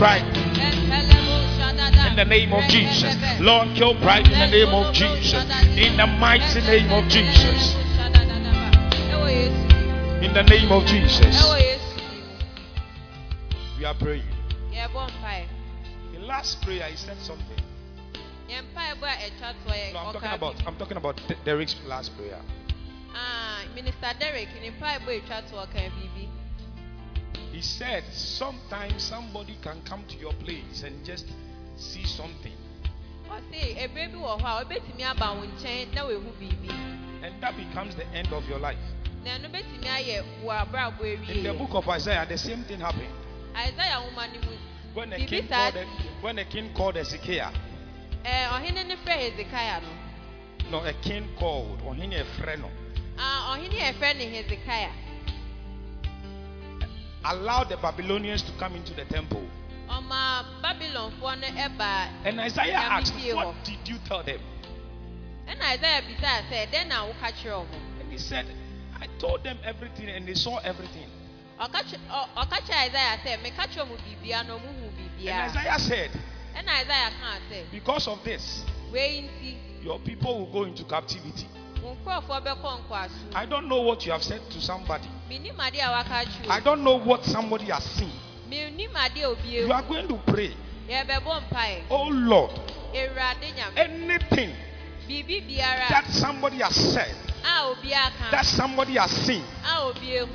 [0.00, 0.24] pride
[2.08, 3.14] in the name of Jesus.
[3.38, 5.44] Lord, kill pride in the name of Jesus.
[5.76, 7.74] In the mighty name of Jesus.
[10.24, 11.36] In the name of Jesus.
[13.78, 14.24] We are praying.
[16.14, 17.60] In last prayer, he said something.
[18.48, 18.56] No,
[19.98, 22.40] I'm talking about I'm talking about De- Derek's last prayer.
[23.14, 25.22] Ah, Minister Derek, in Bible, you
[27.52, 31.26] He said sometimes somebody can come to your place and just
[31.76, 32.52] see something,
[33.28, 36.70] Ɔse ebire bi wɔ hɔ a obetumi aba wo nkyɛn na wehu biribi.
[37.22, 38.78] and that becomes the end of your life.
[39.24, 43.12] Na ɛno betumi ayɛ wɔ abrabɔ In the book of Isaiah, the same thing happened.
[43.54, 44.56] Isaiah nwoma no mu.
[44.94, 45.74] When a king called
[46.20, 47.52] when a king called Ezekiel,
[48.24, 48.96] Ɛɛ ɔhene ne
[50.70, 50.80] no.
[50.80, 52.64] no, a king called a friend,
[53.18, 55.09] Ah, frɛ ne Hezekiah.
[57.24, 59.42] Allowed the Babylonians to come into the temple.
[59.88, 62.08] Ɔma Babylonfoɔ no ɛba.
[62.24, 64.40] And Isaiah asked, What did you tell them?
[65.46, 67.52] And Isaiah bisaa Then I will catch you.
[68.00, 68.46] And he said,
[69.00, 71.08] I told them everything and they saw everything.
[71.60, 75.50] Ɔka kyerɛ ɔ- ɔka kyerɛ Isaiah sɛ meka kyerɛ ɔmo biribiara na ɔmo hu And.
[75.50, 76.10] Isaiah said,
[76.54, 78.64] Ɛna Isaiah kaa sɛ Because of this,
[79.82, 81.46] your people will go into captivity.
[81.82, 83.34] Wo nkurɔfoɔ bɛkɔ nkɔaso.
[83.34, 85.08] I don't know what you have said to somebody.
[85.28, 88.12] Minim ade a waka kyerɛ I don't know what somebody has seen.
[88.50, 90.52] You are going to pray,
[91.88, 92.50] Oh Lord,
[93.76, 94.52] anything
[95.88, 97.14] that somebody has said,
[97.44, 98.30] a obi aka.
[98.32, 100.26] that somebody has seen, A obi ehu.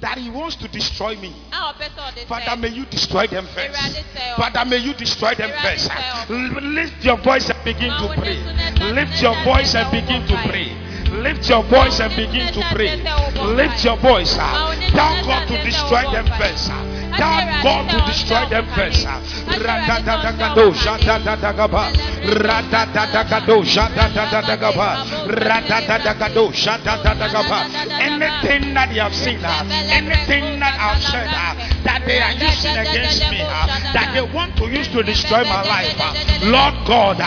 [0.00, 1.32] that he wants to destroy me.
[1.52, 3.72] A ɔpɛ sɛ ɔde Father, may you destroy them first.
[3.78, 4.36] Ewurade sɛ ɔ.
[4.36, 5.90] Father, may you destroy them first.
[6.28, 8.92] Lift your voice and begin to pray.
[8.92, 10.89] Lift your voice and begin to pray.
[11.10, 12.96] Lift your voice and begin to pray.
[13.42, 14.34] Lift your voice.
[14.34, 16.99] Tell God to destroy them first.
[17.16, 19.06] Tell God to destroy them first.
[19.46, 21.92] Radadadagado, shadadadagaba.
[22.24, 24.88] Radadadagado, shadadadagaba.
[25.26, 27.58] Radadadagado, shadadadagaba.
[28.00, 31.54] Anything that you have seen, uh, anything that I've said, uh,
[31.84, 35.62] that they are using against me, uh, that they want to use to destroy my
[35.62, 35.96] life,
[36.42, 37.18] Lord God,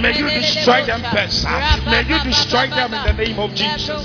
[0.00, 1.46] may you destroy them first.
[1.86, 4.04] May you destroy them in the name of Jesus.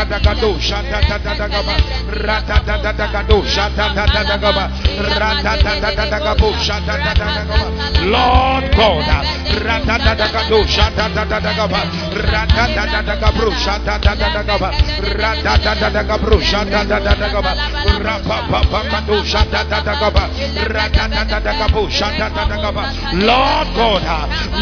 [0.00, 0.10] uh.
[0.10, 1.74] Radadadagado, shadadadagaba.
[2.10, 4.70] Ra- Radadadagado, shadadadagaba.
[4.98, 6.50] Radadadagado, shadadadagaba.
[6.50, 7.68] Radadadagabo, shadadadagaba.
[8.04, 9.24] Lord God, uh,
[9.60, 11.80] radadadagado, shadadadagaba.
[12.12, 14.70] Radadadagabro, shadadadagaba.
[15.00, 17.52] Radadadagabro, shadadadagaba.
[18.00, 20.28] Rapapapakado, shadadadagaba.
[20.56, 22.82] Radadadagabo, shadadadagaba.
[23.14, 24.02] Lord God,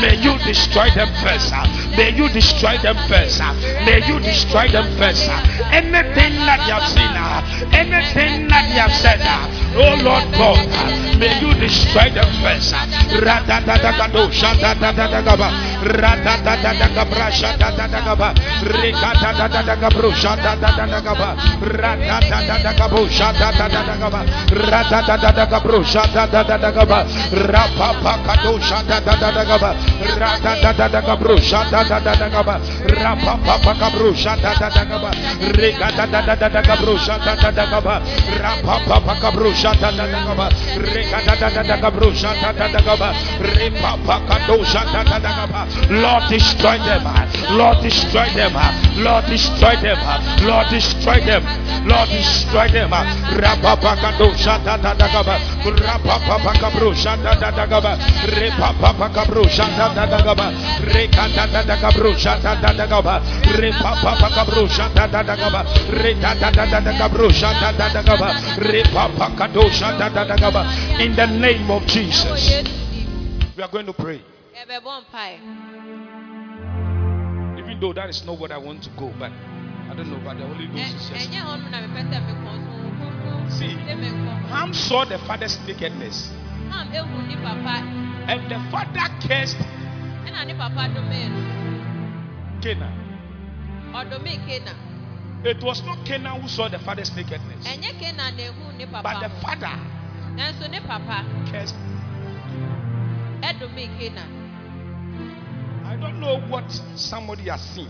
[0.00, 1.53] may you destroy them first.
[1.97, 3.41] May you destroy them first.
[3.84, 5.28] May you destroy them first.
[5.72, 10.59] Anything that you have seen, uh, anything that you have said, uh, oh Lord God,
[10.59, 12.75] uh, may you destroy them first.
[42.15, 43.13] Shadadadagaba.
[43.41, 45.66] Repapakado, shadadadagaba.
[45.91, 47.05] Lord, destroy them.
[47.51, 48.53] Lord, destroy them.
[48.99, 50.03] Lord, destroy them.
[50.47, 51.43] Lord, destroy them.
[51.87, 52.91] Lord, destroy them.
[64.98, 65.04] In
[71.15, 72.50] the name of Jesus,
[73.56, 74.21] we are going to pray.
[77.59, 80.36] Even though that is not what I want to go, but I don't know, but
[80.36, 81.30] the Holy Ghost is just.
[81.30, 82.71] Ɛnyɛ hɔ no na mepɛ sɛ mekɔ so.
[82.98, 83.74] Kronkron See.
[84.50, 86.33] Ham saw the father's nakedness,
[86.71, 87.86] Ham ehu papa
[88.27, 89.59] and the father cursed
[90.59, 91.41] papa domee no.
[92.60, 92.95] Canaan.
[95.44, 99.20] It was not Canaan who saw the father's nakedness, Ɛnyɛ Kana na ehu ne but
[99.20, 99.70] the father
[100.34, 101.76] Nanso ne papa cursed.
[103.40, 103.52] I
[106.00, 106.64] don't know what
[106.96, 107.88] somebody has seen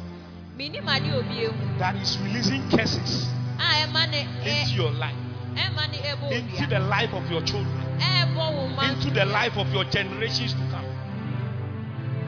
[0.57, 1.79] Minim ade obi ehu.
[1.79, 3.27] that is releasing curses
[3.59, 5.17] A ɛma ne into your life,
[5.55, 9.57] ɛma ne ɛbɔ into the life of your children, Ɛɛbɔ wo ma into the life
[9.57, 10.85] of your generations to come.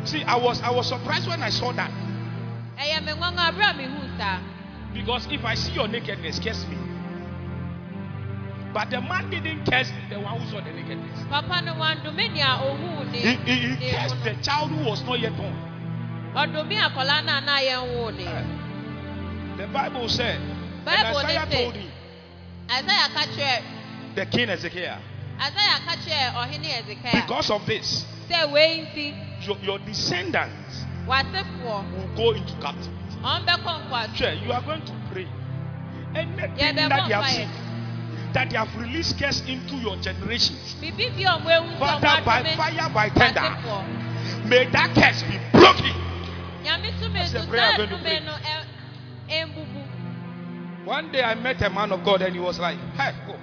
[0.06, 1.90] See, I was I was surprised when I saw that.
[4.93, 6.77] Because if I see your nakedness, curse me.
[8.73, 11.19] But the man didn't curse the one who saw the nakedness.
[13.13, 15.55] He, he, he cursed the child who was not yet born.
[16.35, 16.47] Uh,
[19.57, 20.41] the Bible said,
[20.85, 21.91] Bible Isaiah told him,
[22.71, 23.09] Isaiah
[24.15, 24.99] the king Ezekiel.
[27.13, 34.52] Because of this, your, your descendants will go into captivity ɔn bɛkɔ nkwa Sure, you
[34.52, 35.26] are going to pray.
[36.14, 37.49] Anything Yeah, that they have seen,
[38.32, 42.00] that they have released curse into your generations, biribi bi a ɔmo ehu sɛ ɔmo
[42.00, 43.56] Father, by fire, by tender,
[44.44, 46.11] may that curse be broken.
[47.12, 48.20] That's the prayer I'm going to pray.
[48.20, 48.64] adome no ɛ
[49.28, 53.37] ɛmbubu One day I met a man of God and he was like, Hey, go.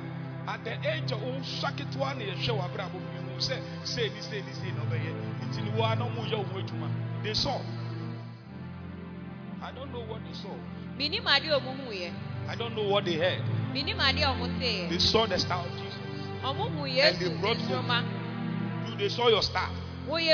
[0.47, 2.91] At the age of um, oh, Shakitwa ne show Abraham,
[3.39, 4.97] say, say this, say this, say no, but
[5.41, 6.45] it's in one no more your
[7.21, 7.59] They saw.
[9.62, 10.54] I don't know what they saw.
[12.50, 13.42] I don't know what they heard.
[14.89, 15.98] They saw the star of Jesus.
[17.09, 17.86] And they brought hope.
[18.88, 19.69] Do they saw your star.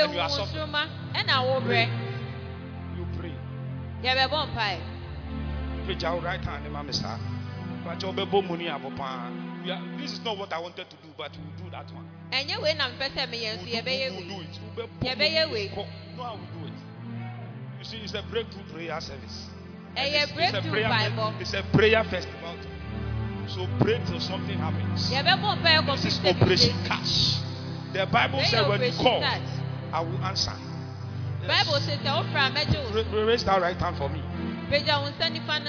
[0.04, 0.70] And you are suffering.
[1.60, 1.88] Pray.
[2.96, 3.32] You pray.
[5.86, 7.18] Put your right hand, Mama, sir.
[9.98, 12.06] This is not what I wanted to do, but we'll do that one.
[13.56, 13.72] We'll do,
[14.14, 14.60] we'll do it.
[14.76, 15.74] We'll be, we'll do it.
[16.16, 16.63] No, I will do it.
[17.84, 19.44] You see, it's a breakthrough prayer service.
[19.94, 21.34] It's, it's, a prayer, Bible.
[21.38, 22.56] it's a prayer festival.
[23.46, 25.10] So pray till something happens.
[25.10, 27.40] This is Operation Cash.
[27.92, 30.52] The Bible said when you call, I will answer.
[31.46, 31.78] Bible
[32.72, 33.06] Yes.
[33.12, 34.22] Raise that right hand for me.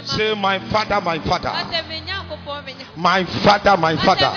[0.05, 1.51] Say, my father, my father.
[2.95, 4.31] My father, my father.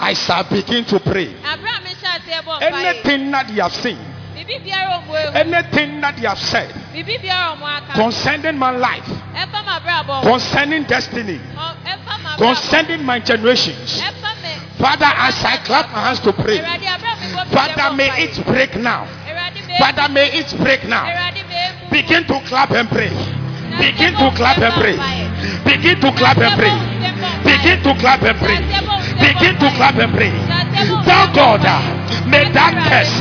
[0.00, 1.36] I shall begin to pray.
[1.44, 7.18] Anything that you have seen biribi biara ɔmo ehu anything that you have said biribi
[7.22, 12.38] biara ɔmo aka concerning my life, ɛfa ma abrabɔ concerning destiny, Ɔ- ɛfa ma abrabɔ
[12.38, 14.02] concerning my generations.
[14.78, 18.44] Father, as I clap my hands to pray, awurade aberɛ a mebɔ Father, may it
[18.44, 19.06] break now.
[19.78, 21.04] Father, may it break now.
[21.06, 23.08] awurade me emu Begin to clap and pray.
[23.78, 24.96] Begin to clap and pray.
[25.64, 26.74] Begin to clap and pray.
[27.44, 28.58] Begin to clap and pray.
[29.20, 30.32] Begin to clap and pray.
[31.04, 31.64] Tell God,
[32.26, 33.20] may that curse,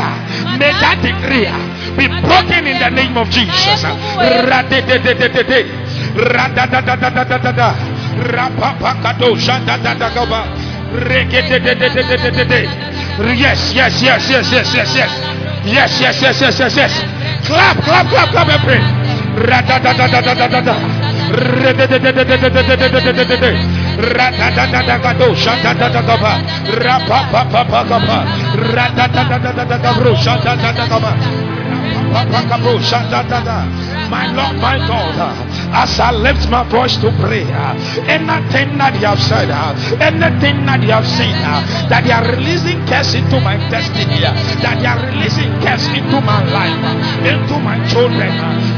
[0.60, 1.48] may that decree
[1.98, 3.84] be broken in the name of Jesus.
[13.36, 15.12] Yes, yes, yes, yes, yes, yes, yes.
[15.66, 16.94] Yes, yes, yes, yes, yes, yes.
[17.48, 18.82] Clap, clap, clap, clap and pray.
[24.14, 26.34] Ratatatatakato, Shatatatagaba,
[26.78, 28.20] Rapapapapagaba,
[28.74, 31.14] Ratatatatagabro, Shatatatagaba.
[34.10, 35.34] My Lord, my God, uh,
[35.74, 37.74] as I lift my voice to pray, uh,
[38.06, 42.22] anything that you have said, uh, anything that you have seen, uh, that you are
[42.38, 47.26] releasing curse into my destiny, uh, that you are releasing curse into my life, uh,
[47.26, 48.30] into my children,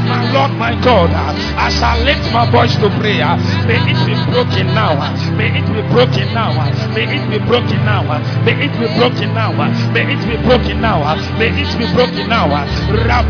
[0.08, 1.10] my Lord, my God,
[1.60, 3.20] as I lift my voice to pray,
[3.68, 4.96] may it be broken now,
[5.36, 6.54] may it be broken now,
[6.96, 8.02] may it be broken now,
[8.40, 9.52] may it be broken now,
[9.92, 11.04] may it be broken now,
[11.36, 12.48] may it be broken now.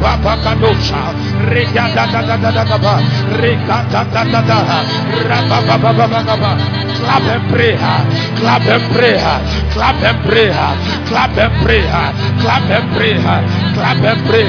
[0.02, 1.14] Uh, Rababakadosha,
[1.50, 2.94] Regadadadadadaba,
[3.40, 4.58] Regadadadada,
[5.24, 6.52] Rababababababa.
[6.96, 7.76] Clap and pray,
[8.40, 9.18] clap and pray,
[9.70, 10.50] clap and pray,
[11.06, 11.82] clap and pray,
[12.40, 13.14] clap and pray,
[13.74, 14.46] clap and pray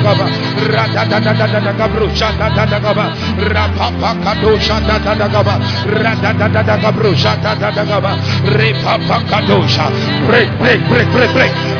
[0.00, 0.26] gaba
[0.74, 1.72] rada da da da da
[9.08, 9.38] pa pa
[9.68, 9.86] sha
[10.26, 11.77] break break break break break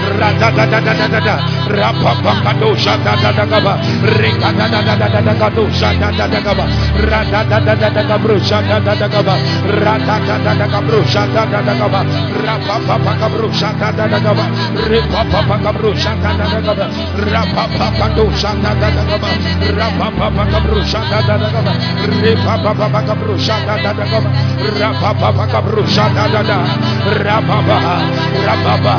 [27.08, 28.02] Rababa,
[28.44, 28.98] Rababa,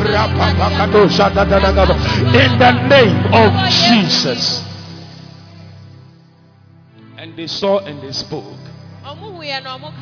[0.03, 1.95] Rapapakadosha, Dadadagaba.
[2.33, 4.63] In the name of Jesus.
[7.19, 8.45] And they saw and they spoke.
[9.05, 9.93] ɔmo hu yɛ na ɔmo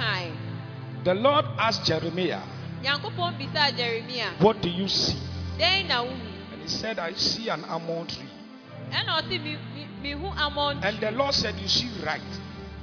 [1.05, 2.41] The Lord asked Jeremiah,
[2.83, 5.17] nyankopɔn bisaa jeremia What do you see?
[5.59, 6.17] dɛn na wohu
[6.53, 8.29] And he said, I see an almond tree.
[10.01, 12.21] Ɛna ɔse "Mi- mi- mihu amon And the Lord said, You see right.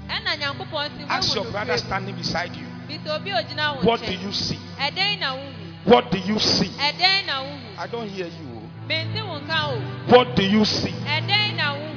[0.09, 2.67] ɛna nyankopɔn se Ask your brother standing beside you.
[2.87, 4.59] bisa obi a ogyina wo What do you see?
[4.79, 5.53] ɛdɛn na wohu
[5.85, 6.69] What do you see?
[6.69, 8.69] ɛdɛn na wohu I don't hear you.
[8.87, 9.79] mente wo nka o
[10.11, 10.91] What do you see?
[10.91, 11.95] ɛdɛn na wohu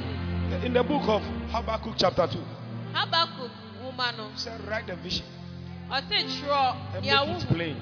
[0.65, 2.37] In the book of Habakkuk, chapter 2,
[2.93, 3.49] habakuk
[3.81, 5.25] nwoma no he said, Write the vision
[5.89, 7.77] ɔse twerɛ and nea make it plain.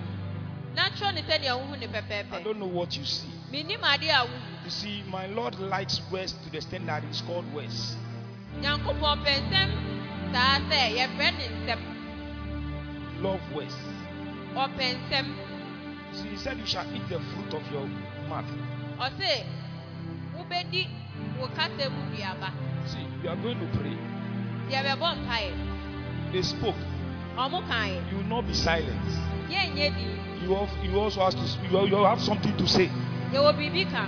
[0.76, 3.28] na twerɛ ne sɛ nea wohu I don't know what you see.
[4.64, 7.96] You see, my Lord likes words to the extent that it's called words.
[13.22, 13.76] Love words.
[16.14, 17.88] see, he said, You shall eat the fruit of your
[18.30, 18.46] mouth.
[22.86, 23.98] See, you are going to pray.
[26.32, 26.76] They spoke.
[28.12, 29.02] You will not be silent.
[30.44, 31.46] You have, you also have to
[31.88, 32.90] you have something to say.
[33.34, 34.08] Yɛwɔ biribi ka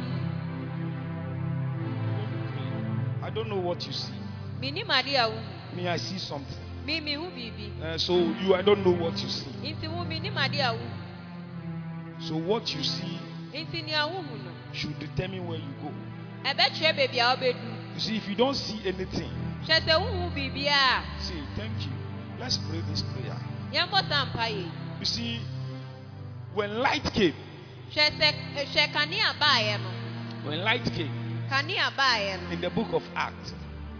[3.23, 4.13] I don't know what you see.
[4.61, 6.57] menim ade a wohu Me, I see something.
[6.85, 9.49] me mehu biribi Uh, so you, I don't know what you see.
[9.63, 10.89] nti wo menim ade a wohu
[12.19, 13.19] So what you see
[13.53, 15.91] nti nea wohu no should determine where you go.
[16.43, 19.29] ɛbɛkyerɛ baabi a wobɛdu You see, if you don't see anything,
[19.67, 21.91] hwɛ sɛ wohu biribi a say thank you.
[22.39, 23.37] Let's pray this prayer.
[23.71, 24.65] yɛmbɔ saa mpaeɛ
[24.99, 25.39] You see,
[26.53, 27.33] when light came,
[27.93, 29.89] hwɛ eh, sɛ hwɛ kanea baeɛ no
[30.49, 31.11] when light came
[31.49, 33.53] kanea baeɛ no in the book of Acts,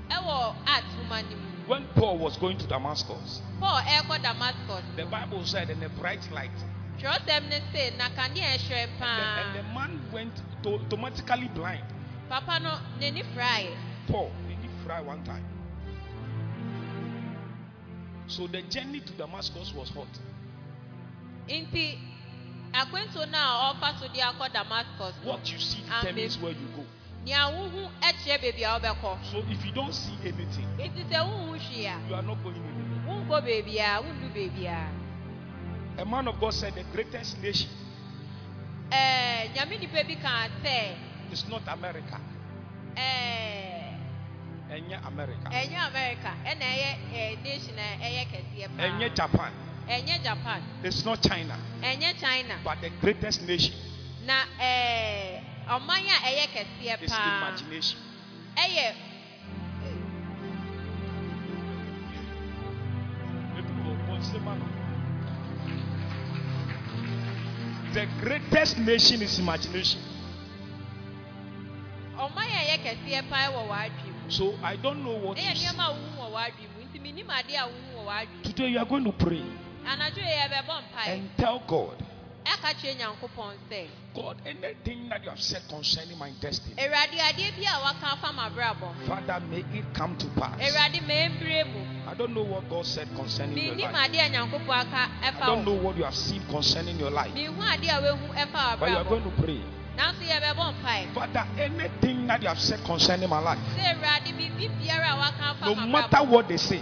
[0.10, 5.06] ɛwɔ art nwoma no mu when Paul was going to Damascus, paul ɛrekɔ damascus the
[5.06, 6.52] Bible said, in a bright light.
[7.00, 11.84] twerɛsɛm ne se na kanea ɛhyerɛn And the, and the man went to, automatically blind.
[12.30, 13.76] papa no n'ani firaeɛ
[14.08, 15.46] Paul, did fry one time.
[18.28, 20.08] So the journey to Damascus was hot.
[21.48, 21.98] nti
[25.24, 26.86] What you see determines where you go.
[27.26, 30.86] So if you don't see anything, you
[32.16, 32.86] are not going anywhere.
[35.98, 37.70] A man of God said the greatest nation
[41.32, 42.20] is not America.
[42.96, 43.82] ɛɛ
[44.72, 45.50] Enya America.
[45.50, 49.00] ɛnyɛ america ɛna ɛyɛ ɛɛ nation a ɛyɛ kɛseɛ Enya paa Japan.
[49.00, 49.52] ɛnyɛ japan
[49.94, 51.58] It's not China.
[52.20, 53.76] china But the greatest nation
[54.26, 58.00] na eh, ɛɛ ɔman a ɛyɛ kɛseɛ is imagination.
[58.56, 58.94] ɛyɛ
[67.94, 70.00] The greatest nation is imagination.
[72.16, 75.68] ɔman a ɛyɛ kɛseɛ paa wɔ w'adwene So I don't know what ɛyɛ you see.
[75.68, 78.86] nneɛma a wohu wɔ mu nti menim ade a wohu wɔ w'adwene Today you are
[78.86, 79.44] going to pray
[79.84, 81.98] mu anadwo yɛ yɛbɛbɔ mpaeɛ and tell God,
[82.46, 87.56] ɛka kyerɛ nyankopɔn sɛ God, anything that you have said concerning my destiny, awurade adeɛ
[87.58, 90.60] bi a waka afa m'abrabɔ Father, may it come to pass.
[90.60, 92.10] awurade mɛmbire mu.
[92.10, 93.96] I don't know what God said concerning your life.
[94.10, 97.34] ade a nyankopɔn aka I don't know what you have seen concerning your life.
[97.34, 99.62] mehu ade a wahu ɛfa But you are going to pray.
[99.96, 104.70] nanso yɛbɛbɔ mpaeɛ Father, anything that you have said concerning my life, sɛ awurade biribi
[104.82, 106.82] biara a waka afa no matter what they say,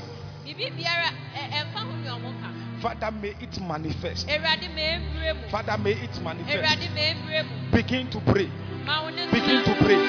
[2.82, 4.30] Father, may it manifest.
[5.52, 7.72] Father, may it manifest.
[7.72, 8.50] Begin to pray.
[9.32, 10.00] Begin to pray.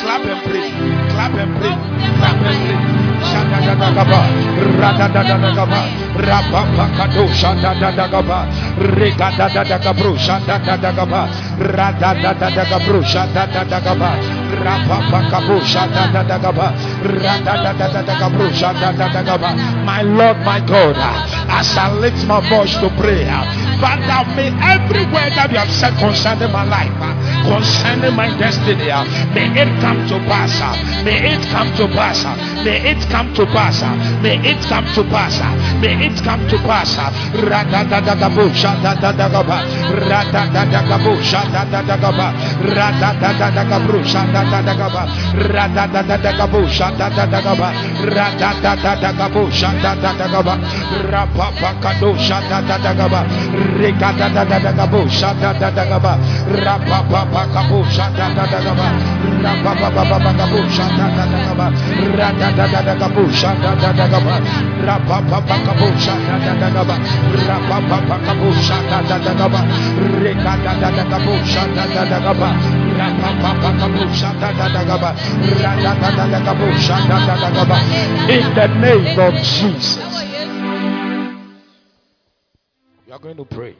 [0.00, 0.70] Clap and pray.
[1.10, 1.74] Clap and pray.
[2.18, 3.03] Clap and pray.
[19.84, 20.96] My Lord, my God,
[21.48, 23.24] as I lift my voice to pray,
[23.80, 26.94] Father, may every word that you have said concerning my life,
[27.44, 28.88] concerning my destiny,
[29.34, 30.56] may it come to pass.
[31.04, 32.24] May it come to pass.
[32.64, 33.82] May it come to pass.
[33.82, 35.40] Uh, may it come to pass.
[35.40, 36.96] Uh, may it come to pass.
[36.98, 39.58] Uh, Radadadagabo, shadadadagaba.
[40.08, 42.28] Radadadagabo, shadadadagaba.
[42.62, 45.02] Radadadagabro, shadadadagaba.
[45.34, 47.68] Radadadagabo, shadadadagaba.
[48.04, 50.54] Radadadagabo, shadadadagaba.
[51.10, 53.20] Rapapakado, shadadadagaba.
[53.78, 55.08] Regadadadagabo,
[64.84, 66.94] Rapapapakabo, shadadadagaba.
[67.46, 69.60] Rapapapakabo, shadadadagaba.
[70.22, 72.48] Regadadadagabo, shadadadagaba.
[72.98, 75.10] Rapapapakabo, shadadadagaba.
[75.62, 77.76] Radadadagabo, shadadadagaba.
[78.30, 79.98] In the name of Jesus.
[83.06, 83.76] You are going to pray.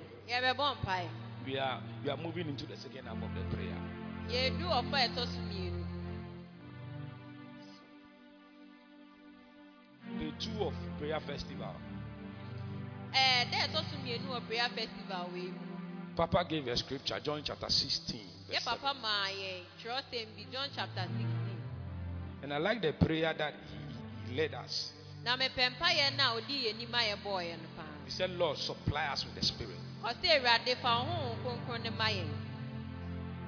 [1.46, 3.76] We are we are moving into the second half of the prayer.
[10.10, 11.74] Yɛdu ɔfa a ɛtɔ so mmienu Day two of prayer festival.
[13.12, 15.52] ɛɛ dɛ ɛtɔ so mmienu wɔ prayer festival mu
[16.16, 18.20] Papa gave a scripture, John chapter 16.
[18.48, 21.60] verse yɛ papa maa yɛn twerɛsɛm bi john chapter sixteen
[22.42, 24.92] And I like the prayer that he, he led us.
[25.24, 28.58] na mepɛ mpaeɛ no a ɔdi yɛn anim a yɛbɔɔyɛ no paa He said, Lord,
[28.58, 29.78] supply us with the Spirit.
[30.04, 32.28] ɔsɛ awurade fa honhom kronkron ne ma yɛn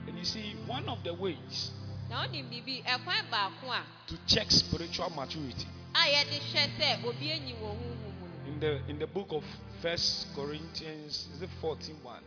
[0.09, 1.73] And you see, one of the ways
[2.09, 5.67] na wonim biribi ɛkwan baako a to check spiritual maturity
[5.97, 9.33] a yɛde hyɛ sɛ obi anyi wɔ honhom mu no in the in the book
[9.33, 9.45] of
[9.83, 12.23] First Corinthians, is it 14 1?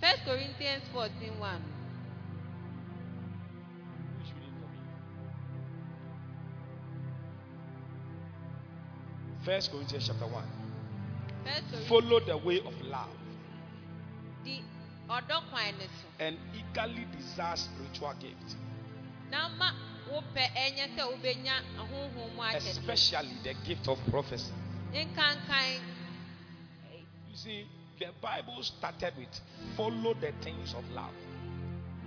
[0.00, 1.60] first corinthians fourteen one
[4.18, 4.78] Who's reading for me?
[9.44, 10.44] First Corinthians chapter 1.
[11.44, 13.08] first corinthians Follow the way of love
[15.50, 15.74] kwan
[16.20, 18.56] and eagerly desire spiritual gifts,
[19.30, 19.48] na
[20.10, 24.52] ma wopɛ ɛnyɛ sɛ wobɛnya honhom mu akyɛdeɛ especially the gift of prophecy.
[24.92, 25.06] You
[27.36, 27.66] see,
[27.98, 29.40] the Bible started with
[29.76, 31.14] follow the things of love.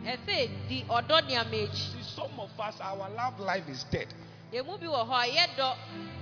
[0.06, 4.08] ɛsɛ di ɔdɔ nneɛma akyi See, some of us, our love life is dead.
[4.52, 5.76] emu bi wɔ hɔ a yɛdɔ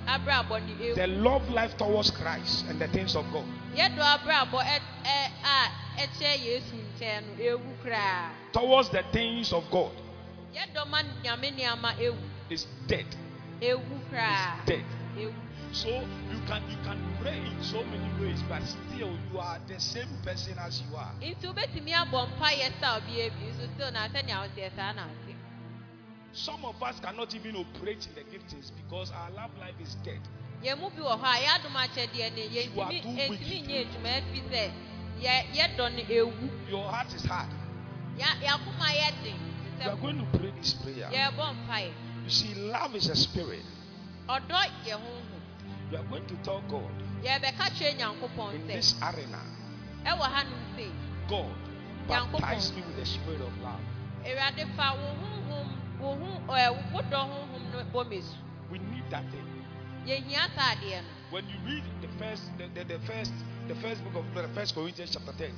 [0.08, 3.46] abrabɔ ne The love life towards Christ and the things of God.
[3.76, 9.64] yɛdɔ abrabɔ ɛ ɛ a ɛkyɛ yesu nkyɛn no ewu koraa Towards the things of
[9.72, 9.92] God
[10.54, 12.18] yɛdɔ ma nyame nneɛma ewu
[12.50, 13.06] is dead.
[13.62, 14.86] ewu koraa Dead.
[15.18, 15.34] ewu
[15.74, 19.80] So you can you can pray in so many ways, but still you are the
[19.80, 21.14] same person as you are.
[21.22, 25.04] nti wobɛtumi abɔ mpa yɛ sɛ obi ebi nso still na sɛnea ɔteɛ saa na
[25.08, 25.36] ɔte
[26.34, 30.20] Some of us cannot even operate in the giftings because our love life is dead.
[30.64, 33.68] yɛn mu bi wɔ hɔ a yɛadom akyɛdeɛ ne You are yɛntumi too yɛntumi wicked.
[33.68, 34.72] nyɛ adwuma efi sɛ
[35.22, 37.48] yɛ yɛdɔ no ewu Your heart is hard.
[39.82, 41.10] Yɛ yɛakoma yɛ den You are going to pray this prayer.
[42.24, 43.66] You see, love is a spirit.
[44.30, 45.42] ɔdɔ yɛ honhom
[45.92, 46.92] You are going to tell God
[47.24, 49.40] yɛbɛka kyerɛ nyankopɔn in this arena,
[50.06, 50.88] ɛwɔ hanom se
[51.28, 51.56] God,
[52.08, 53.80] baptize me with the spirit of love.
[54.26, 55.68] awurade fa wo honhom
[56.00, 58.36] wo ho ɛɛ wo dɔ honhom no bɔ me su
[58.72, 59.48] We need that thing.
[60.06, 63.32] yɛhia saa adeɛ When you read the first, the, the, the first,
[63.70, 65.54] the first book of the First Corinthians chapter 13,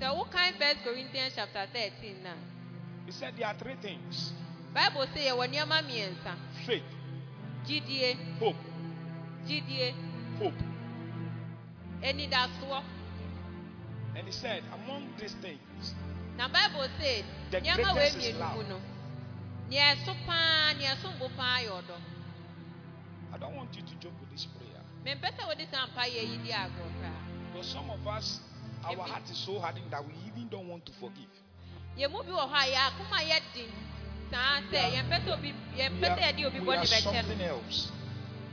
[0.00, 2.30] sɛ wokan first corinthians chapter thirteen na
[3.06, 4.32] he said there are three things:
[4.74, 6.34] bible sɛ yɛwɔ nneɛma mmiɛnsa
[6.66, 6.84] faith,
[7.66, 8.56] gyidie hope,
[9.46, 9.94] gyidie
[10.38, 10.62] hope.
[12.02, 12.82] anidasoɔ
[14.16, 15.94] And he said, among these things,
[16.36, 18.56] na bible sɛ The greatest is love.
[18.56, 18.80] mu no.
[19.68, 21.96] Nea ɛso paa nea ɛso mbo paa yɛ ɔdɔ
[23.32, 24.82] I don't want you to joke with this prayer.
[25.04, 28.40] mempɛ sɛ wode saa mpa yɛ yi di agorɔ koraa Because some of us,
[28.84, 31.30] our heart is so hardened that we even don't want to forgive.
[31.98, 33.70] Yɛn mu bi wɔ hɔ a yɛ akoma yɛ den
[34.30, 36.86] saa sɛ yɛmpɛ sɛ obi We yɛmpɛ sɛ are, yɛde obi we bɔ are ne
[36.86, 37.90] bɛkyɛ something no else.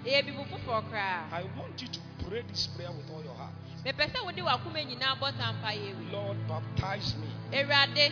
[0.06, 3.53] yɛyɛ bibu foforɔ koraa I want you to pray this prayer with all your heart.
[3.86, 8.12] mepɛ sɛ wode w'akoma nyinaa bɔ saa mpa yɛ wi Lord, baptize me awurade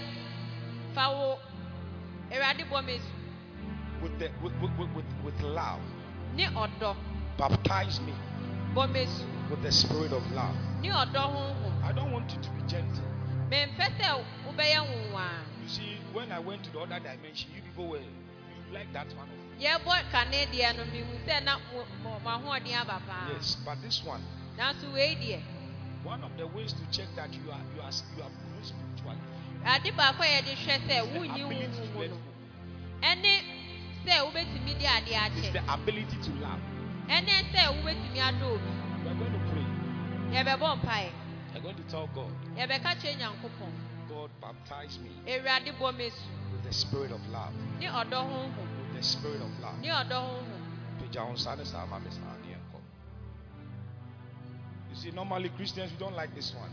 [0.93, 1.39] fa wo
[2.31, 2.99] awurade bɔ me
[4.01, 5.79] with, the, with, with, with, with, with love.
[6.35, 6.95] ne ɔdɔ
[7.37, 8.13] Baptize me
[8.75, 9.07] bɔ me
[9.49, 10.55] with the spirit of love.
[10.81, 13.05] ne ɔdɔ honhom I don't want you to be gentle.
[13.49, 17.97] sɛ wobɛyɛ nwonwaa You see, when I went to the other dimension, you people were,
[17.99, 19.27] you like that one.
[19.59, 19.81] Yes,
[23.65, 24.21] but this one,
[24.57, 25.41] nanso wei deɛ
[26.03, 29.17] one of the ways to check that you are you are you are grown spiritually
[29.65, 32.17] ade baako a yɛde hwɛ sɛ is the wonyi ability to honhom mu no
[33.09, 33.33] ɛne
[34.05, 36.61] sɛ wobɛtumi de adeɛ It's akyɛ the ability to love.
[37.07, 38.71] ɛne sɛ wobɛtumi adɔ obi.
[39.03, 39.67] We are going to pray.
[40.33, 41.11] yɛbɛbɔ mpaeɛ
[41.51, 43.80] We are going to tell God, yɛbɛka kyerɛ nyankopɔn God,
[44.41, 46.11] baptize me awurade bɔ me
[46.51, 47.53] with the spirit of love.
[47.79, 49.79] ne ɔdɔ honhom With the spirit of love.
[49.79, 50.61] ne ɔdɔ honhom
[50.99, 52.79] Pagya wo nsa ne saa ma me saa ne yɛnkɔ.
[54.89, 56.71] You see, normally Christians, we don't like this one.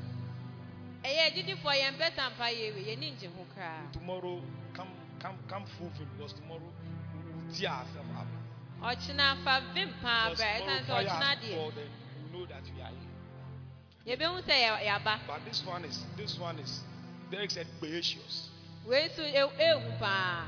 [1.05, 4.43] ɛyɛ agyidifoɔ yɛmpɛ sa mpaeɛ wei yɛni ngye ho koraa Tomorrow,
[4.75, 4.89] come,
[5.21, 6.73] come, come full because tomorrow
[7.15, 8.27] we will tear ourselves up.
[8.83, 12.81] ɔkyena fa vim paa brɛ ɛsiane sɛ ɔkyena deɛ fall, then we know that we
[12.81, 14.17] are here.
[14.17, 14.55] yɛbɛhu sɛ
[14.89, 15.15] yɛaba
[17.29, 17.67] Is, Derek said,
[19.15, 20.45] so e- paa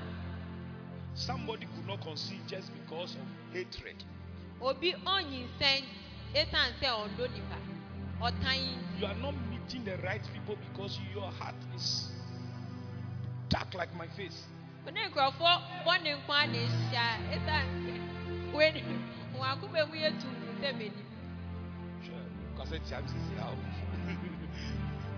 [1.14, 3.97] Somebody could not conceive just because of hatred.
[4.62, 5.85] obi ɔnyinsɛn
[6.35, 7.59] ɛsiane sɛ ɔndɔ nipa
[8.21, 12.09] ɔtan You are not meeting the right people because your heart is
[13.49, 14.47] dark like my face.
[14.93, 18.73] ne nkurɔfoɔ bɔ ne nko a na ehyia ɛsiane sɛ wei
[19.35, 21.05] wɔn akoma mu yɛ tuntum sɛ m'anim
[22.07, 22.14] Sure.
[22.55, 23.55] Because it's I'm sisi how.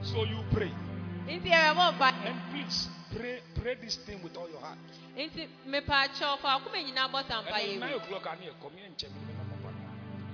[0.03, 0.73] So you pray.
[1.33, 4.79] Nti yɛbɛbɔ mpa And please pray pray this thing with all your heart.
[5.17, 8.73] nti mepaakyɛw fa akoma nyinaa bɔ sa mpa And yɛ nine o'clock I need come
[8.77, 9.11] here and check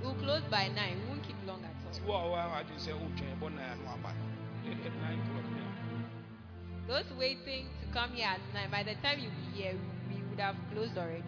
[0.01, 1.75] we will close by nine we won't keep long at
[2.07, 4.15] all what I just say, oh, change, but now I know about
[4.65, 4.87] it.
[4.87, 5.45] At nine o'clock
[6.87, 9.75] those waiting to come here at nine by the time you be here
[10.09, 11.23] we, would have closed already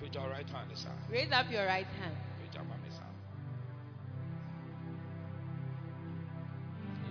[0.00, 0.88] Put your right hand, sir.
[1.10, 3.04] raise up your right hand Put your mommy, sir.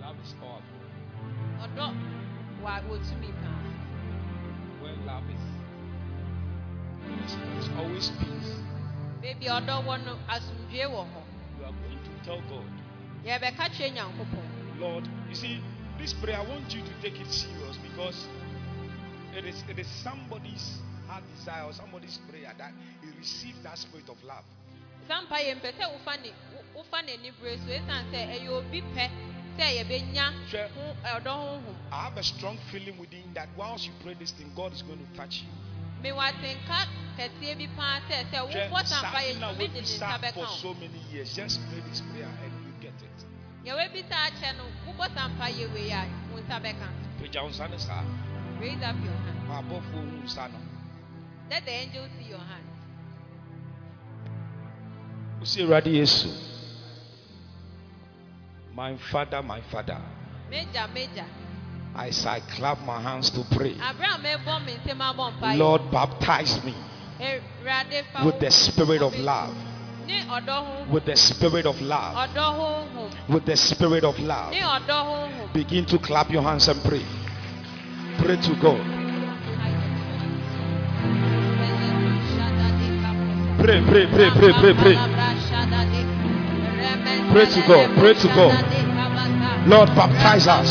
[0.00, 0.79] Love is powerful.
[1.64, 1.86] Ɔdɔ
[2.62, 3.58] wa wotumi paa
[4.82, 5.44] When love is,
[7.24, 8.50] it's, it's always peace.
[9.22, 11.22] beebi ɔdɔ wɔ no asomdue wɔ hɔ
[11.58, 12.70] You are going to tell God,
[13.24, 15.60] yɛbɛka kyerɛ nyankopɔn Lord, you see,
[15.98, 18.26] this prayer, I want you to take it serious because
[19.36, 22.72] it is it is somebody's heart desire or somebody's prayer that
[23.02, 24.44] he received that spirit of love.
[25.06, 28.80] sampa yɛ mpɛ sɛ wofa ne wo- wofa n'ani bere so esan sɛ ɛyɛ obi
[28.96, 29.10] pɛ
[29.60, 30.68] sɛ yɛbɛnya Sure.
[30.74, 34.50] ho ɛdɔ honhom I have a strong feeling within that once you pray this thing,
[34.56, 35.48] God is going to touch you.
[36.02, 39.80] mewɔ atenka kɛseɛ bi paa sɛ sɛ Hwɛ, wobɔ sampa yɛ something that de ne
[39.82, 41.34] nsa for so many years.
[41.36, 43.18] Just pray this prayer and you get it.
[43.66, 46.88] yɛwɔ bi saa akyɛ no wobɔ sampa yɛ wei a wo nsa bɛka
[47.20, 48.02] Pagya wo nsa ne saa.
[48.58, 50.58] raise up your hand Ma abɔfoɔ hu nsa no.
[51.50, 52.64] let the angel see your hand
[55.40, 56.28] Wosi Awurade Yesu.
[58.74, 59.98] My father, my father.
[60.48, 61.26] major major
[61.94, 63.74] As I clap my hands to pray.
[63.74, 65.56] abere a mebɔ me nsɛm abɔ mpa eh.
[65.56, 66.74] Lord, baptize me
[68.24, 69.54] with the spirit of love.
[70.06, 72.14] ne ɔdɔ honhom With the oh, spirit of love.
[73.28, 74.52] With the spirit of love.
[74.52, 77.04] ne ɔdɔ honhom Begin to clap your hands and pray.
[78.18, 78.80] Pray to God.
[83.58, 86.09] Pray, pray, pray, pray, pray, pray.
[87.32, 88.56] Pray to God, pray to God.
[89.66, 90.70] Lord, baptize us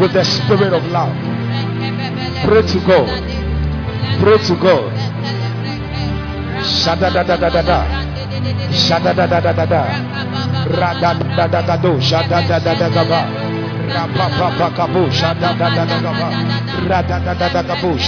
[0.00, 1.14] with the spirit of love.
[2.44, 3.08] Pray to God.
[4.20, 4.92] Pray to God.
[6.64, 7.80] Shada da da da da da.
[8.72, 9.82] Shada da da da da da.
[10.70, 12.00] Rada da da da da do.
[12.00, 13.63] Shada da da da da ba.
[13.94, 14.50] Da da da
[15.70, 16.00] da da
[16.88, 17.98] da da da da da kabru.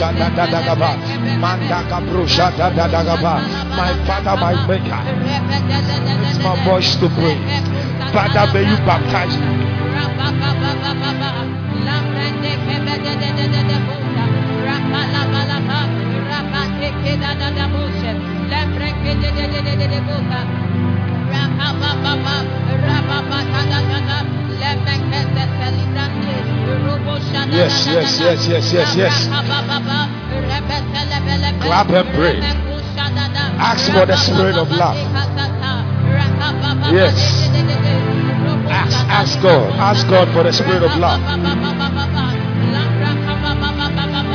[2.28, 3.40] Shada da da da ba.
[3.76, 5.02] My Father, my Maker.
[6.26, 7.38] It's my voice to pray.
[8.12, 9.46] Father, may you baptize me.
[27.56, 29.26] Yes, yes, yes, yes, yes, yes.
[31.62, 32.40] Clap and pray.
[33.58, 34.96] Ask for the spirit of love.
[36.92, 37.48] Yes.
[38.68, 39.72] Ask, ask God.
[39.78, 41.20] Ask God for the spirit of love.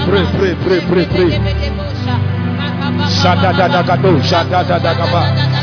[0.08, 1.30] Pray, pray, pray, pray, pray.
[3.22, 5.51] Shada shada.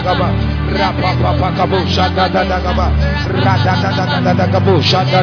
[0.00, 0.28] ga ba.
[0.72, 2.86] Rapa pa pa ka bu, shada da da ga ba.
[3.44, 3.90] Rada da
[4.24, 5.22] da da ga bu, shada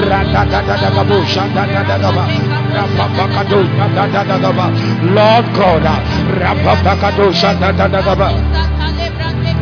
[0.06, 1.35] Rata
[5.16, 5.86] Lord God,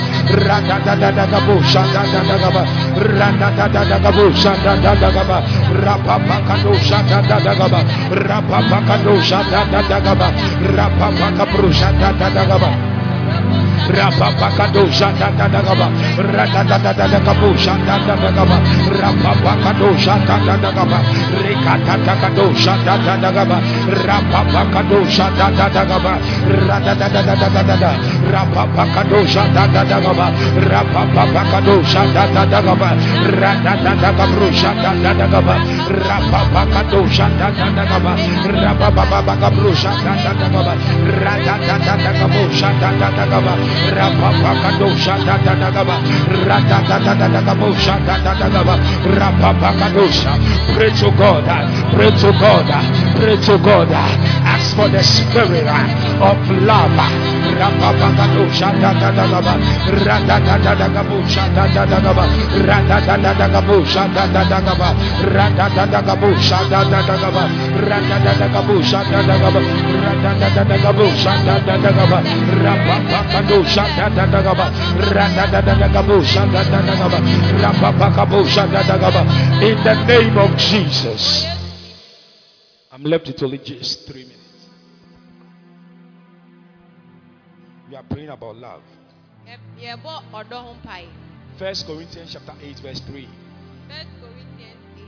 [0.45, 2.63] Rada da da da gabo shada da da gaba.
[2.97, 5.37] Rada da da da gabo shada da da gaba.
[5.85, 7.79] Rapapagado shada da da gaba.
[8.27, 10.27] Rapapagado shada da da gaba.
[10.75, 12.71] Rapapagabro shada da da gaba
[13.89, 18.57] rapapakado jatadadagaba ratadadadagabo jatadadagaba
[19.01, 20.99] rapapakado jatadadagaba
[21.43, 23.57] rekatatagado jatadadagaba
[24.05, 26.13] rapapakado jatadadagaba
[26.67, 27.91] radadadadadadada
[48.39, 48.75] dagaba
[49.17, 49.87] rapapaka
[50.75, 51.45] pray to God
[51.93, 52.67] pray to God
[53.15, 55.67] pray to God ask for the spirit
[56.21, 57.29] of love
[77.61, 78.43] Rapapakabo.
[79.61, 81.45] In the name of Jesus.
[82.91, 84.39] I'm left with only just three minutes.
[87.89, 88.81] We are praying about love.
[89.47, 91.07] Yɛ- yɛbɔ ɔdɔ ho mpae
[91.57, 93.27] First Corinthians chapter 8, verse 3.
[93.89, 95.03] First Corinthians 8.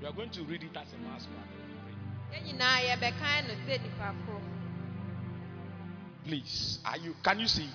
[0.00, 1.53] We are going to read it as a mass one.
[6.24, 7.68] Please, are you can you see?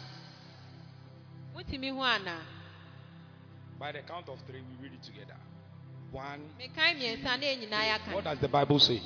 [1.55, 2.41] Mutumi hu ana?
[3.79, 5.37] By the count of three, we read it together.
[6.11, 6.41] One.
[6.57, 8.99] Mekan mmiɛnsa na yɛn nyinaa What does the Bible say?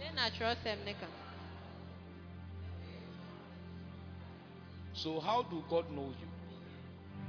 [0.00, 0.94] Dɛn na atwerɛsɛm ne?
[4.92, 6.28] So how do God know you?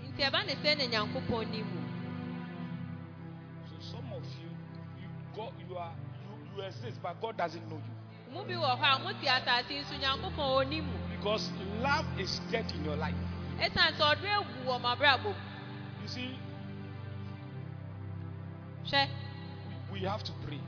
[0.10, 1.82] Nti ɛba ne sɛ na Nyankopɔn ni mu.
[3.69, 4.49] So some of you,
[4.99, 5.93] you God, you are
[6.60, 7.93] you exist, but God doesn't know you.
[11.17, 11.50] Because
[11.82, 13.15] love is dead in your life.
[16.02, 16.39] You see,
[19.91, 20.60] we, have to pray.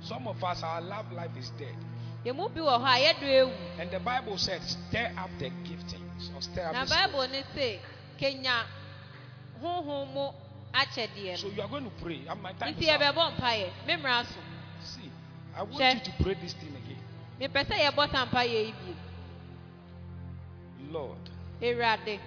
[0.00, 1.76] Some of us, our love life is dead.
[3.80, 7.26] And the Bible said, stir up the giftings or stir up the Bible
[10.74, 12.26] ne se kenya honhom mu akyɛdeɛ So you are going to pray.
[12.28, 13.86] And my time Nti yɛbɛbɔ mpaeɛ.
[13.86, 14.40] Me mmara so.
[14.82, 15.10] See,
[15.56, 15.90] I want Sure.
[15.90, 17.02] you to pray this thing again.
[17.40, 18.94] Mepɛ sɛ yɛbɔ saa mpaeɛ yi bi.
[20.90, 21.30] Lord,
[21.60, 22.18] Ewurade,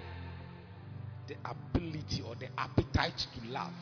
[1.28, 3.74] the ability or the appetite to love.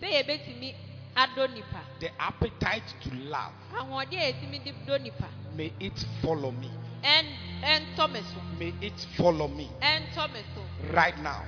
[0.00, 0.74] sɛ yɛbɛtumi
[1.16, 3.52] adɔ nipa The appetite to love.
[3.72, 6.70] ahoɔden a yɛtumi de dɔ nipa May it follow me.
[7.04, 7.26] ɛn
[7.62, 10.62] ɛntɔ me so May it follow me ɛntɔ me so
[10.92, 11.44] right now.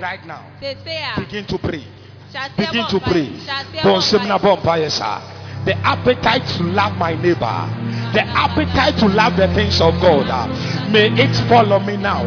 [0.00, 0.44] Right now.
[0.60, 1.84] Begin to pray.
[2.56, 3.26] Begin to pray.
[3.26, 4.60] Hyɛ aseɛ bɔ Bonsem na mpaeɛ.
[4.60, 5.20] bɔ.
[5.64, 7.68] The appetite to love my neighbor,
[8.12, 10.26] the appetite to love the things of God,
[10.90, 12.26] may it follow me now.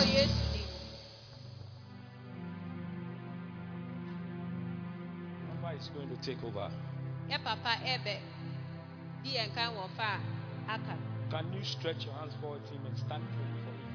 [11.29, 13.91] Can you stretch your hands forward to him and stand praying for him?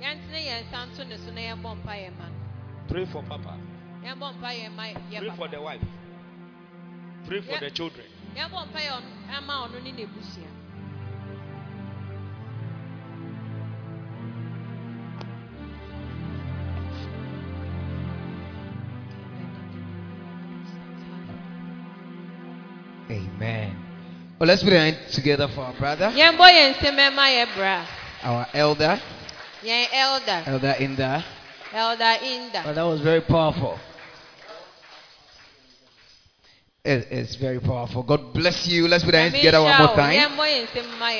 [0.00, 2.34] yɛntene yɛn nsa nto ne so na yɛbɔ mpa yɛn ma no
[2.88, 3.58] Pray for Papa.
[4.04, 5.82] yɛbɔ mpa yɛn ma yɛ Pray for the wife.
[7.26, 8.06] Pray for the children.
[23.44, 23.76] Amen.
[24.38, 27.86] Well, let's put our hands together for our brother, yɛbɔ yɛn nsɛm ɛma yɛ bra
[28.22, 29.00] our elder,
[29.92, 31.24] elder Elder Inda.
[31.72, 33.78] elder inda Well, that was very powerful.
[36.84, 38.02] It- it's very powerful.
[38.02, 38.86] God bless you.
[38.88, 40.18] Let's put our hands together one more time.
[40.18, 41.10] yɛbɔ yɛn nsɛm ma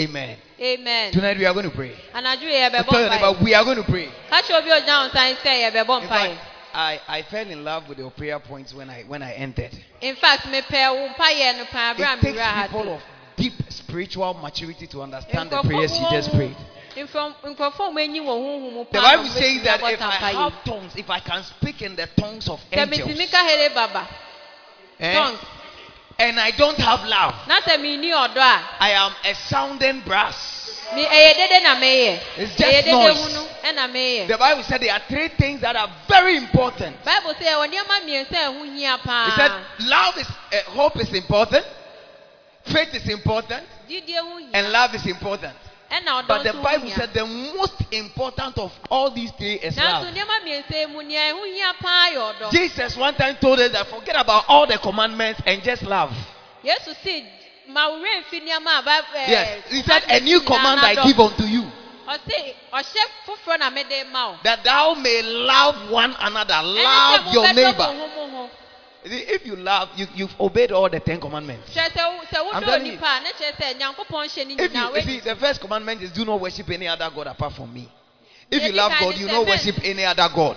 [0.00, 0.36] Amen.
[0.60, 1.92] amen Tonight we are going to pray.
[2.14, 4.08] anadwo yɛ Tell bɛbɔ your mpa neighbor, yɛ we are going to pray.
[4.30, 6.40] kakyɛ obi a ogyina wɔn nsa sɛ yɛ In fact,
[6.74, 9.72] I, I fell in love with your prayer points when I when I entered.
[10.00, 13.02] in fact mepɛ wo mpa yɛ no paa abira It takes people of
[13.36, 16.56] deep spiritual maturity to understand the prayers you just prayed.
[16.96, 20.96] nkurɔfoɔ nkurɔfoɔ a wɔanyi wɔn honhom mu The Bible says that if I have tongues,
[20.96, 24.08] if I can speak in the tongues of angels, ka hele baba.
[25.00, 25.38] Eh, tongues.
[26.20, 30.57] And I don't have love, na sɛ menni ɔdɔ a I am a sounding brass.
[30.94, 32.20] Me ɛyɛ dede na meyɛ eh.
[32.36, 33.18] It's eh, just dede noise.
[33.18, 36.96] hunu ɛna meyɛ The Bible said there are three things that are very important.
[37.04, 41.12] bible sɛ ɛwɔ nneɛma mmiɛnsa a ɛho hia He said love is uh, hope is
[41.14, 41.66] important,
[42.64, 45.54] faith is important, gyidie ho hia and love is important.
[45.90, 50.06] But the Bible said the most important of all these three is love.
[50.06, 53.72] nneɛma mmiɛnsa yi mu nea ɛho hia paa yɛ ɔdɔ Jesus one time told us
[53.72, 56.12] that forget about all the commandments and just love.
[57.68, 60.40] Yesu si ma wo werɛ mfi nneɛma a Bi- ɛɛ, Yes, he said a new
[60.40, 61.70] command I give unto you
[62.06, 67.52] ɔse ɔhyɛ foforɔ na mede ma wo that thou may love one another, love your
[67.52, 67.92] neighbor.
[67.92, 68.50] mo ho mo ho.
[69.04, 71.70] You see, If you love, you, you've obeyed all the Ten Commandments.
[71.72, 72.92] kyerɛ sɛ wo- sɛ I'm telling you.
[72.92, 76.02] nipa a ne kyerɛ sɛ nyankopɔn hyɛ ne If you, you see, the first commandment
[76.02, 77.88] is do not worship any other God apart from me.
[78.50, 80.56] If you love God, you don't worship any other God.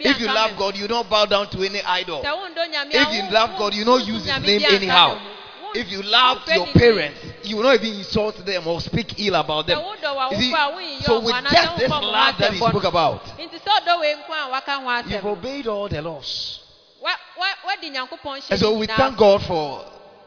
[0.00, 0.56] If you love.
[0.58, 2.22] God, you don't bow down to any idol.
[2.22, 5.35] Sɛ wondɔ Nyame a If you love God, you don't use His name anyhow.
[5.76, 5.86] Me ho.
[5.86, 9.34] Wo- If you love your parents, you will not even insult them or speak ill
[9.34, 9.78] about them.
[9.78, 12.84] see, w'awofo a woyiyi so with just this womfa ɔmo ho love that he spoke
[12.84, 13.44] about, no.
[13.44, 16.60] nti sɛ ɔdɔ wei nko a waka ho you've obeyed all the laws.
[17.00, 19.16] Wa- wa- wadi nyankopɔn hyɛ And so we thank.
[19.16, 19.84] God for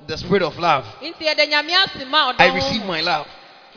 [0.08, 0.86] the spirit of love.
[1.02, 3.28] nti yɛde nyame ase ma ɔdɔ I receive my love.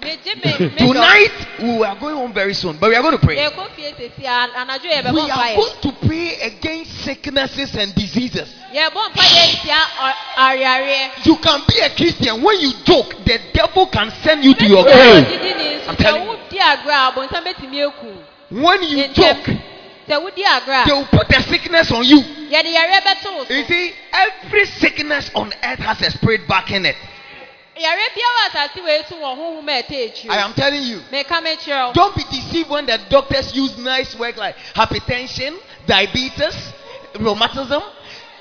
[0.03, 0.79] Megye me me dɔ.
[0.93, 3.37] Tonight, we are going home very soon, but we are going to pray.
[3.37, 8.49] yɛkɔ fie sesi a anadwo yɛbɛbɔ We are going to pray against sicknesses and diseases.
[8.75, 12.43] yɛbɔ mpaeɛ tia ɔ- areareɛ You can be a Christian.
[12.43, 15.25] When you joke, the devil can send you to your grave.
[15.25, 16.29] adidi ne nso I'm telling you.
[16.37, 18.13] wodi agorɔ a abɔnsam bɛtumi aku
[18.51, 19.49] When you joke,
[20.07, 22.19] they will put the sickness on you.
[22.51, 26.71] yɛde yareɛ bɛto wo so You see, every sickness on earth has a spirit back
[26.71, 26.97] in it.
[27.77, 27.89] I
[30.45, 31.01] am telling you.
[31.11, 36.73] meka mekyerɛ wo Don't be deceived when the doctors use nice words like hypertension, diabetes,
[37.19, 37.83] rheumatism.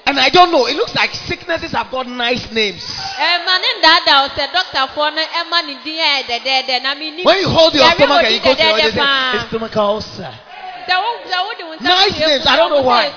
[0.05, 2.83] And I don't know, it looks like sicknesses have got nice names.
[2.83, 7.23] ɛma ne ndaadaa wo sɛ dɔktafoɔ no ɛma ne din a ɛyɛ dɛdɛɛdɛ na menni
[7.23, 9.77] When you hold your stomach and you go to your dɛdɛɛdɛ they say, "It's stomach
[9.77, 10.33] ulcer.
[10.87, 13.13] sɛ wo sɛ wode wo nsa Nice names, I don't know why.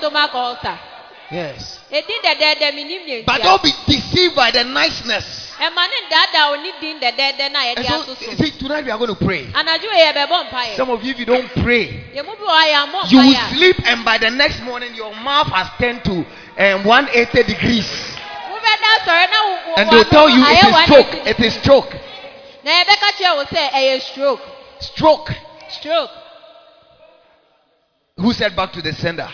[1.35, 1.79] Sɛ stomach ulcer Yes.
[1.93, 5.53] ɛdin dɛdɛɛdɛ mennim nea But don't be deceived by the niceness.
[5.59, 8.99] ɛma ne ndaadaa wo ne din dɛdɛɛdɛ no a And so, see, tonight we are
[8.99, 9.47] going to pray.
[9.53, 12.87] anadwo wei yɛbɛbɔ mpaeɛ Some of you, if you don't pray, yɛmu bi wɔ ha
[12.87, 16.25] yɛambɔ you will sleep, and by the next morning, your mouth has turned to
[16.59, 17.87] um, 180 degrees.
[18.51, 21.27] wobɛda asɔre na wo- wo- And they'll tell you it is 180 stroke.
[21.27, 21.93] It is stroke.
[22.65, 24.41] na yɛbɛka kyerɛ wo sɛ ɛyɛ stroke
[24.81, 25.31] Stroke.
[25.71, 26.11] stroke
[28.17, 29.29] Who said back to the sender?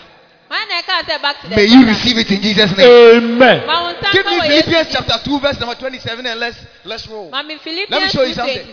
[0.51, 3.15] Wọn na ɛka sɛ back to the May you receive it in Jesus' name.
[3.15, 3.65] Amen.
[3.65, 7.29] Ma wo nsa Give me Philippians chapter 2, verse number 27, and let's let's roll.
[7.31, 8.67] Ma mi Let me show you something.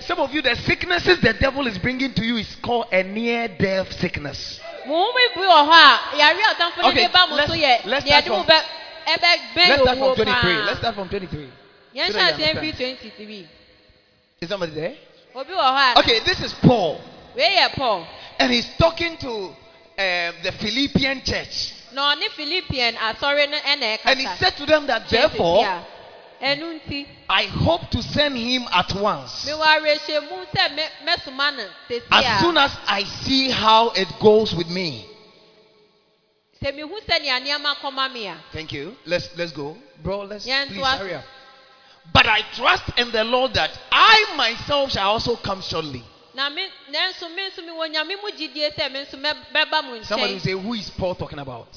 [0.00, 3.48] Some of you, the sicknesses the devil is bringing to you is called a near
[3.48, 4.60] death sickness.
[4.86, 7.48] Mo ho mi bi wɔ hɔ a yàrá ọ̀tánfo ní Okay, bí bá mo let's-
[7.48, 8.60] so yɛ let's start from- bɛ
[9.06, 10.56] ɛbɛ gbé Let's start from 23.
[10.66, 11.48] Let's start from 23.
[11.94, 12.58] Yẹn so ṣe that you àti understand.
[12.58, 13.48] mp twenty three.
[14.42, 14.94] Is somebody there?
[15.34, 15.98] Obi wɔ hɔ a.
[16.00, 17.00] Okay, this is Paul,
[17.34, 18.06] Wei yɛ Paul.
[18.38, 19.56] and he's talking to
[19.98, 21.74] um, the Philippian church.
[21.92, 25.64] Na ɔne Philippian asɔre no ɛna And he said to them that, therefore,
[26.40, 29.46] nti, I hope to send him at once.
[29.46, 33.90] mi wɔ awerɛhyɛ mu sɛ mɛ mɛsoma no sesi As soon as I see how
[33.90, 35.06] it goes with me.
[36.62, 38.36] Sɛ hu sɛ nea nneɛma kɔma mi a.
[38.52, 38.96] Thank you.
[39.04, 39.76] Let's let's go.
[40.02, 41.24] Bro, let's Yeah, please hurry up.
[42.12, 46.02] But I trust in the Lord that I myself shall also come shortly.
[46.34, 49.84] Na mi nanso mi nso mi wɔ nyame mu gyidie sɛ mi nso mɛ bɛba
[49.84, 51.68] mo Somebody will say, Who is Paul talking about?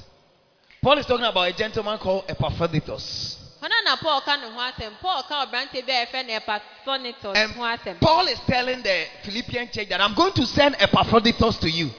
[0.82, 3.38] Paul is talking about a gentleman called Epaphroditus.
[3.62, 5.00] Hɔn Paul ka ne ho asɛm.
[5.02, 8.00] Paul ka ɔberanteɛ bi a yɛfrɛ no Epaphroditus And.
[8.00, 11.90] Paul is telling the Philippian church that I'm going to send Epaphroditus to you.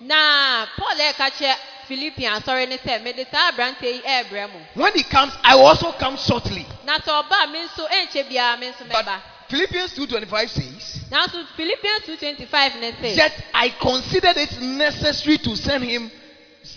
[0.00, 1.54] Na Paul ɛka kyerɛ
[1.86, 4.60] Philippian asɔre ne sɛ mede saa aberanteɛ yi ɛɛbrɛ mo.
[4.74, 6.66] When he comes, I will also come shortly.
[6.84, 9.20] Na sɛ ɔba a me nso ɛnkyɛ biara me nso But.
[9.48, 13.14] Philippians 2.25 says, Nanso Philippians two twenty five ne se.
[13.14, 16.10] Yet I considered it necessary to send him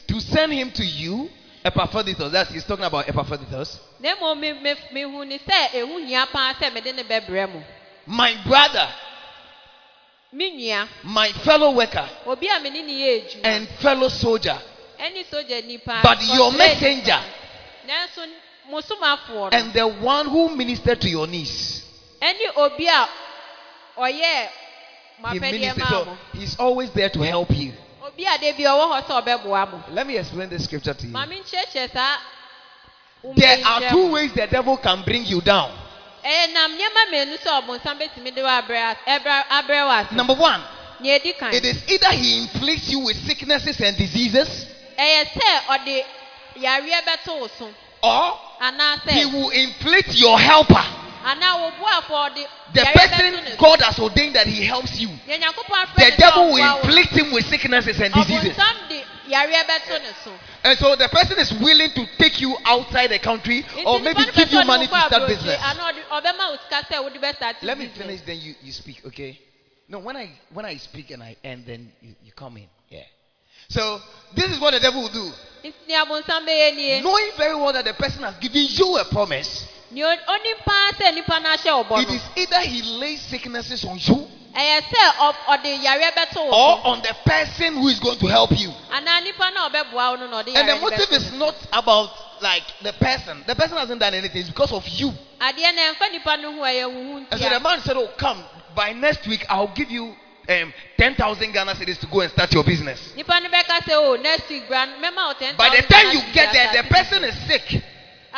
[0.08, 1.30] to send him to you,
[1.66, 2.32] Epaphroditus.
[2.32, 3.80] That's he's talking about Epaphroditus.
[4.00, 7.64] Na mmom me me mehu ne sɛ ehu hia paa sɛ mede ne bɛbrɛ mo.
[8.06, 8.88] My brother,
[10.34, 13.46] nua, my fellow worker, obi a me ne ne yɛ adwuma.
[13.46, 14.60] and fellow soldier.
[15.00, 16.02] Ɛne sogya nipa.
[16.04, 17.20] But your messenger.
[17.88, 18.28] Nanso
[18.70, 19.58] mo somafoɔ no.
[19.58, 21.79] and the one who ministered to your niece.
[22.22, 23.08] Ɛne obi a
[23.98, 24.50] ɔyɛ
[25.32, 27.74] He maa So he's always there to help you.
[28.02, 29.84] Obi a de bi ɔwɔ hɔ sɛ ɔbɛboa mo.
[29.90, 31.14] Let me explain this scripture to you.
[31.14, 32.18] Maame nkyerɛkyerɛ saa.
[33.36, 35.72] There are two ways the devil can bring you down.
[36.24, 40.12] Ɛyɛ nam nneɛma mmienu sɛ ɔbɔnsam bɛtumi de wɔ abrɛ ɛbrɛ abrɛ wɔ ase.
[40.16, 40.64] Number one,
[41.02, 41.54] Nea edi kan.
[41.54, 44.66] it is either he inflicts you with sicknesses and diseases,
[44.98, 46.06] Ɛyɛ sɛ ɔde
[46.56, 47.74] yareɛ bɛto so.
[48.02, 48.38] or
[49.10, 50.86] he will inflict your helper.
[51.26, 53.58] Anaa wo boafo ɔde The person.
[53.58, 55.10] God has ordained that he helps you.
[55.28, 58.56] Nea Nyankopɔn afrɛ The devil will inflict him with sicknesses and diseases.
[58.56, 60.32] Ɔbɔnsam de yareɛ bɛto ne so.
[60.64, 64.52] And so the person is willing to take you outside the country or maybe give
[64.52, 65.60] you money to start business.
[65.62, 69.02] anaa ɔde- ɔbɛma wo sika sɛ wode bɛstart Let me finish, then you, you speak,
[69.08, 69.40] okay?
[69.88, 72.68] No, when I when I speak and I end, then you, you come in.
[72.90, 73.02] Yeah.
[73.70, 74.00] So
[74.36, 75.32] this is what the devil will do.
[75.64, 77.02] Nti nea bɔnsam bɛyɛ nie.
[77.02, 80.92] Knowing very well that the person has given you a promise, Nea o- onim paa
[81.00, 84.82] sɛ nipa no ahyɛ wo bɔ it is either he lays sicknesses on you Ɛyɛ
[84.82, 88.52] sɛ ɔ- ɔde yareɛ bɛto wo or on the person who is going to help
[88.58, 88.74] you.
[88.92, 92.12] Anaa nipa no a ɔbɛboa wo no na ɔde And the motive is not about
[92.42, 93.44] like the person.
[93.48, 94.42] The person hasn't done anything.
[94.42, 95.14] It's because of you.
[95.42, 97.96] Adeɛ no ɛmfa nipa no ho a ɛyɛ wo ho And so the man said,
[97.98, 98.44] "Oh, come
[98.76, 99.46] by next week.
[99.50, 100.16] I'll give you
[100.50, 103.94] um, ten thousand Ghana cedis to go and start your business." Nipa no bɛka sɛ
[103.94, 107.24] o next week bra mɛma wo ten By the time you get there, the person
[107.24, 107.84] is sick.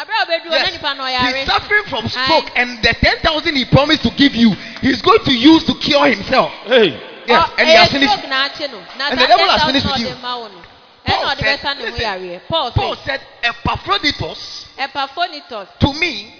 [0.01, 0.49] Abira obeduro
[0.97, 1.35] na Yes.
[1.35, 2.09] He's suffering from Aye.
[2.09, 5.75] stroke, and the ten thousand he promised to give you, he's going to use to
[5.75, 6.51] cure himself.
[6.65, 6.99] Hey.
[7.27, 8.13] Yes, Ɔ- and he eh, has finished.
[8.13, 8.79] stroke na akye no.
[8.97, 10.15] Na And the devil has finished na with you.
[10.21, 10.61] ma wo no.
[11.05, 12.41] Eh, Paul said, bɛsa ne listen.
[12.47, 16.33] Paul Paul said, Epaphroditus, Epaphroditus to me,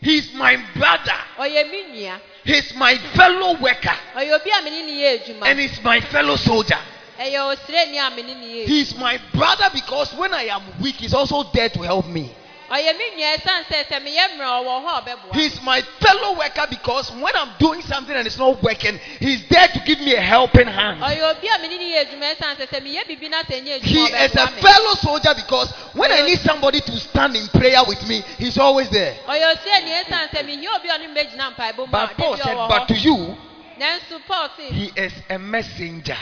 [0.00, 2.20] he's my brother, ɔyɛ me nua.
[2.44, 6.36] he's my fellow worker, Ɔyɛ obi a me ne ne yɛ and he's my fellow
[6.36, 6.78] soldier.
[7.18, 8.66] Ɛyɛ osireni a me ne ne yɛ.
[8.66, 12.34] He's my brother because when I am weak, he's also there to help me.
[12.72, 15.34] Ɔyɛ me nua ɛsan sɛ sɛ meyɛ mmerɛ ɔwɔ hɔ a ɔbɛboa.
[15.34, 19.68] He's my fellow worker because when I'm doing something and it's not working, he's there
[19.68, 21.02] to give me a helping hand.
[21.02, 23.82] Ɔyɛ a me ne ne yɛ adwuma ɛsan sɛ sɛ meyɛ bibi na sɛ nyɛ
[23.82, 28.02] He is a fellow soldier because when I need somebody to stand in prayer with
[28.08, 29.16] me, he's always there.
[29.28, 32.56] Ɔyɛ osireni ɛsan sɛ mehia obi a ɔne mbɛgyina mpaebɔ mu a But Paul said,
[32.56, 33.36] But to you,
[33.78, 36.16] Nanso Paul sɛ he is a messenger.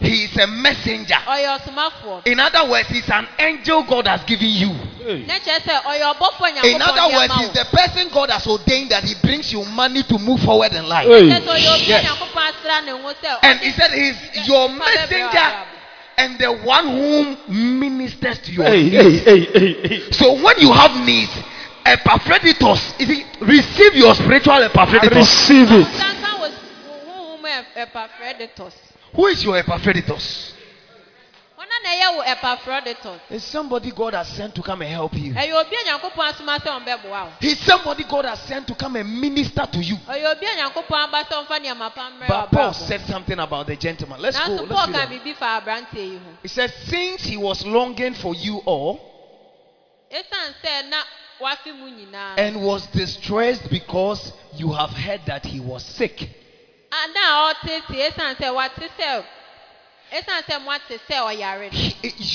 [0.00, 1.16] He is a messenger.
[2.26, 4.68] In other words, he's an angel God has given you.
[5.06, 5.24] Hey.
[5.26, 8.90] Ne kyerɛ sɛ ɔyɛ ɔbɔfoɔ In other words, ama he's the person God has ordained
[8.90, 11.06] that he brings you money to move forward in life.
[11.06, 11.22] Hey.
[11.22, 12.04] Kyerɛ sɛ ɔyɛ obi a Yes.
[12.04, 15.52] Nyankopɔn asra ne ho sɛ And he said he's your messenger
[16.18, 17.36] and the one whom
[17.86, 19.24] ministers to your Hey, needs.
[19.24, 20.10] hey, hey.
[20.10, 21.32] So when you have needs,
[21.84, 25.16] Epaphroditus, you see, receive your spiritual Epaphroditus.
[25.16, 26.25] Receive it.
[29.14, 30.52] Who is your Epaphroditus?
[31.58, 35.14] Wɔn a ɛna ɛyɛ wo epaphroditus It's somebody God has sent to come and help
[35.14, 35.32] you.
[35.32, 38.96] ɛyɛ obi a nyankopɔn asoma sɛ ɔmbɛboa wo He's somebody God has sent to come
[38.96, 39.96] and minister to you.
[39.96, 43.66] ɔyɛ obi a nyankopɔn aba sɛ ɔmfa nneɛma pa mmerɛ But Paul said something about
[43.68, 44.20] the gentleman.
[44.20, 44.52] Let's go.
[44.52, 45.08] Let's read on.
[45.08, 49.00] biribi fa aberanteɛ yi ho He said, Since he was longing for you all
[50.12, 51.02] ɛsiane sɛ na
[51.40, 56.28] wafe mu nyinaa and was distressed because you have heard that he was sick.
[56.90, 59.24] Ana a ɔtete ɛsiane sɛ wate sɛ
[60.12, 61.70] ɛsiane sɛ moate sɛ ɔyare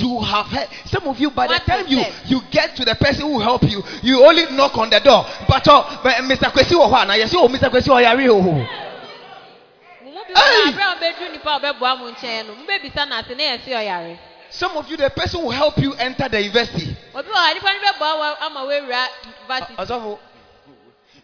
[0.02, 0.68] You have heard.
[0.86, 3.82] Some of you, by the time you, you get to the person who help you,
[4.04, 5.26] you only knock on the door.
[5.48, 6.52] But uh, but, Mr.
[6.52, 6.72] Kwesi
[7.18, 7.70] yes, oh, Mr.
[7.70, 8.42] Kwesi Oyari, oh.
[8.42, 10.72] mo mu Hey!
[10.72, 13.68] wɔ aberɛ a wobɛduru nipa a ɔbɛboa mo nkyɛn no mobɛbisa no ase na yɛse
[13.68, 14.18] ɔyare
[14.50, 16.96] Some of you, the person who will help you enter the university.
[17.16, 20.20] obi wɔ ha nipa no bɛboa wo ama woawura university Asafo,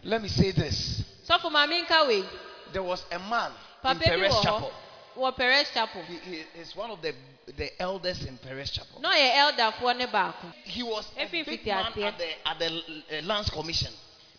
[0.04, 1.02] let me say this.
[2.78, 4.72] Sɔfo maame nka wei There was a man in papa Perez Chapel.
[5.16, 7.14] wɔ perez chapel He, he is one of the,
[7.56, 9.00] the elders in Perez Chapel.
[9.00, 12.66] na ɔyɛ elderfoɔ ne baako He was a big man at the, at the
[13.18, 13.92] uh, Lands Commission.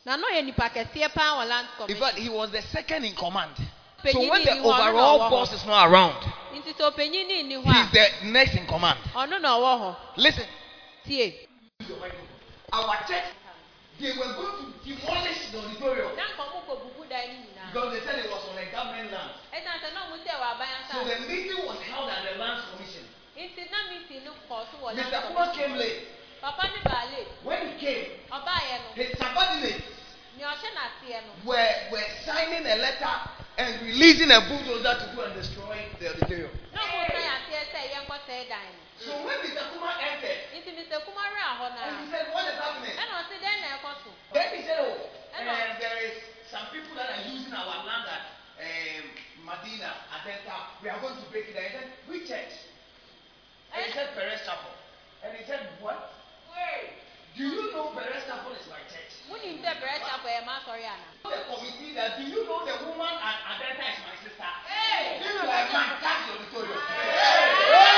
[0.06, 3.16] na ɔyɛ nipa kɛseɛ paa wɔ land In commission fact, he was the second in
[3.16, 3.56] command.
[4.12, 6.24] So when the ni hɔ, ɔno na overall boss is not around,
[6.54, 8.98] nti sɛ ɔpanyin ni nni hɔ he's the next in command.
[9.14, 10.46] ɔno na ɔwɔ Listen,
[12.72, 13.24] our church,
[14.00, 18.44] they were going to demolish the auditorium na bubu nyinaa because they said it was
[18.50, 19.32] on a government land.
[19.52, 23.04] sɛ aban So the meeting was held at the Lands Commission.
[23.36, 25.28] nti na meeting no kɔ so wɔ Mr.
[25.28, 26.08] Kuma came late.
[26.42, 29.99] papa ne baale When he came, ɔbaayɛ no his subordinates
[31.46, 33.16] were, were signing a letter
[33.58, 36.52] and releasing a bulldozer to go and destroy the auditorium.
[39.00, 39.64] So when Mr.
[39.72, 40.40] Kuma entered,
[41.88, 42.96] and he said, What is happening?
[44.34, 44.96] Then he said, Oh,
[45.56, 46.16] um, there is
[46.52, 48.24] some people that are using our land at
[48.60, 49.04] um,
[49.48, 50.56] Medina, Adenta.
[50.84, 51.64] We are going to break it down.
[51.64, 52.54] He said, Which church?
[53.76, 54.72] And he said, Perez Chapel.
[55.24, 56.12] And he said, What?
[57.38, 59.14] Do you know Perez Chapel is my church?
[59.30, 62.76] wonim sɛ brɛ chapel yɛ ma asɔre ana The committee that do you know the
[62.86, 64.52] woman at Adenta is my sister?
[64.66, 65.22] Hey!
[65.22, 67.90] If you are a man, catch the auditorium.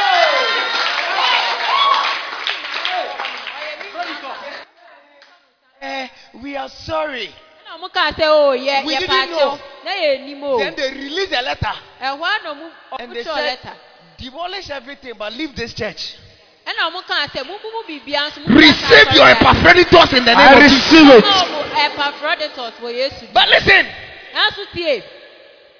[5.81, 6.07] Eh,
[6.43, 7.27] we are sorry.
[7.65, 9.57] ɛna ɔmo kaa sɛ o yɛ We yɛ didn't know.
[9.57, 11.73] paakyɛw na yɛ nim o Then they released a letter.
[12.01, 13.73] ɛhɔ a na ɔmo And ɔmo they kyerɛ said, lɛta
[14.17, 16.15] demolish everything but leave this church.
[16.65, 20.53] Ɛna ɔmo kaa sɛ mububu biribiara nso mubu Receive your Epaphroditus in the name I
[20.53, 20.91] of Jesus.
[20.91, 21.23] receive it.
[21.25, 23.85] na ɔmo epaphroditus wɔ yesu But listen,
[24.33, 25.03] nanso tie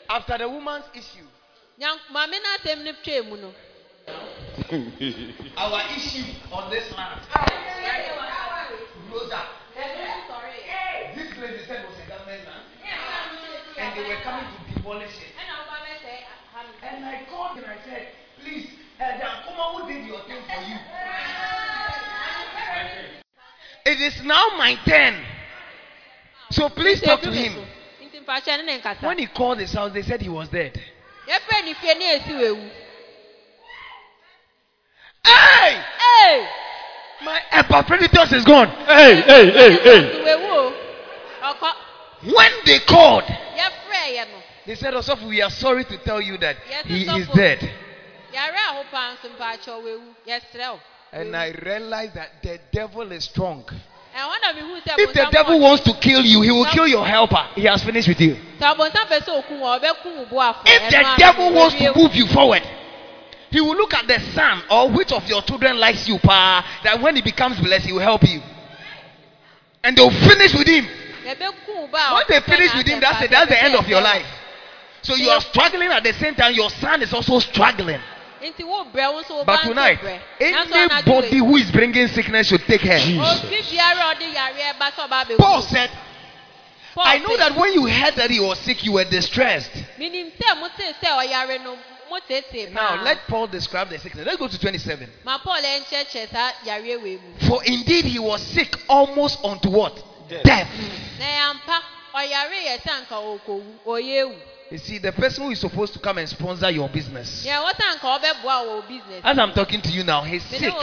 [0.09, 1.27] after the woman's issue,
[1.79, 3.53] nyan maame n'asɛm ne twɛ mu no
[5.57, 7.21] our issue on this land
[9.11, 9.47] rose up.
[11.15, 12.65] This place they said was a government land,
[13.77, 15.31] and they were coming to demolish it.
[16.83, 18.07] And I called and I said,
[18.43, 18.69] please,
[19.01, 20.77] Elder Akuma, uh, who did your thing for you?
[23.83, 25.15] It is now my turn.
[26.51, 27.53] So please talk to him.
[28.03, 30.79] nti mpakyɛ ne ne nkasa When he called his house, they said he was dead.
[31.27, 32.71] yɛfrɛ ne fie ne esi wɔ ewu
[35.25, 35.81] Hey!
[36.01, 36.47] ee
[37.23, 38.67] My Epaphroditus is gone.
[38.85, 40.01] Hey, hey, hey, hey.
[40.21, 40.73] wɔ ewu o
[41.53, 46.21] ɔkɔ When they called, yɛfrɛ yɛ no they said, also, we are sorry to tell
[46.21, 47.35] you that Yes, he is oh.
[47.35, 47.67] dead.
[51.13, 53.65] And I realized that the devil is strong.
[54.15, 57.05] ɛhɔ na mehu sɛ If the devil wants to kill you, he will kill your
[57.05, 57.47] helper.
[57.55, 58.35] He has finished with you.
[58.59, 62.15] sɛ ɔbɔnsam pɛ sɛ oku wɔ ɔbɛku wo boafo If the devil wants to move
[62.15, 62.63] you forward,
[63.49, 67.01] he will look at the son or which of your children likes you, pa, that
[67.01, 68.41] when he becomes blessed, he will help you.
[69.83, 70.87] And they'll finish with him.
[71.25, 73.87] yɛbɛku wo ba a Once they finish with him, that's mpakyɛ That's the end of
[73.87, 74.27] your life.
[75.03, 77.99] So you are struggling at the same time, your son is also struggling.
[78.41, 82.65] Nti wo brɛ wo nso But tonight, brɛ Nanso anybody who is bringing sickness should
[82.65, 82.97] take her.
[82.99, 83.43] Jesus.
[83.43, 85.89] obi biara a ɔde yareɛ ba sɛ ɔba abɛwu Paul said,
[86.95, 89.71] Paul I know that when you heard that he was sick, you were distressed.
[89.99, 91.77] menim sɛ mote sɛ ɔyare no
[92.11, 94.25] motetee Now, let Paul describe the sickness.
[94.25, 95.09] Let's go to 27.
[95.23, 99.95] ma paul ɛnkyerɛkyerɛ saa yareɛ wei mu For indeed he was sick almost unto what?
[100.43, 100.67] Death.
[101.19, 101.49] na
[104.71, 105.93] yɛmpa ɔyare yɛ sɛ anka ɔkɔwu ɔyɛ ewu You see, the person who is supposed
[105.93, 109.53] to come and sponsor your business, nea wɔ sɛ anka ɔbɛboa wɔ business as I'm
[109.53, 110.73] talking to you now, he's sick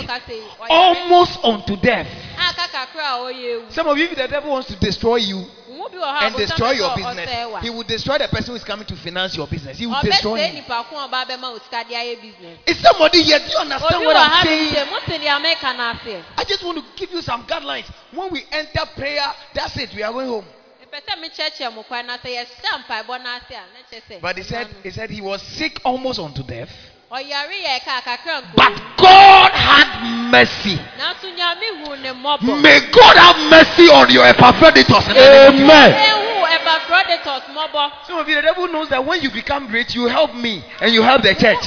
[0.68, 2.07] almost unto death.
[2.39, 5.47] aka kakra a ɔyɛ ewu Some of you, the devil wants to destroy you
[5.78, 8.57] mu bi wɔ hɔ a and destroy your business, he will destroy the person who
[8.57, 9.78] is coming to finance your business.
[9.78, 10.55] He will destroy ɔbɛsɛe him.
[10.57, 13.39] nipa ko a ɔba bɛma wo sika de ayɛ business Is somebody here?
[13.39, 14.74] Do you understand what I'm saying?
[14.74, 17.86] sɛ mote nea meka no aseɛ I just want to give you some guidelines.
[18.12, 19.24] When we enter prayer,
[19.55, 19.95] that's it.
[19.95, 20.45] We are going home.
[20.91, 24.20] Mepɛ sɛ mekyerɛkyerɛ mo kwan na sɛ yɛhyɛ mpaebɔ no ase a na kyerɛ sɛ
[24.20, 26.70] But he said, he said he was sick almost unto death.
[27.11, 30.78] Oh, ɔyare yɛ ka kakra But God had mercy.
[30.99, 35.09] nanso nyame hu ne mmɔbɔ May God have mercy on your Epaphroditus.
[35.09, 35.70] in the name of Jesus.
[35.70, 35.93] Amen.
[35.93, 40.34] ehu epaphroditus Some of you, the devil knows that when you become rich, you help
[40.34, 41.64] me and you help the church.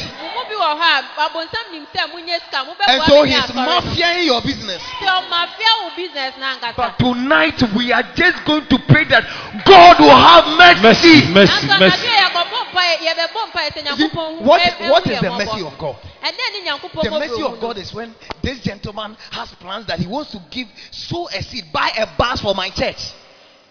[0.61, 3.35] Mo mu bi wɔ hɔ a abonsam nim sɛ monye sika And so me ne
[3.35, 4.81] he's asɔre mafiaing your business.
[4.83, 9.23] sɛ ɔmafia business na But tonight we are just going to pray that
[9.65, 11.33] God will have Mercy, mercy.
[11.33, 12.07] mercy, nanso mercy.
[12.07, 15.19] anadwo yɛbɛbɔ mpaeɛ yɛbɛbɔ mpaeɛ sɛ You see, nyankopɔn hu what, ɛhu what yɛ is
[15.21, 15.95] the mercy of God?
[16.23, 17.59] ɛdɛn ne nyankopɔn The mercy of?
[17.59, 21.65] God is when this gentleman has plans that he wants to give, sow a seed,
[21.73, 23.11] buy a bus for my church.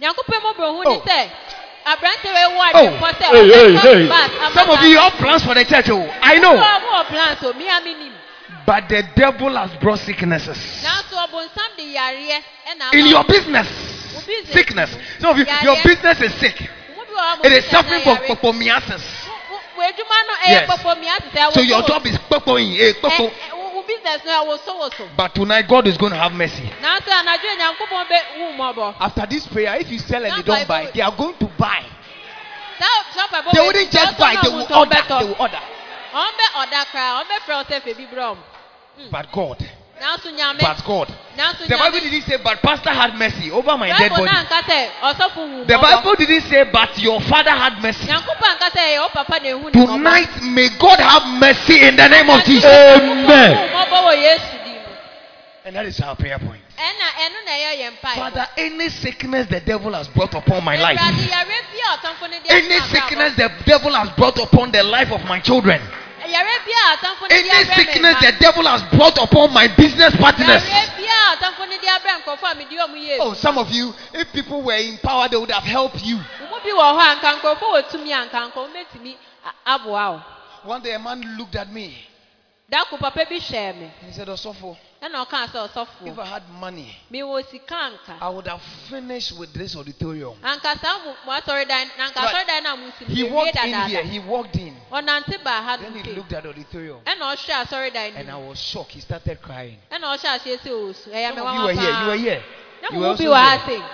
[0.01, 1.03] nyankopɔn mmɔbɔ hu Oh.
[2.75, 2.91] Oh,
[3.33, 4.09] hey, hey, hey.
[4.55, 5.89] Some of you have plans for the church.
[5.91, 6.57] Oh, I know.
[8.67, 10.59] But the devil has brought sicknesses.
[12.93, 13.69] In your business,
[14.53, 14.91] sickness.
[15.21, 16.71] Some of you, your business is sick.
[17.43, 19.03] It is suffering from popomiasis.
[20.47, 20.67] Yes.
[21.55, 22.77] So your job is popoing.
[23.91, 24.29] Ɛ- popo.
[24.29, 26.71] ɛ, wo wo business no ɛwoso woso But tonight God is going to have mercy.
[26.83, 30.67] nanso anadwo nyankopɔn bɛ hu mmɔbɔ After this prayer, if you sell and they don't
[30.69, 31.83] buy, they are going to buy.
[32.79, 34.97] saa saa mpaebɔ They wouldn't just buy, they ɔmo will ntɔ, order.
[34.97, 35.19] ɔmbɛtɔ.
[35.21, 35.61] They will order.
[36.13, 38.37] Uh, ɔmbɛ ɔda koraa ɔmbɛfrɛ wo sɛ fɛ bi brɛ ɔmo
[38.97, 39.11] hmm.
[39.11, 39.59] But God,
[40.01, 41.09] nanso nyame but God.
[41.37, 44.25] nanso The Bible didn't say, but pastor had mercy over my dead body.
[44.25, 48.07] na nka sɛ ɔsɔfo hu The Bible didn't say, but your father had mercy.
[48.07, 51.97] nyankopɔn anka sɛ ɛyɛ wo na ehu ne mmɔbɔ Tonight, may God have mercy in
[51.97, 52.65] the name of Jesus.
[52.65, 53.70] Amen.
[53.91, 54.81] Hu mmɔbɔ wɔ yesu din mu
[55.65, 56.63] And that is our prayer point.
[56.79, 60.77] ɛna ɛno na ɛyɛ yɛn mpaebɔ Father, any sickness the devil has brought upon my
[60.77, 64.71] life, Awurade, yare bi a ɔtamfo no de any sickness the devil has brought upon
[64.73, 68.33] the life of my children, me- yare bi a ɔtamfo no de any sickness the
[68.41, 70.63] devil has brought upon my business partners.
[70.67, 73.71] Yare bi a ɔtamfo no de abrɛ nkurɔfoɔ a mede ɔmo yɛ Oh, some of
[73.71, 76.17] you, if people were in power, they would have helped you.
[76.17, 79.15] Wo mu bi wɔ hɔ a nka nkurɔfoɔ wɔ tumi a nka nka wɔmɛtumi
[79.45, 80.23] a- aboa wo
[80.65, 82.07] One day a man looked at me
[82.71, 86.95] dako papa bi hyɛɛ me he said, Osofo, ɛna ɔkaa sɛ if I had money,
[87.11, 90.35] mewɔ sika anka I would have finished with this auditorium.
[90.41, 92.47] anka saa mo mo asɔredan na anka Right.
[92.47, 94.77] asɔredan na mo si He walked in here, he walked in.
[94.93, 98.61] ɔnante baa ha Then he looked at the auditorium ɛna ɔhwɛ asɔredan and I was
[98.63, 98.93] shocked.
[98.93, 99.79] He started crying.
[99.91, 102.45] ɛna ɔhyɛ aseɛ sɛ ɔsu ɛyɛ me wawa were here, you were paa here.
[102.93, 103.85] You were also here.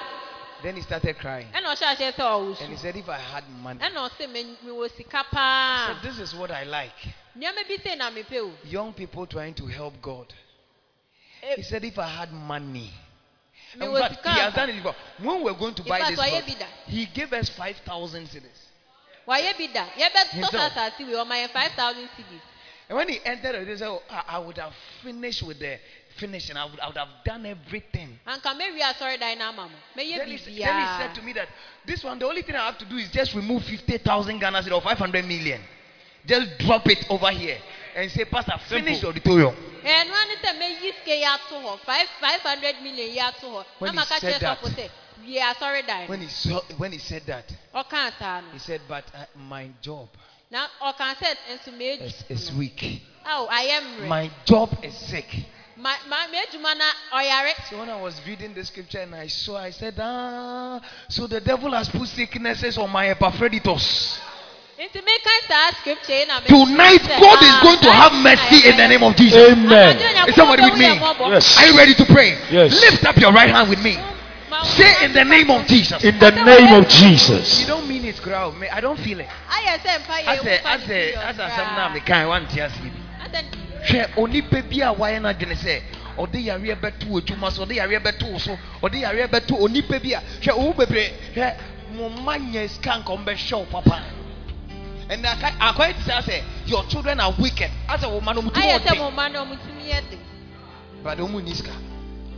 [0.63, 1.49] Then he started crying.
[1.55, 4.91] ɛna ɔhyɛ aseɛ sɛ And he said, If I had money, ɛna ɔse me mewɔ
[4.95, 7.15] sika I paa said, This is what I like.
[7.37, 10.33] Nneɛma bi sei na mepɛ o Young people trying to help God.
[11.43, 12.93] Eh, He said, If I had money.
[13.75, 14.95] In fact, he has done it before.
[15.19, 16.67] When we were going to buy this wayɛ plot, bi da.
[16.87, 18.67] he gave us 5,000 cedis.
[19.29, 20.73] wayɛ bi da yɛbɛtɔ Himself.
[20.73, 22.41] sa asase wei ɔma yɛ five thousand cedis
[22.89, 24.73] And when he entered, he said, oh, I, would have
[25.03, 25.77] finished with the
[26.19, 26.57] finishing.
[26.57, 28.19] I would, I would have done everything.
[28.27, 31.49] anka mewie asɔredan no ama mo mɛyɛ Then he, then he said to me that
[31.85, 34.73] this one, the only thing I have to do is just remove 50,000 Ghana cedis
[34.73, 35.61] or 500 million.
[36.27, 37.59] Just drop it over here
[37.95, 39.55] and say, Pastor, finish the auditorium.
[39.85, 43.65] ɛnoa ne sɛ mɛyi sika yi ato hɔ five five hundred million yi ato hɔ
[43.79, 44.91] When na he maka said kyerɛ that- sɔfo sɛ
[45.25, 49.25] wie When he, saw, when he said that, ɔkaa saa no he said, But uh,
[49.37, 50.09] my job
[50.51, 53.03] Now na ɔkaa sɛ nso is, is meedwuma weak.
[53.25, 55.33] ao ayɛ mmerɛ My job is sick.
[55.77, 59.57] My, my, meedwuma na ɔyare So when I was reading the scripture and I saw,
[59.59, 64.19] I said, Ah, so the devil has put sicknesses on my Epaphroditus.
[64.79, 68.77] Nti meka saa scripture yi na me- Tonight, God is going to have mercy in
[68.77, 69.53] the name of Jesus.
[69.53, 69.97] Amen.
[70.29, 70.85] Is somebody with me?
[71.33, 71.59] Yes.
[71.59, 72.37] Are you ready to pray?
[72.51, 72.73] Yes.
[72.81, 73.97] Lift up your right hand with me.
[74.65, 76.03] Say in the name of Jesus.
[76.05, 77.61] In the name of Jesus.
[77.61, 78.55] You don't mean it, crowd.
[78.73, 79.29] I don't feel it.
[79.49, 81.67] ayɛ sɛ mpa yɛ As wo a, fa as ne a, serious as a, some
[81.69, 81.95] koraa.
[81.95, 82.91] now, kind one tears you.
[83.25, 83.45] Asɛ,
[83.89, 85.81] hwɛ onipa bi a wayɛ n'adwene sɛ
[86.19, 90.13] ɔde yareɛ bɛto adwuma so ɔde yareɛ bɛto wo so ɔde yareɛ bɛto onipa bi
[90.13, 91.55] a hwɛ owu bebree hwɛ
[91.95, 94.03] mo mma nya sika nka ɔmbɛhwɛ wo papa
[95.09, 97.71] and akɔyɛ te sɛ sɛ your children are wicked.
[97.89, 100.19] Asɛ wo woman, no ɔmutumi ayɛ sɛ ɔden mo ma no ɔmotumi yɛ de
[101.03, 101.71] but ɔmu ni sika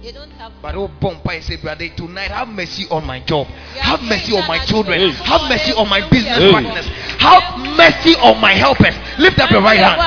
[0.03, 3.49] they don't have but wobɔ mpa say brother tonight have mercy on my job.
[3.77, 5.11] Have mercy on my children.
[5.11, 6.87] have mercy on my business partners.
[7.19, 8.95] Have mercy on my helpers.
[9.19, 9.99] Lift up your right hand.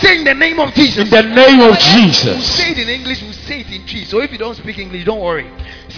[0.00, 1.04] say in the name of Jesus.
[1.04, 2.56] In the name of We Jesus.
[2.56, 4.04] say it in English, we say it in Twi.
[4.04, 5.48] So if you don't speak English, don't worry.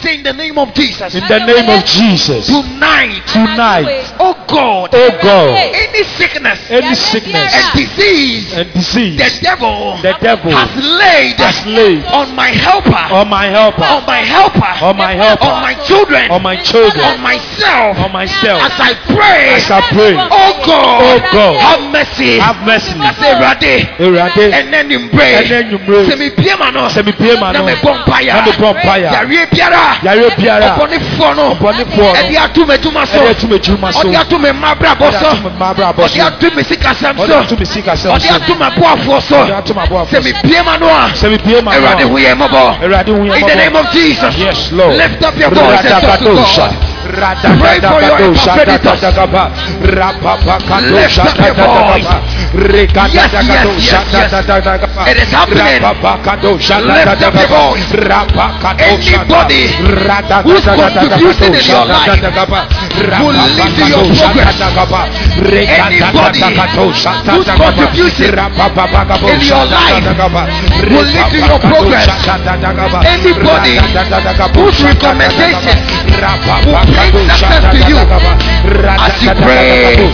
[0.02, 1.14] Say in the name of Jesus.
[1.14, 2.46] In the name of Jesus.
[2.46, 4.12] Tonight, Tonight.
[4.20, 5.48] oh God, Oh God.
[5.74, 12.04] any sickness Any sickness and disease and the devil the devil has laid has laid
[12.06, 16.30] on my helper, on my helper, on my helper, on my helper, on my children,
[16.30, 18.60] on my children, on myself, on myself.
[18.62, 20.14] as I pray, As I pray.
[20.18, 21.60] oh God, Oh God.
[21.60, 22.38] have mercy.
[22.38, 22.92] Have mercy.
[23.20, 23.88] Say Rade.
[23.98, 24.52] Awurade.
[24.52, 26.04] ɛnɛ nimbrɛ Ɛnɛ anwummere.
[26.10, 27.66] sɛ mepie ma no Sɛ mepie ma na no.
[27.66, 29.10] mebɔ mpayɛ Na mebɔ mpaeɛ.
[30.02, 30.76] Yareɛ biara Yare biara.
[30.76, 32.20] ɔbɔnefoɔ no Ɔbɔnefoɔ no.
[32.20, 34.00] ɛde ato m'adwuma so Ɛde ato m'adwuma so.
[34.08, 36.22] ɔde ato me mmabrabɔ Ɔde so ato me mmabrabɔ so.
[36.26, 38.34] ato me sikasɛm so ato me sikasɛm ɔde so.
[38.34, 40.32] ato m'aboafoɔ so Ɔde ato m'aboafoɔ sɛ so.
[40.32, 41.74] mepie ma no a Sɛ mepie ma a.
[41.76, 44.34] awurade ho yɛ mmɔbɔ Awurade hu yɛn in the name of jesus
[44.72, 46.93] lift up your voice and talk to Radakadosha.
[47.04, 48.52] Radakadakadosha.
[48.56, 49.50] Dadadagaba.
[49.80, 51.24] Rapapakadosha.
[51.24, 52.08] Lift up your voice.
[53.14, 54.32] Yes, yes, yes, yes.
[55.06, 55.80] It is happening.
[55.80, 57.84] Lift up your voice.
[58.78, 59.62] Anybody
[60.06, 60.42] Radadagaba.
[60.44, 62.60] whose contribution in your life Dadadagaba.
[63.20, 64.56] will lead to your progress.
[65.74, 66.40] Anybody
[69.24, 70.42] in your life Dadadagaba.
[70.90, 72.08] will lead to your progress.
[73.04, 73.74] Anybody
[74.54, 75.76] whose recommendation
[76.64, 77.98] will success to you
[78.94, 80.06] as you pray,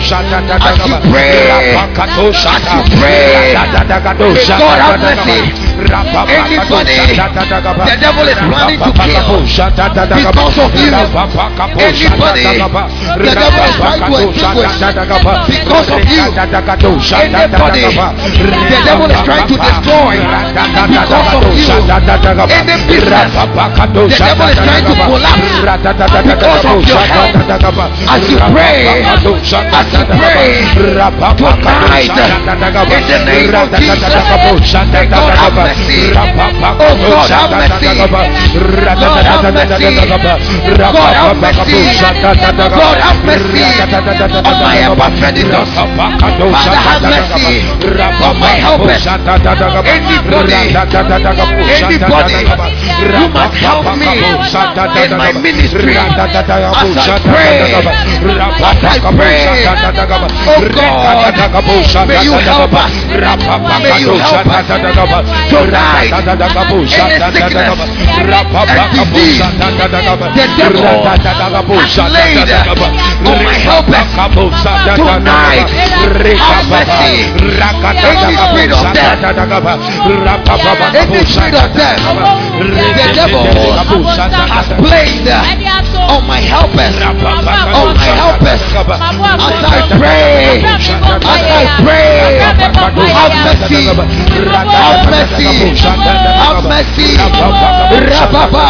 [0.60, 3.54] as you pray, as you pray.
[4.60, 5.40] God have mercy.
[5.80, 6.98] Anybody
[7.86, 9.24] the devil is planning to kill
[10.14, 10.92] because of you.
[11.80, 12.44] Anybody
[13.16, 14.74] the devil is trying to extinguish
[15.48, 16.24] because of you.
[17.20, 20.16] Anybody the devil is trying to destroy
[20.90, 21.68] because of you.
[22.50, 25.48] Any business the devil is trying to collapse
[26.24, 27.34] because of your help.
[28.10, 30.66] As you pray, as you pray
[31.66, 32.10] tonight,
[32.90, 34.14] in the name of Jesus,
[34.92, 36.12] may God have mercy.
[36.78, 37.86] Oh God, have mercy.
[39.00, 39.98] God have mercy.
[40.78, 41.82] God have mercy.
[42.70, 43.64] God have mercy
[44.44, 45.70] on my epaphroditus.
[46.50, 47.46] Father, have mercy
[48.22, 49.06] on my helpers.
[49.90, 50.54] Anybody,
[51.80, 52.40] anybody
[53.10, 54.12] who must help me
[55.04, 55.96] in my ministry
[56.60, 57.72] I pray,
[58.92, 59.64] I pray.
[60.46, 61.32] Oh God,
[62.06, 62.92] may you help us.
[63.82, 64.66] May you help us
[65.48, 66.12] tonight.
[66.12, 66.28] And
[82.80, 85.28] of the devil has played
[86.08, 88.58] on my helpers, on oh, my helpers.
[88.58, 88.98] As
[89.62, 92.42] I pray, as I pray,
[93.14, 97.14] have mercy, have mercy, have mercy.
[98.10, 98.66] Rababa,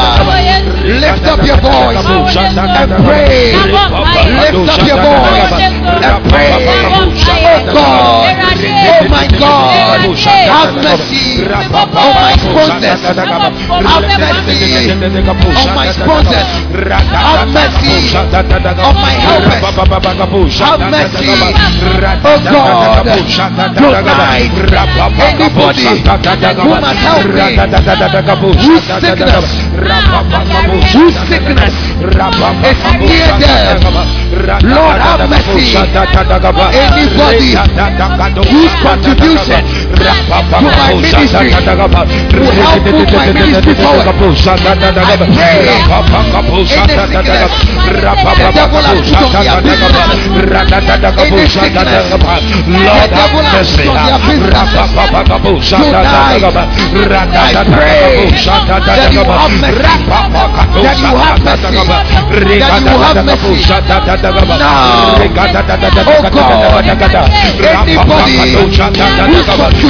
[1.01, 3.57] lift up your voice and pray.
[4.45, 7.30] Lift up your voice and pray.
[7.61, 8.24] Oh God,
[8.88, 9.76] oh my God,
[10.48, 11.44] have mercy.
[11.44, 13.00] On my sponsors.
[13.84, 14.88] Have mercy.
[15.61, 16.48] On my sponsors.
[17.12, 18.16] Have mercy.
[18.80, 19.61] On my helpers.
[20.61, 21.28] Have mercy,
[22.24, 23.04] oh God,
[24.04, 24.52] tonight.
[25.20, 26.00] Anybody
[26.56, 27.61] who must help me,
[28.64, 29.48] whose sickness,
[30.92, 31.74] whose sickness?
[32.70, 33.80] Is near them,
[34.41, 35.76] Lord have mercy.
[36.72, 37.57] Anybody
[38.51, 39.64] whose contribution
[40.01, 41.51] to my ministry
[42.32, 44.07] will help move my ministry forward.
[45.01, 45.66] I pray
[46.66, 47.53] sickness
[47.90, 50.09] the devil has put on their business.
[51.18, 54.61] Any sickness the devil has put on their business.
[55.70, 56.44] Tonight,
[57.40, 58.30] I pray
[58.86, 59.84] that you have mercy.
[60.82, 61.74] That you have mercy.
[62.61, 63.64] That you have mercy.
[64.61, 65.18] Now,
[66.07, 66.61] oh God,
[67.61, 68.38] anybody
[69.80, 69.89] whose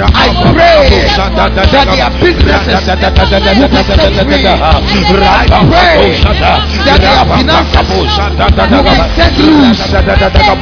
[0.00, 0.88] I pray
[1.36, 2.84] that their businesses
[3.58, 4.46] will be set free.
[4.48, 6.16] I pray
[6.86, 7.90] that their finances
[8.70, 9.80] will be set loose.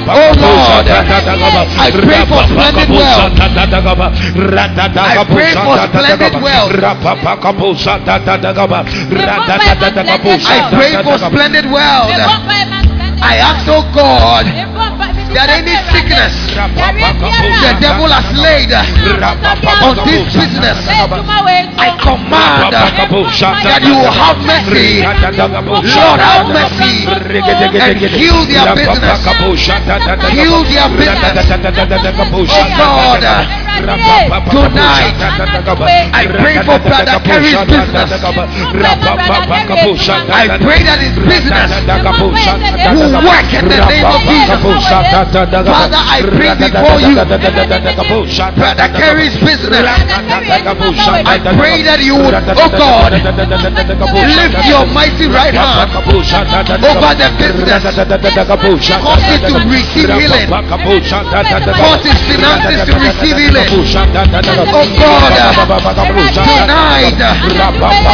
[0.08, 0.86] Oh Lord,
[1.78, 3.32] I pray for splendid wealth.
[4.96, 6.72] I pray for splendid wealth.
[10.46, 12.85] I pray for splendid wealth.
[13.22, 14.46] I ask, oh God,
[15.36, 16.32] that any sickness
[17.60, 20.78] the devil has laid on this business,
[21.76, 25.04] I command that you will have mercy.
[25.96, 27.04] Lord, have mercy
[27.84, 29.20] and heal their business.
[30.32, 31.36] Heal their business.
[32.46, 33.20] Oh God,
[34.50, 35.16] tonight
[36.12, 38.10] I pray for Brother Kerry's business.
[40.32, 41.70] I pray that his business
[42.94, 45.25] will work in the name of Jesus.
[45.32, 47.16] Father, I pray before you,
[48.56, 49.86] Brother Kerry's business.
[51.26, 55.90] I pray that you would, oh God, lift your mighty right hand
[56.84, 57.82] over the business.
[59.02, 60.48] Cause it to receive healing.
[61.82, 63.68] Cause his finances to receive healing.
[64.72, 65.32] Oh God,
[66.34, 67.18] tonight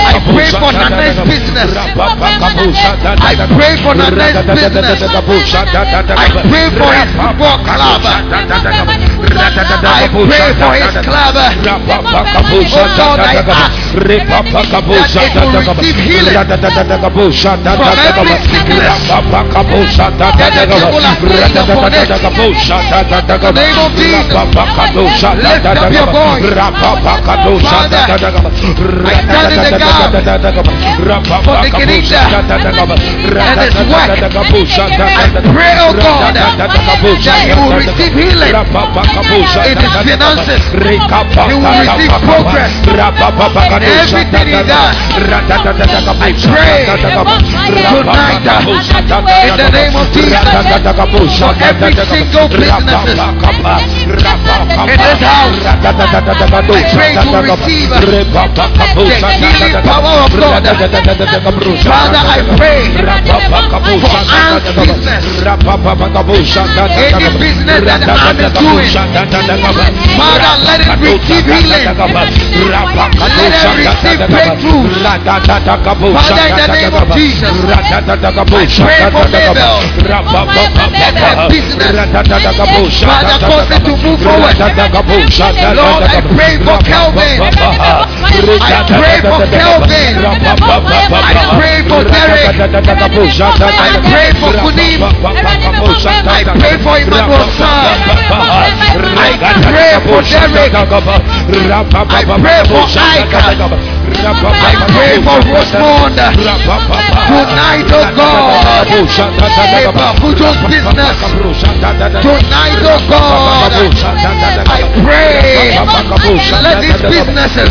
[0.02, 1.70] I pray for Nana's business.
[3.22, 4.98] I pray for Nana's business.
[6.16, 6.91] I pray for.
[9.82, 11.36] I pray for his club.
[11.36, 12.64] Oh
[12.97, 14.20] God, I ask that
[15.16, 17.12] it will receive healing I.
[36.62, 38.55] I he will receive healing
[39.70, 40.62] in his finances.
[41.49, 44.97] He will receive progress in everything he does.
[46.22, 46.83] I pray
[47.93, 48.43] tonight
[49.49, 50.43] in the name of Jesus
[51.39, 53.18] for every single businesses
[54.83, 55.62] in this house.
[56.72, 60.62] I pray to receive the healing power of God.
[61.83, 62.83] Father, I pray
[64.01, 65.24] for Anne's business.
[66.72, 68.00] Any business that
[68.40, 68.88] is doing,
[70.16, 71.84] Father, let it receive healing.
[73.28, 74.84] Let it receive breakthrough.
[76.16, 77.52] Father, in the name of Jesus,
[78.52, 79.76] I pray for Mabel
[81.28, 81.92] and business.
[83.06, 84.56] Father, cause it to move forward.
[85.76, 87.36] Lord, I pray for Kelvin.
[88.62, 90.14] I pray for Kelvin.
[91.22, 92.56] I pray for Derek.
[93.78, 95.00] I pray for Kunim.
[96.32, 97.98] I pray for Emmanuel San.
[99.18, 99.34] I
[99.66, 100.70] pray for Derek.
[100.70, 100.86] I
[102.38, 103.34] pray for Ike.
[104.22, 106.14] I pray for Rosemond.
[107.26, 108.86] Tonight, oh God.
[109.98, 111.16] Babujo's business.
[112.22, 113.72] Tonight, oh God.
[114.62, 115.74] I pray.
[116.62, 117.70] Let these businesses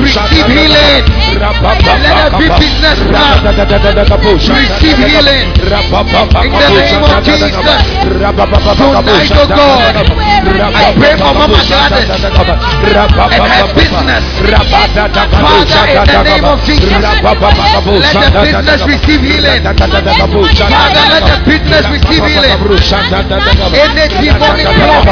[0.00, 1.04] receive healing.
[1.88, 3.40] Let every business now
[4.52, 5.48] receive healing.
[6.44, 7.69] In the name of Jesus.
[8.80, 9.94] Tonight, oh God.
[10.74, 12.24] I pray for Mama Gladys and
[13.50, 14.24] her business.
[15.40, 16.90] Father, in the name of Jesus.
[18.00, 19.62] Let the business receive healing.
[20.70, 22.58] Father, let the business receive healing.
[23.74, 25.06] Any demonic plot,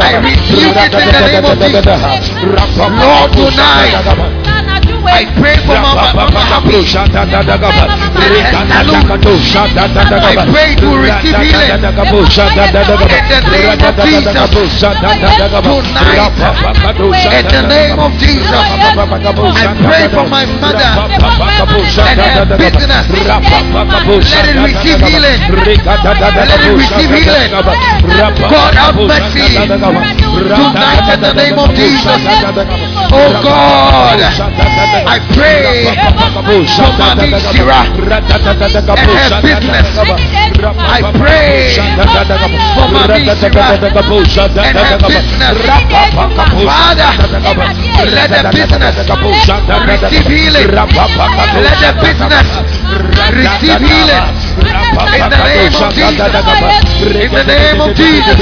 [0.00, 2.00] I rebuke it in the name of Jesus.
[3.00, 3.94] Lord, tonight,
[5.06, 6.74] I pray for Mama, Mama Happy.
[10.24, 11.92] I pray to receive healing in the
[13.50, 14.34] name of Jesus.
[15.64, 16.32] Tonight,
[17.34, 18.64] in the name of Jesus,
[19.54, 20.92] I pray for my mother
[22.08, 23.04] and her business.
[23.10, 25.40] Let it receive healing.
[26.34, 27.50] Let it receive healing.
[28.50, 29.56] God have mercy.
[30.54, 32.20] Tonight, in the name of Jesus.
[33.12, 34.18] Oh God,
[34.94, 36.66] I pray for Mami
[37.04, 37.26] and
[38.94, 39.86] her business.
[40.86, 41.74] I pray
[42.74, 43.26] for Mami
[44.62, 45.56] and her business.
[46.64, 47.10] Father,
[48.14, 48.96] let the business
[49.86, 50.68] receive healing.
[51.64, 52.46] Let the business
[53.34, 54.26] receive healing.
[54.94, 56.30] In the name of Jesus.
[57.04, 58.38] In the name of Jesus.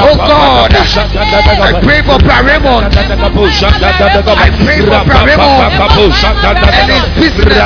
[0.00, 2.94] Oh God, I pray for Paramount.
[4.36, 5.73] I pray for Paramount
[6.80, 7.58] and his business.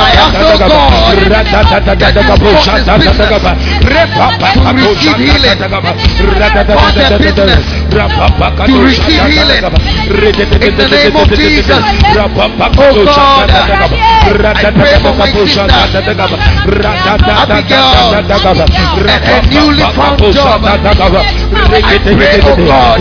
[0.00, 3.30] I ask, oh God, that you cause his business
[4.52, 5.58] to receive healing.
[6.76, 7.64] Cause their business
[8.66, 9.64] to receive healing.
[10.66, 11.82] In the name of Jesus.
[12.78, 13.48] Oh God,
[14.80, 15.64] pray for my sister,
[17.42, 18.12] Abigail,
[19.08, 20.60] and her newly found job.
[21.82, 23.00] I pray, oh God,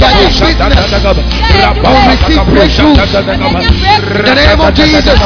[0.00, 1.02] that your business
[1.82, 2.99] will receive breakthrough.
[3.00, 5.18] The name of Jesus.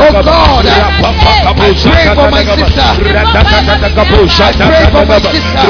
[0.00, 2.88] Oh God, I pray for my sister.
[4.40, 5.64] I pray for my sister.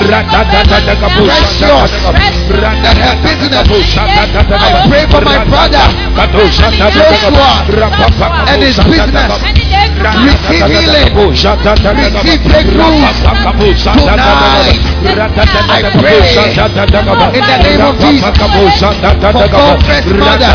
[1.26, 1.90] Precious.
[2.82, 3.66] That her business.
[4.50, 5.86] I pray for my brother.
[6.94, 7.50] Joshua.
[8.46, 9.32] And his business.
[10.24, 11.10] Receive healing.
[12.24, 13.00] Receive breakthrough.
[13.94, 14.78] Tonight.
[15.70, 16.22] I pray
[17.34, 18.34] in the name of Jesus
[19.32, 20.54] for God's mother.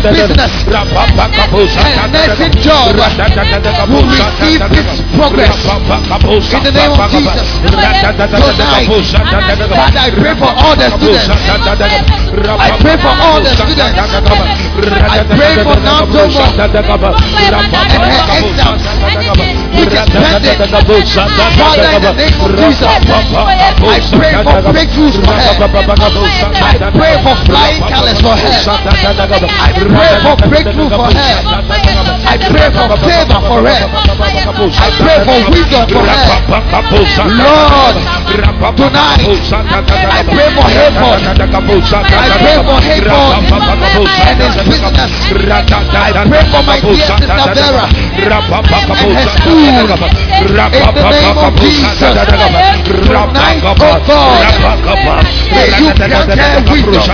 [0.01, 2.89] Business and nursing job
[3.87, 5.53] will receive this progress
[6.51, 7.47] in the name of Jesus.
[7.61, 8.01] Tonight,
[9.69, 11.29] Father, I pray for all the students.
[12.57, 13.93] I pray for all the students.
[15.05, 16.25] I pray for Nadomo
[17.37, 18.81] and her exams,
[19.77, 20.57] which is pending.
[21.61, 25.53] Father, in the name of Jesus, I pray for breakthroughs for her.
[26.61, 28.49] I pray for flying colors for her.
[29.61, 31.37] I pray for breakthrough for her.
[32.21, 33.83] I pray for favor for her.
[34.61, 36.25] I pray for wisdom for her.
[37.41, 37.95] Lord,
[38.77, 41.21] tonight, I pray for Hayford.
[41.21, 43.33] I pray for Hayford
[44.27, 45.11] and his business.
[45.93, 47.85] I pray for my dear sister Vera
[48.81, 49.71] and her school.
[50.41, 51.99] In the name of Jesus,
[52.95, 54.01] tonight, oh God,
[55.51, 57.05] may you grant her wisdom.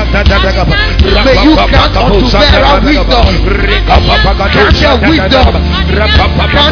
[1.25, 2.25] May you grant unto
[2.57, 3.25] Vera wisdom.
[3.45, 5.53] Grant her wisdom.
[5.93, 6.17] Grant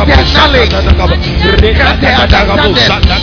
[0.09, 0.73] her knowledge.
[1.61, 3.21] Grant her understanding.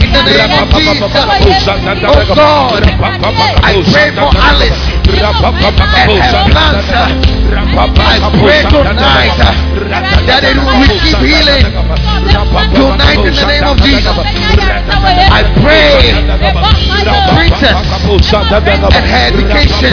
[0.00, 2.82] In the name of Jesus, oh God,
[3.62, 6.88] I pray for Alice and her plans.
[7.48, 9.36] I pray tonight
[10.26, 11.64] that it will receive healing.
[12.72, 14.16] Tonight in the name of Jesus,
[15.28, 16.12] I pray
[17.34, 17.76] princess
[18.38, 19.92] and her education.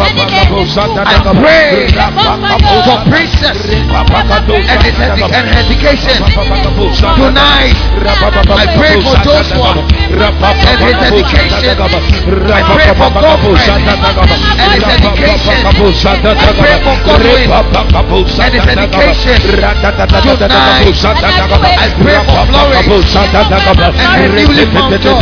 [1.05, 6.21] I pray for princess and education.
[7.15, 7.73] Tonight,
[8.45, 11.73] I pray for Joshua and his education.
[12.45, 15.57] I pray for Godfrey and his education.
[15.65, 19.49] I pray for Godwin and his education.
[20.35, 20.93] Tonight,
[21.65, 23.49] I pray for Florence and
[24.05, 25.17] her newly found job.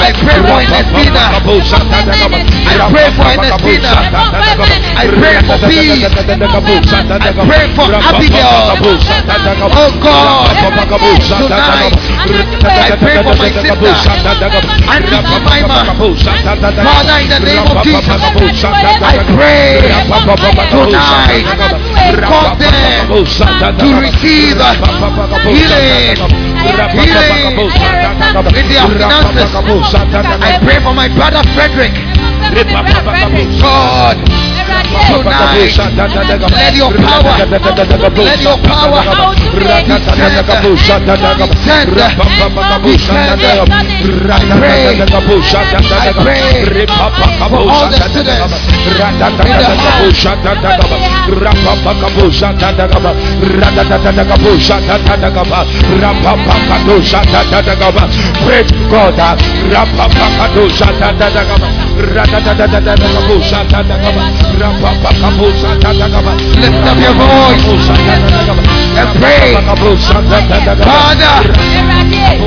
[0.00, 1.22] I pray for Ernestina.
[1.30, 3.92] I pray for Ernestina.
[4.96, 6.04] I pray for peace.
[7.20, 8.76] I pray for Abigail.
[9.72, 10.56] Oh God,
[11.28, 11.92] tonight
[12.70, 13.76] I pray for my sister,
[14.88, 15.84] Auntie Jemima.
[16.84, 18.20] Father, in the name of Jesus,
[19.02, 19.80] I pray
[20.70, 21.44] tonight,
[22.24, 23.10] cause them
[23.78, 24.56] to receive
[25.50, 26.16] healing,
[27.00, 27.58] healing
[28.70, 29.54] in their finances.
[30.40, 31.92] I pray for my brother Frederick.
[33.60, 34.16] God,
[35.10, 35.76] tonight,
[36.50, 39.02] let your power, let your power
[63.90, 64.59] the.
[66.60, 67.64] Lift up your voice
[69.00, 69.56] and pray.
[70.84, 71.34] Father,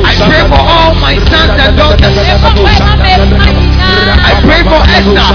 [0.05, 2.14] I pray for all my sons and daughters.
[4.22, 5.34] I pray for Esther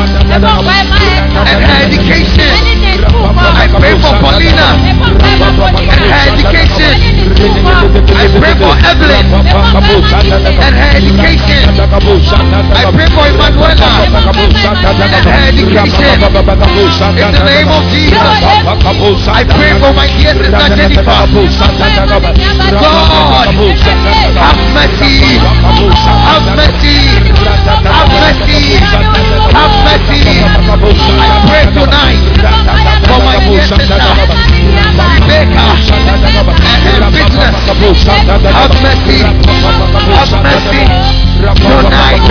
[1.50, 2.54] and her education.
[3.34, 5.42] I pray for Paulina and
[5.98, 7.27] her education.
[7.38, 11.70] I pray for Evelyn and her education.
[11.70, 16.18] I pray for Emanuela and her education.
[16.18, 18.42] In the name of Jesus,
[19.30, 21.06] I pray for my dear sister Jennifer.
[22.74, 23.54] God,
[24.34, 28.82] have mercy, have mercy, have mercy,
[29.54, 30.42] have mercy.
[31.22, 32.18] I pray tonight
[33.06, 33.94] for my dear sister
[35.28, 36.57] Rebecca
[36.88, 39.20] Have mercy.
[40.08, 40.84] Have mercy.
[41.48, 42.28] Tonight.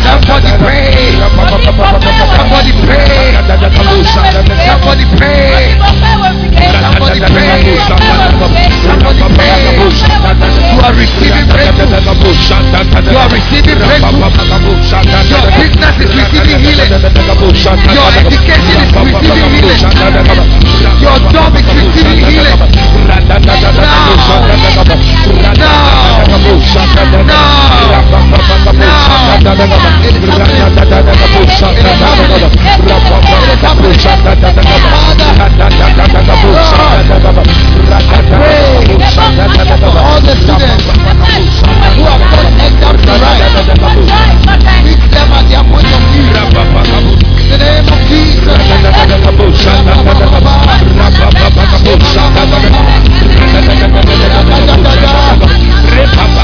[0.00, 1.18] Somebody pray.
[2.36, 3.34] Somebody pray.
[4.74, 5.76] Somebody pray.
[7.86, 8.24] Somebody
[8.54, 8.69] pray.
[8.90, 11.94] You are receiving breakthrough.
[13.06, 14.18] You are receiving breakthrough.
[15.30, 16.90] Your business is receiving healing.
[17.94, 19.78] Your education is receiving healing.
[21.00, 22.58] Your job is receiving healing.
[24.30, 25.90] All the
[40.36, 40.90] students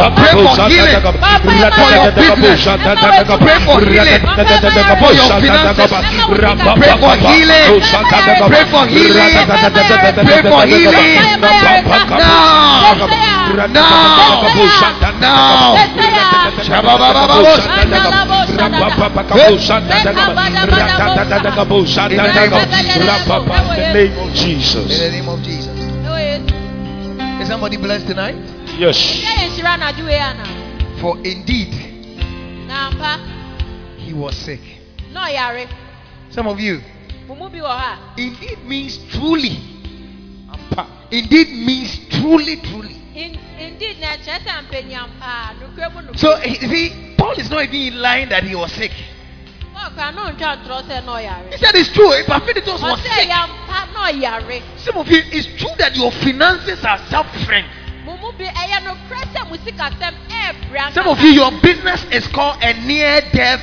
[0.00, 1.12] Pray for healing for
[1.92, 2.64] your business.
[2.64, 5.92] Pray for healing for your finances.
[6.30, 7.84] Pray for healing.
[8.48, 9.44] Pray for healing.
[10.24, 11.36] Pray for healing.
[12.16, 12.96] Now.
[15.20, 15.68] Now.
[15.70, 15.76] In
[22.16, 22.68] the name of
[24.28, 24.98] In Jesus.
[24.98, 25.68] the name of Jesus.
[27.40, 28.36] Is somebody blessed tonight?
[28.78, 28.96] Yes.
[31.00, 31.72] For indeed,
[33.96, 34.60] he was sick.
[35.12, 35.68] no yare.
[36.30, 36.80] Some of you,
[37.26, 38.14] Mumu bi wɔ ha.
[38.16, 39.58] indeed means truly.
[41.10, 42.96] Indeed means truly, truly.
[43.14, 46.18] In- Indeed, na kyerɛ sɛ mpanyampa nukuri mu nukuri.
[46.18, 48.92] So, you see, Paul is not even lying that he was sick.
[49.74, 51.16] Ɔkwa no ntwa ntorɔ sɛ no
[51.50, 52.12] He said it's true.
[52.12, 56.84] If Aphiditos was Ɔsɛ sick, yampa no some of you, it's true that your finances
[56.84, 57.64] are suffering.
[60.92, 63.60] Some of you, your business is called a near-death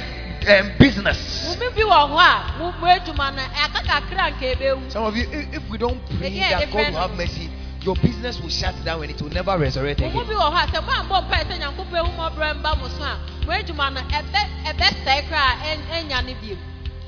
[0.48, 1.18] um, business.
[1.58, 4.92] Mumu bi wɔ hɔ a mu mu edwuma no ɛka kakra nka ebewu.
[4.92, 6.94] Some of you, if, if we don't pray Yeah, that God different.
[6.94, 7.50] will have mercy,
[7.82, 10.28] your business will shut down and it will never resurrect Mumu again.
[10.28, 13.04] bi wɔ hɔ a sɛ mo anbɔ mpa sɛ nyankopɔ ehu mɔbrɛ mba mo so
[13.04, 16.58] a mo edwuma no ɛbɛ ɛbɛ sɛɛ kora a ɛn- ɛnya ne bio.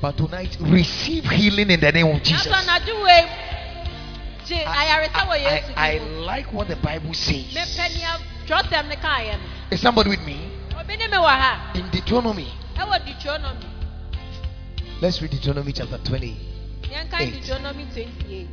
[0.02, 2.48] But tonight, receive healing in the name of Jesus.
[4.52, 7.54] I, like what the Bible says.
[7.54, 9.46] Mepɛ nea twerɛsɛm ne kaeɛ no.
[9.72, 10.52] Is somebody with me?
[10.78, 11.72] Obi ne me wɔ ha.
[11.76, 12.52] In Deuteronomy,
[15.02, 16.38] let's read Deuteronomy chapter 20.
[16.82, 18.48] Deuteronomy 28.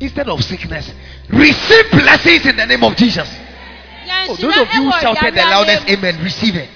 [0.00, 0.92] Instead of sickness,
[1.28, 3.28] receive blessings in the name of Jesus.
[4.28, 6.68] Oh, those of you who shouted the loudest amen, receive it.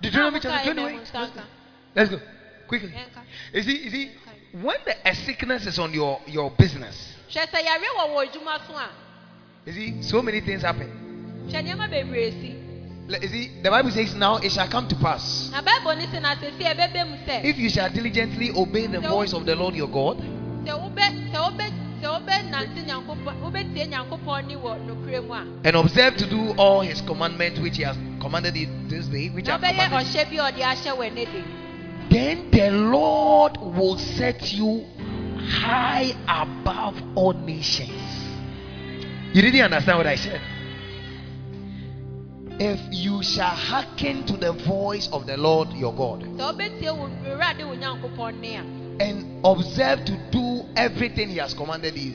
[0.00, 1.00] Deuteronomy chapter 28.
[1.94, 2.20] Let's go.
[2.68, 2.92] Quickly.
[3.52, 4.10] You see, you see,
[4.62, 8.58] when the, a sickness is on your, your business, hwɛ sɛ yare wɔ wɔ adwuma
[8.66, 8.88] so a
[9.66, 10.88] you see, so many things happen.
[11.48, 12.54] hwɛ nneɛma bebree si
[13.08, 15.50] Like, You see, the Bible says, Now it shall come to pass.
[15.52, 19.00] na bible ne se na sesi ɛbɛbɛ mu sɛ If you shall diligently obey the
[19.00, 20.18] voice of the Lord your God,
[25.64, 29.46] and observe to do all his commandments which he has commanded you this day, which
[29.46, 31.65] wobɛyɛ commanded,
[32.10, 34.84] then the Lord will set you
[35.38, 37.90] high above all nations.
[39.32, 40.40] You didn't understand what I said.
[42.58, 46.22] If you shall hearken to the voice of the Lord your God
[48.98, 52.14] and observe to do everything he has commanded you,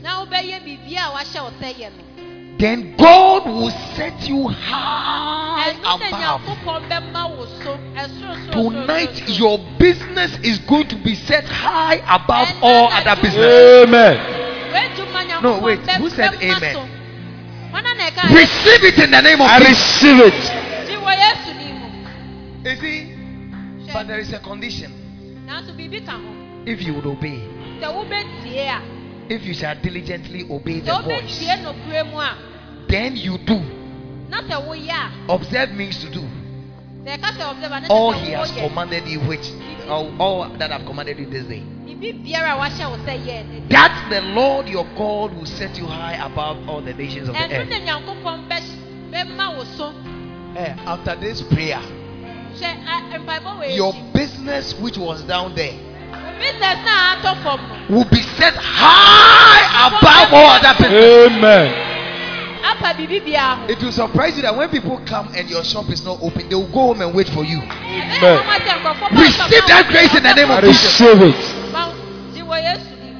[2.59, 5.71] na wobɛyɛ biribia a wahyɛ wo sɛ yɛ no then God will set you high
[5.81, 6.01] above.
[6.01, 12.49] nyankopɔn bɛma wo so ɛsoro Tonight, your business is going to be set high above
[12.61, 13.85] all other business.
[13.87, 14.17] Amen.
[15.41, 16.73] No, wait, who said bɛma amen?
[16.75, 16.85] so
[17.73, 19.69] hɔna na ɛka Receive it in the name of I Jesus.
[19.69, 20.33] receive it.
[20.87, 21.87] gye wɔ yesu din mu
[23.93, 24.91] But there is a condition.
[25.47, 26.29] nanso biribi ka ho
[26.65, 27.41] If you would obey,
[27.81, 28.81] sɛ wobɛtie a
[29.31, 32.37] if you shall diligently obey sɛ the voice, wobɛtie nokure mu a
[32.89, 33.59] then you do.
[34.29, 36.21] na sɛ woyɛ Observe means to do.
[37.05, 39.51] Sɛ ɛka sɛ observe a na all he has commanded you, which
[39.87, 41.63] all, all that I've commanded you this day.
[41.85, 45.45] biribi biara a wahyɛ wo sɛ yɛ ne de That the Lord your God will
[45.45, 47.69] set you high above all the nations of the earth.
[47.69, 49.93] na nyankopɔn bɛhy- bɛma wo so.
[50.57, 51.79] Eh, after this prayer,
[52.59, 55.73] hwɛ a- mpaebɔ wɔ your akyi business which was down there
[57.91, 61.27] business na atɔ fam no will be set high above all other business.
[61.27, 61.91] Amen.
[62.63, 65.89] apa biribi biara ho It will surprise you that when people come and your shop
[65.89, 67.59] is not open, they will go home and wait for you.
[67.59, 70.99] ɛbɛyɛ kɔma sɛ nkurɔfoɔ ba Receive that grace in the name of Jesus.
[71.01, 71.71] receive it.
[71.71, 71.93] ma-
[72.33, 73.17] gye wɔ yesu dim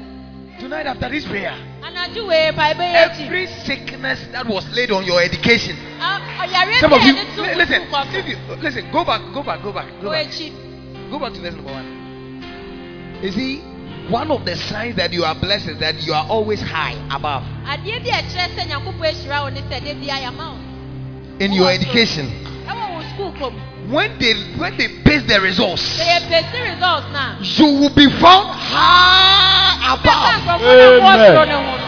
[0.60, 1.54] Tonight, after this prayer,
[1.84, 5.76] anadwo wei mpaebɔ yɛ akyi every sickness that was laid on your education,
[6.80, 7.82] some of you, yɛde to li- wo listen,
[8.14, 10.26] if you, listen, go back, go back, go back, go back,
[11.10, 11.88] go back to verse number one.
[13.22, 13.62] You see,
[14.10, 17.44] one of the signs that you are blessed is that you are always high above
[17.66, 20.58] adeɛ bi a ɛkyerɛ sɛ nyankopɔn ahyira wo ne sɛ da bia yɛma wo
[21.40, 22.28] in your education.
[22.68, 23.60] ɛwɔ wo sukuu kɔ mu
[23.92, 28.48] When they when they base the results, sɛ yɛpɛsi results na you will be found
[28.56, 30.62] high bɛka above.
[30.62, 31.02] Amen.
[31.02, 31.88] wɔsoro ne ho no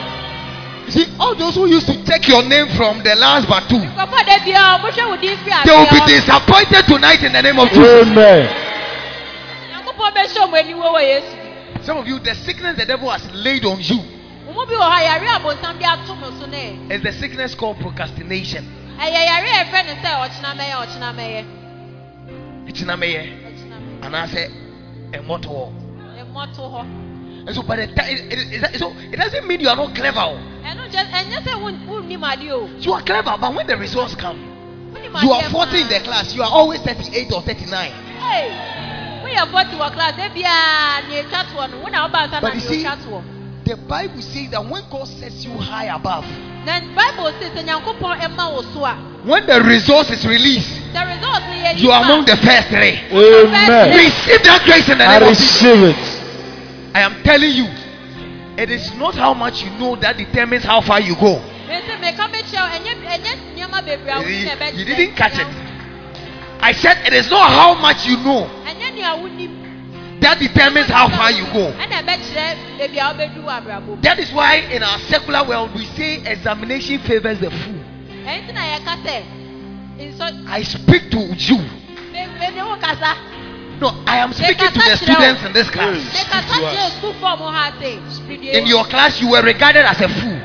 [0.85, 3.77] You see, all those who used to take your name from the last but two,
[3.77, 7.59] nkurɔfoɔ da bia ɔmohwɛ wo din firi they will be disappointed tonight in the name
[7.59, 8.07] of Jesus.
[8.07, 8.49] Amen.
[11.73, 11.83] Nyankopɔn bɛhyɛ ɔmo aniwo wɔ yesu dim.
[11.83, 13.99] Some of you, the sickness the devil has laid on you
[14.45, 17.11] wo mu bi wɔ hɔ a yare abonsam de ato mo so ne is the
[17.13, 18.63] sickness called procrastination.
[18.99, 21.45] ɛyɛ yare a yɛfrɛ ne sɛ ɔkyena mɛyɛ ɔkyena mɛyɛ
[22.67, 24.47] Echinameye, ɔkyena mɛyɛ And I say,
[25.13, 25.73] a motto.
[26.17, 26.85] ɛmmɔto hɔ
[27.45, 30.19] And so, by the time, it, it, so it doesn't mean you are not clever.
[30.63, 34.15] ɛno nkyɛ ɛnyɛ sɛ won- wonnim ade o You are clever, but when the results
[34.15, 34.39] come,
[35.21, 37.91] you are 40 in the class, you are always 38 or 39.
[38.19, 38.49] Hey,
[39.33, 42.39] woyɛ forty wɔ class de biara nea etwa toɔ no wo na woba nsa na
[42.41, 42.87] But you see-
[43.65, 46.25] The Bible says that when God sets you high above,
[46.65, 50.99] na bible say sɛ nyankopɔn ɛma wo so a when the resource is released, the
[50.99, 51.43] result
[51.77, 52.99] you are among the first three.
[53.11, 53.95] Amen.
[53.95, 55.61] Receive that grace in the name of Jesus.
[55.61, 56.19] receive it.
[56.93, 57.67] I am telling you,
[58.57, 61.41] it is not how much you know that determines how far you go.
[61.67, 65.15] Mese meka mekyerɛ wo ɛnyɛ ɛnyɛ nneɛma bebree a You, wonim na ɛbɛkyerɛ you didn't
[65.15, 65.47] catch it.
[66.63, 69.51] I said it is not how much you know ɛnyɛ nea wonim
[70.21, 71.73] that determines how far you go.
[71.75, 75.75] ɛna ɛbɛkyerɛ baabi a wobɛdu wɔ abrabɔ mu That is why in our secular world
[75.75, 77.83] we say examination favors the fool.
[78.23, 79.23] ɛno nti na yɛka sɛ
[79.99, 81.59] nsɔ I speak to you.
[82.39, 83.11] mene wo kasa
[83.81, 85.99] No, I am speaking to the students in this class.
[86.15, 90.07] mekasa kyerɛ sukuu fɔm ha se fidie In your class, you were regarded as a
[90.07, 90.39] fool.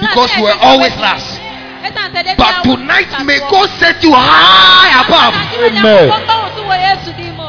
[0.00, 1.38] Because you were always last.
[1.84, 3.38] Ɛsiane sɛ da But tonight, may.
[3.40, 5.34] God set you high above.
[5.34, 6.08] Amen.
[6.08, 7.48] Nyankopɔn ba wo so wɔ Yesu din mu.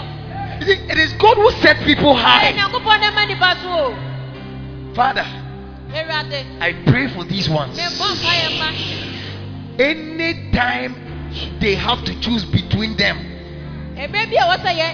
[0.60, 2.52] You see, it is God who set people high.
[2.52, 3.96] Nyankopɔn na ɛma nipa so o.
[4.94, 5.26] Father,
[6.62, 7.78] I pray for these ones.
[7.78, 8.70] mebɔ mpaeɛ ma.
[9.80, 10.96] Anytime
[11.60, 13.18] they have to choose between them,
[13.98, 14.90] Ebere bi a wɔsɛ yɛ.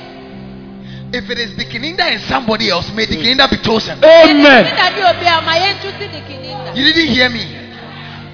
[1.14, 3.98] if it is the Kininda and somebody else, may the Kininda be chosen.
[4.04, 4.66] Amen.
[4.66, 7.61] Ɛdi dade obi a ma yɛn tu si di kini You didn't hear me.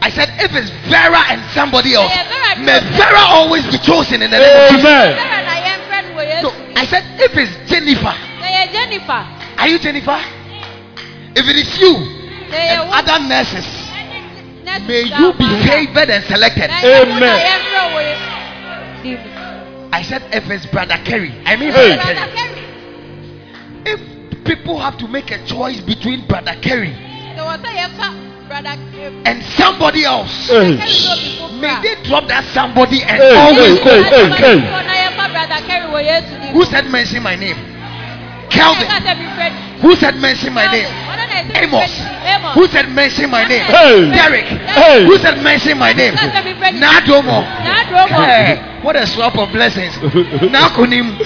[0.02, 2.80] I said, if it's Vera and somebody else, Vera may.
[2.96, 4.86] Vera always be chosen in the name of Jesus.
[4.86, 5.18] Amen.
[5.18, 8.14] Sara na yɛn fɛ no wɔ So I said, if it's Jennifer,
[8.72, 9.22] Jennifer,
[9.58, 10.20] are you Jennifer?
[11.36, 11.94] If it is you
[12.50, 13.66] sɛ and other nurses,
[14.64, 16.70] nurse may sa you be favored and selected.
[16.70, 17.40] Na yɛn wo na Amen.
[17.42, 19.90] yɛn fɛ wɔ Yesu din mu.
[19.92, 21.96] I said, if it's Brother Kerry, I mean Hey.
[21.96, 22.54] Brother Brother Kerry.
[22.54, 26.94] Kerry, If people have to make a choice between Brother Kerry
[28.48, 28.76] sɛ wɔsɛ yɛfa Brother
[29.26, 30.78] and somebody else, Hey.
[30.78, 34.04] Kerry sɛ obi foforɔ may they drop that somebody and Hey, always hey, go.
[34.04, 34.60] hey, hey.
[36.54, 37.58] Who said mention my name?
[38.50, 38.88] Calvin.
[38.88, 39.52] Ɛka sɛ mi fɛ
[39.82, 40.88] Who said mention my name?
[40.88, 41.54] Ɔno na ɛsɛ mi
[42.28, 42.54] Amos.
[42.56, 43.64] Who said mention my name?
[43.64, 44.10] Hey.
[44.12, 44.46] Derek.
[44.46, 45.04] Hey.
[45.06, 46.14] Who said mention my name?
[46.16, 46.44] Ɛka sɛ
[46.80, 47.44] Nadomo.
[47.64, 48.26] Nadomo.
[48.26, 49.94] Hey, what a swap of blessings.
[50.54, 51.18] Nakunim.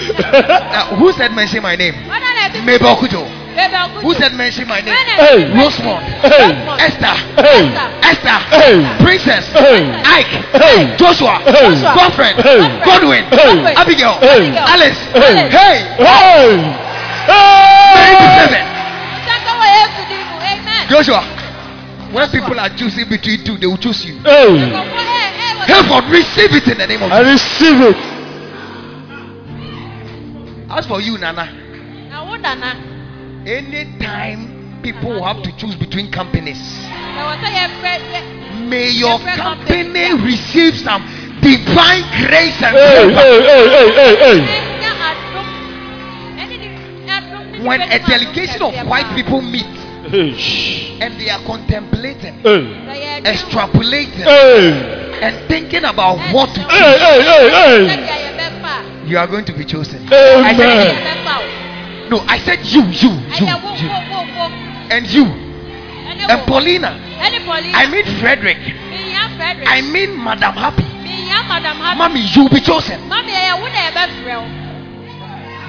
[0.72, 1.94] Now, who said mention my name?
[1.94, 3.41] Ɔno na Mabel Kujo.
[3.54, 4.94] Baby, I'll Who said mention my name?
[4.96, 5.44] Hey.
[5.52, 6.02] Rosemont.
[6.24, 6.52] Hey.
[6.80, 7.14] Esther.
[7.36, 7.68] Hey.
[8.00, 8.38] Esther.
[8.48, 8.76] Hey.
[9.04, 9.44] Princess.
[9.52, 9.92] Hey.
[10.04, 10.34] Ike.
[10.56, 10.96] Hey.
[10.96, 11.38] Joshua.
[11.44, 11.76] Hey.
[11.82, 12.32] Godfrey.
[12.40, 12.60] Hey.
[12.84, 13.24] Godwin.
[13.28, 13.74] Hey.
[13.76, 14.16] Abigail.
[14.20, 14.56] Hey.
[14.56, 14.98] Alice.
[15.12, 15.48] Hey.
[15.52, 15.76] Hey.
[16.00, 16.50] Hey.
[17.28, 17.52] Hey.
[17.94, 18.64] 97.
[19.28, 20.36] Saka wɔ Yesu din mu.
[20.40, 20.88] Amen.
[20.88, 21.22] Joshua.
[22.12, 24.14] When people are choosing between two, they will choose you.
[24.24, 24.48] Hey.
[24.68, 27.60] Nkɔfɔ, wɔ- Help receive it in the name of I Jesus.
[27.60, 27.96] receive it.
[30.70, 31.48] As for you, Nana,
[32.10, 32.74] Na wo dana.
[33.46, 36.58] Anytime people will have to choose between companies,
[37.14, 41.02] Na wɔsɛ yɛfrɛ yɛ- may your company receive some
[41.40, 43.12] divine grace and favor.
[43.12, 44.58] hey, hey, hey, hey, hey.
[47.62, 49.64] when a delegation of white people meet
[51.00, 52.34] and they are contemplating,
[53.24, 54.26] extrapolating,
[55.22, 56.98] and thinking about what to Hey,
[57.86, 60.08] choose, you are going to be chosen.
[60.12, 61.61] I Amen.
[62.12, 63.08] No, I said you, you,
[63.40, 63.88] you, you,
[64.92, 65.24] and you,
[66.28, 66.92] and Paulina.
[67.72, 68.58] I mean Frederick.
[68.60, 70.84] I mean Madam Happy.
[71.96, 73.08] Mommy, you'll be chosen.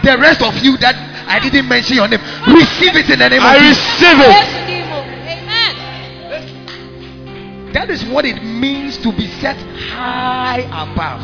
[0.04, 0.96] The rest of you that
[1.28, 2.20] I didn't mention your name,
[2.52, 4.48] receive it in the name of I receive it.
[5.32, 5.74] Amen.
[7.72, 9.56] That is what it means to be set
[9.96, 11.22] high above.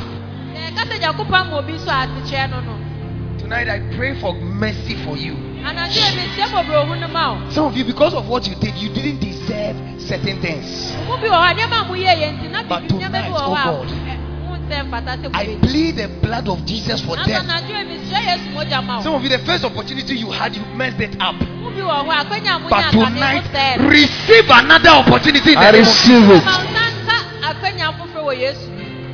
[3.49, 5.33] Tonight I pray for mercy for you.
[5.65, 8.75] anadwo ebi nsia bɔbɔrɔhu no ma o Some of you, because of what you did,
[8.77, 10.93] you didn't deserve certain things.
[11.07, 13.17] mo bi wɔ hɔ a nneɛma a moyɛ yɛ nti na But bibi nneɛma bi
[13.17, 14.15] wɔ tonight, oh God, ɛ,
[14.45, 17.49] mo nsɛ mfata sɛ I mo plead the blood of Jesus for bɛ them.
[17.49, 20.61] anadwo ebi nsia yesu mogya ma Some of you, the first opportunity you had, you
[20.77, 21.33] messed it up.
[21.41, 25.55] mo bi wɔ hɔ a akwanya a mo But nya akɔne tonight, receive another opportunity
[25.57, 26.45] I the receive it.
[26.45, 27.17] ma nsa nka
[27.49, 28.69] akwanya foforɔ wɔ yesu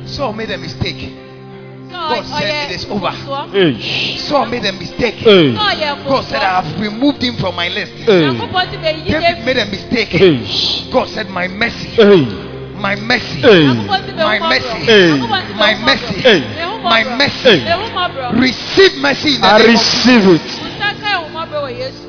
[0.06, 1.24] Saul made a mistake.
[1.96, 3.10] Sɛ God ɔ- said ɔyɛ it is over.
[3.10, 3.52] mfomsoɔ.
[3.52, 4.16] Hey.
[4.18, 5.14] Saul made a mistake.
[5.16, 5.52] Hey.
[5.52, 7.92] God said, I have removed him from my list.
[8.04, 8.22] Hey.
[8.26, 9.44] nyankopɔn ti bɛyi David David.
[9.44, 10.08] made a mistake.
[10.10, 10.90] Hey.
[10.92, 12.26] God said, My mercy, Hey.
[12.76, 13.64] my mercy, Hey.
[13.66, 14.78] Nyankopɔn ti bɛhu My mercy.
[14.86, 15.10] Hey.
[15.10, 16.20] Nyankopɔn ti bɛhu My mercy.
[16.20, 16.40] Hey.
[16.82, 17.58] My mercy.
[17.60, 18.40] Hey.
[18.40, 20.42] Receive mercy in the I name of receive it.
[20.62, 22.06] Mo nsa ka ɛhu mmɔborɔ wɔ yesu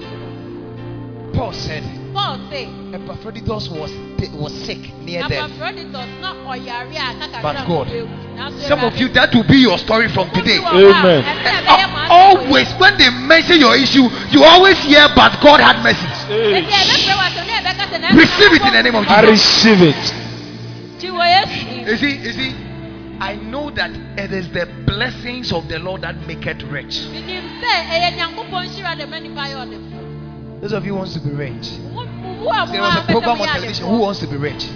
[1.34, 1.84] Paul said,
[2.18, 3.92] paul se Epaphroditus was,
[4.34, 5.46] was sick near death.
[5.46, 7.88] Epaphroditus na ɔyare a na kakra But God,
[8.68, 10.58] Some of you, that will be your story from today.
[10.58, 11.24] wɔ hɔ a, Amen.
[11.24, 15.38] ɛno na ɛbɛyɛ mo Uh, Always, when they mention your issue, you always hear, but
[15.42, 16.08] God had mercy.
[16.32, 19.04] Eti ɛbɛfrɛ wo asɛm na ɛbɛka sɛ, na ɛno Receive it in the name of
[19.06, 19.18] Jesus.
[19.18, 20.04] I receive it.
[21.00, 21.88] Gye wɔ Yesu din.
[21.88, 22.56] You see, you see,
[23.20, 27.02] I know that it is the blessings of the Lord that make it rich.
[27.12, 30.62] Minim sɛ ɛyɛ Nyankopɔn nhyira na ɛma nipa yɛ ɔdefo.
[30.62, 31.68] Those of you who wants to be rich.
[32.38, 33.88] There was a a pɛ sɛ program on television.
[33.88, 34.68] Who wants to be rich?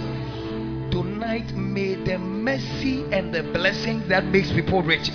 [0.91, 5.09] Tonight, may the mercy and the blessings that makes people rich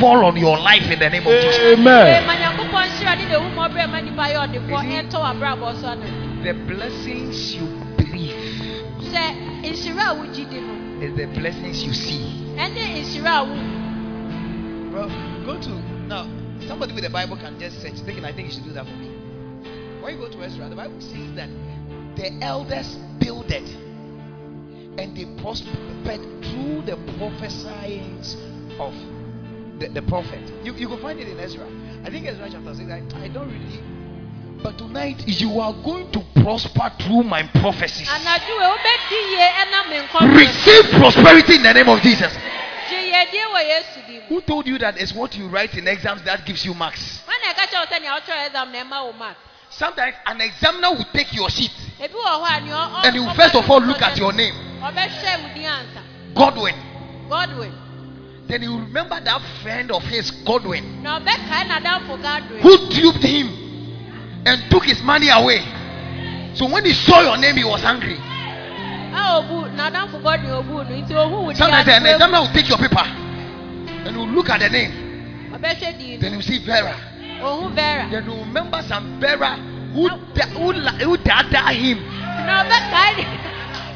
[0.00, 1.78] fall on your life in the name of Jesus.
[1.78, 2.06] Amen.
[2.06, 5.18] Eh, Ma Nyankopɔn nhyira ne dehu mmɔborɔ a ɛma nipa yɛ ɔdefoɔ You see- ɛntɔ
[5.20, 6.42] w'abrabɔ so ano.
[6.42, 7.66] The blessings you
[7.96, 8.34] believe
[9.12, 12.20] Sɛ nhyira a wogye di no, is the blessings you see.
[12.56, 13.56] ɛne nhyira a wo
[14.92, 15.10] Well,
[15.46, 15.70] go to
[16.08, 16.26] now.
[16.66, 17.94] Somebody with the Bible can just search.
[18.04, 19.08] Thinking, I think you should do that for me.
[20.02, 21.48] When you go to Ezra, the Bible says that
[22.16, 23.64] the elders builded
[24.98, 28.36] and they prospered through the prophesyings
[28.78, 28.92] of
[29.80, 30.40] the, the prophet.
[30.64, 31.66] You, you can find it in Ezra.
[32.04, 32.90] I think Ezra chapter 6.
[32.90, 33.80] I, I don't really.
[34.62, 38.08] But tonight, you are going to prosper through my prophecies.
[38.08, 42.32] anadwo wobɛdi yie ɛnam me nkɔmɔ Receive prosperity in the name of Jesus.
[42.88, 45.88] gye yɛdie wɔ yesu din mu Who told you that it's what you write in
[45.88, 47.22] exams that gives you marks?
[47.26, 49.36] wana ɛka kyerɛ wo sɛ nea wotwerɛ exam na ɛma wo mark
[49.70, 51.72] Sometimes an examiner will take your sheet
[52.02, 54.32] ebi wɔ hɔ a nea ɔ- ɔ- and you first of all look at your
[54.32, 56.00] name, ɔbɛhwɛ wo din ansa
[56.34, 56.74] Godwin.
[57.28, 57.72] godwin
[58.48, 63.48] Then you remember that friend of his, Godwin, na ɔbɛkae n'adamfo godwin who duped him
[64.44, 65.62] and took his money away.
[66.54, 68.16] So when he saw your name, he was angry.
[69.14, 72.68] a obu n'adamfo godwin obu no nti ohu wo din Sometimes an examiner will take
[72.68, 73.04] your paper
[74.04, 74.92] and will look at the name.
[76.20, 76.96] Then you see Vera.
[78.10, 79.56] Then he will remember some Vera
[79.92, 81.98] who, da- who, la- who dada him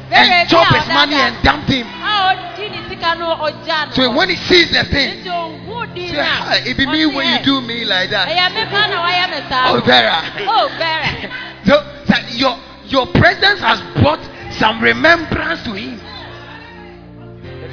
[0.09, 1.85] and chop his money and dumped him.
[1.87, 6.55] a ɔdi ne sika no ɔgya no So when he sees the thing, say, "Ah,
[6.65, 8.27] it be me when you do me like that.
[8.29, 9.81] ɛyɛ me pa na wayɛ me saa Oh.
[9.81, 10.21] Vera.
[10.47, 11.29] oh vera
[11.65, 11.75] So,
[12.07, 14.21] so your your presence has brought
[14.51, 15.99] some remembrance to him.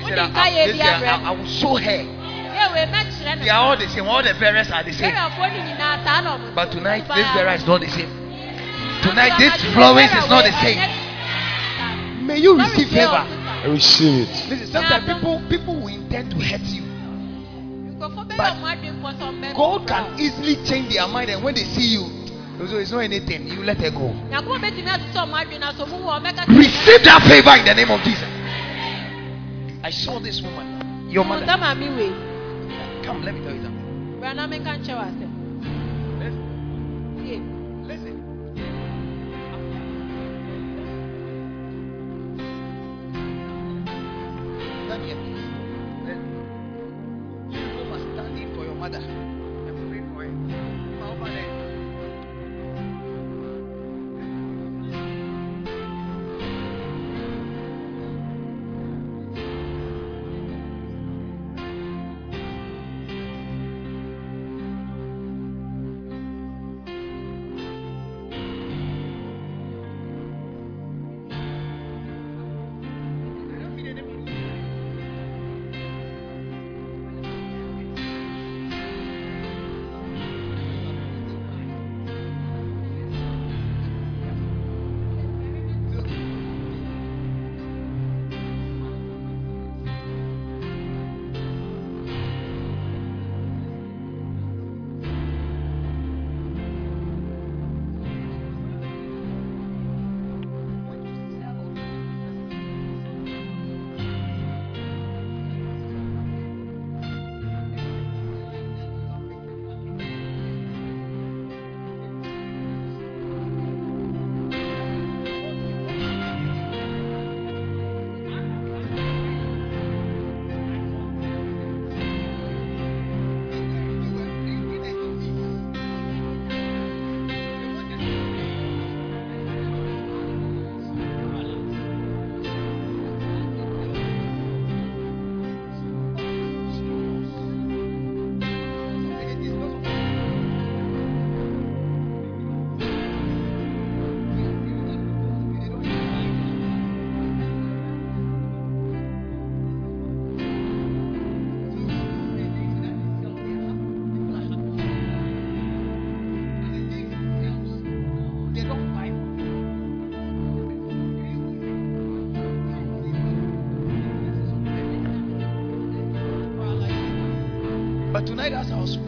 [0.08, 2.23] Said, I, I I, this be girl, a I, I will show her.
[2.58, 4.06] Yɛ They are all the same.
[4.08, 5.12] All the Veras are the same.
[5.12, 7.88] Verafoɔ no nyinaa saa na ɔmo But tonight, Ɔmo this baa- Vera is not the
[7.90, 8.10] same.
[9.02, 12.26] Tonight, this ma de Florence Vera is not the same.
[12.26, 13.26] May you receive favor.
[13.64, 14.48] I receive it.
[14.48, 16.82] Listen, sometimes people people will intend to hurt you.
[16.82, 18.08] sa.
[18.08, 21.30] Nkurɔfoɔ bɛyɛ But ɔmo adwene pɔ sɛ ɔmo bɛma God can easily change their mind,
[21.30, 22.04] and when they see you,
[22.68, 23.46] so it's not anything.
[23.48, 24.14] You let her go.
[24.30, 27.56] Nyankopɔn bɛtumi asosɔ ɔmo adwene na sɛ ɔmo wu a, ɔmɛka sɛ- Receive that favor
[27.56, 28.28] in the name of Jesus.
[29.82, 31.44] I saw this woman, your mother.
[33.04, 34.20] Come, let me tell you something.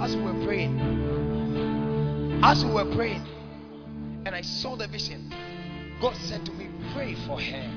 [0.06, 0.78] As, we were praying,
[2.44, 3.26] as we were praying,
[4.24, 5.34] and I saw the vision,
[6.00, 7.75] God said to me, Pray for her.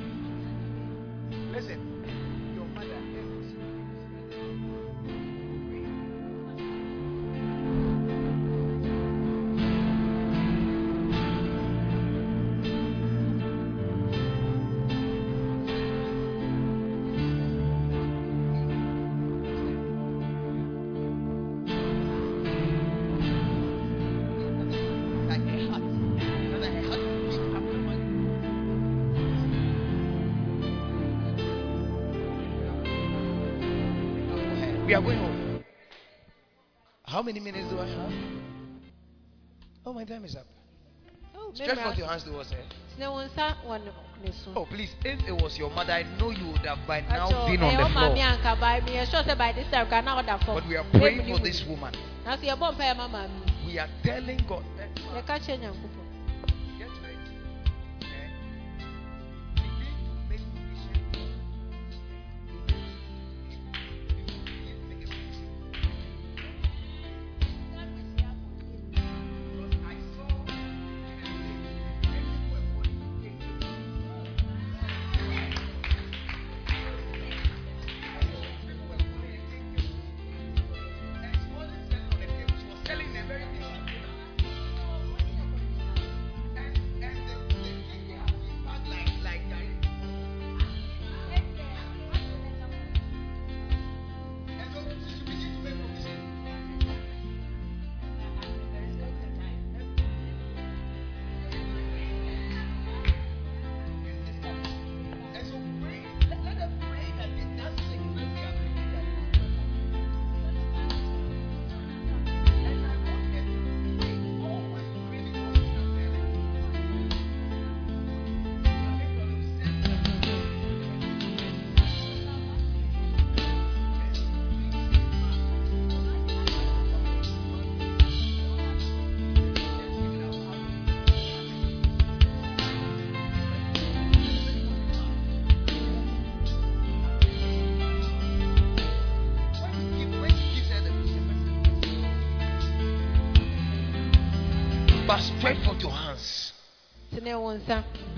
[34.90, 35.64] We are going home.
[37.06, 38.11] How many minutes do I have?
[39.86, 40.48] Oh, my time is up.
[41.38, 42.64] Oh, Stretch forth your hands towards her.
[42.98, 43.91] Tene wo nsa wɔ ne
[44.24, 44.52] ne so.
[44.56, 47.52] Oh, please, if it was your mother, I know you would have by now Akyɛ,
[47.52, 48.82] been on ɛyɛ the floor.
[48.82, 50.56] me yɛ sure sɛ by this time kora na ɔda fam.
[50.56, 51.94] But we are praying for this woman.
[52.26, 53.28] Nanso yɛbɔ mpa yɛ ma.
[53.68, 54.66] We are telling God.
[54.82, 55.98] Eh,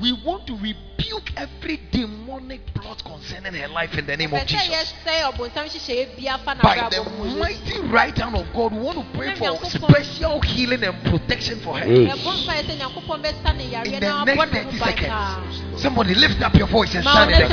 [0.01, 4.67] We want to rebuke every demonic plot concerning her life in the name of Jesus.
[4.67, 7.39] yɛsɛe ɔbonsam nhyehyɛeɛ bi afa By the mu wɔ Yesu.
[7.39, 11.77] mighty right hand of God, we want to pray for special healing and protection for
[11.77, 11.85] her.
[11.91, 12.17] Yes.
[12.17, 16.55] Yɛbɔ mpa yɛ sɛ Nyankopɔn bɛsa ne In the next 30 seconds, somebody lift up
[16.55, 17.49] your voice and Ma stand wo in the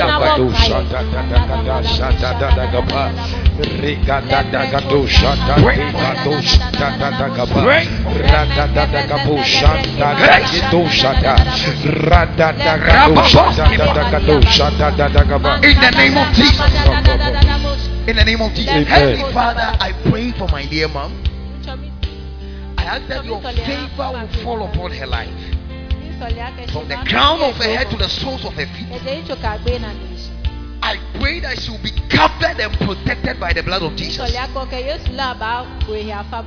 [2.89, 3.35] gap.
[3.59, 3.70] In the
[15.90, 16.60] name of Jesus.
[18.06, 18.70] In the name of Jesus.
[18.70, 18.86] Amen.
[18.86, 21.12] Heavenly Father, I pray for my dear mom.
[22.78, 25.28] I ask that your favor will fall upon her life.
[26.72, 28.89] From the crown of her head to the soles of her feet.
[31.19, 34.31] I pray that she will be covered and protected by the blood of Jesus.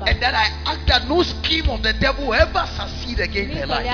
[0.07, 3.65] And that I ask that no scheme of the devil will ever succeed against her
[3.67, 3.85] life.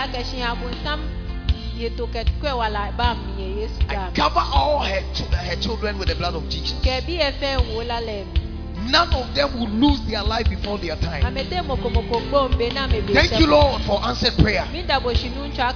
[3.89, 6.75] I cover all her, chil- uh, her children with the blood of Jesus.
[8.89, 11.23] None of them will lose their life before their time.
[13.13, 14.65] Thank you, Lord, for answered prayer.
[14.73, 14.85] In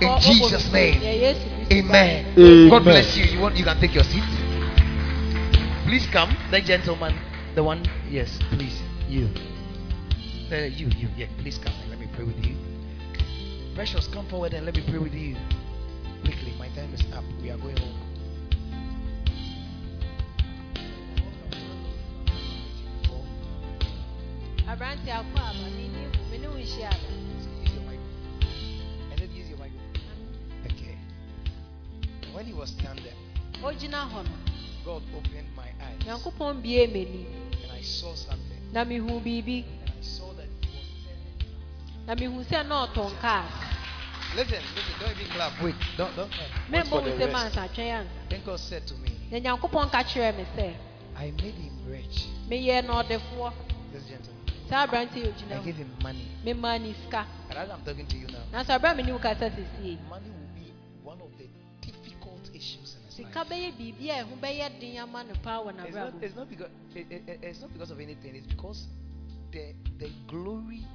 [0.02, 1.02] In Jesus' name.
[1.72, 2.26] Amen.
[2.38, 2.70] Amen.
[2.70, 3.26] God bless you.
[3.26, 4.51] You want you can take your seat.
[5.92, 6.34] Please come.
[6.52, 7.20] The gentleman,
[7.54, 8.82] the one, yes, please.
[9.10, 9.28] You.
[10.50, 12.56] Uh, you, you, yeah, please come and let me pray with you.
[13.76, 15.36] Precious, come forward and let me pray with you.
[16.24, 17.26] Quickly, my time is up.
[17.44, 18.00] We are going home.
[24.70, 27.10] aberante akɔ aba mene mene wo nhyia da
[27.66, 28.00] Use your mic.
[29.12, 29.74] I said use your mic.
[30.68, 30.96] Okay.
[32.32, 33.12] When he was standing,
[33.62, 34.52] ogyina hɔ no
[34.84, 35.61] God opened my eyes
[36.06, 37.26] nyankopɔn bie m'ani
[37.64, 38.72] and I saw something.
[38.74, 42.08] na mehu biribi And I saw that he was selling.
[42.08, 43.46] na mehu sɛ na ɔtɔn kaa
[44.34, 45.62] Listen, listen, don't even clap.
[45.62, 46.32] Wait, don't, don't.
[46.32, 46.48] clap.
[46.70, 47.56] memmɔ for wo the nsɛm rest?
[47.58, 50.74] ansatwɛn ansa Then God said to me, na nyankopɔn ka kyerɛɛ me sɛ
[51.18, 52.26] I made him rich.
[52.50, 53.52] meyɛ no ɔdefoɔ
[53.92, 54.46] This gentleman.
[54.70, 56.28] saa aberante yi ogyina I hɔ gave him money.
[56.46, 59.20] memaa ne sika And as I'm talking to you now, nanso aberɛ me ne wo
[59.20, 60.72] kasa sesie money will be
[61.04, 61.46] one of the
[62.42, 63.50] difficult issues in his sika life.
[63.50, 66.50] bɛyɛ biribi a ɛho bɛyɛ den ama no paa wɔ It's not, n'abrabɔ it's not
[66.50, 68.36] because it, it- it's not because of anything.
[68.36, 68.88] It's because
[69.52, 70.86] the the glory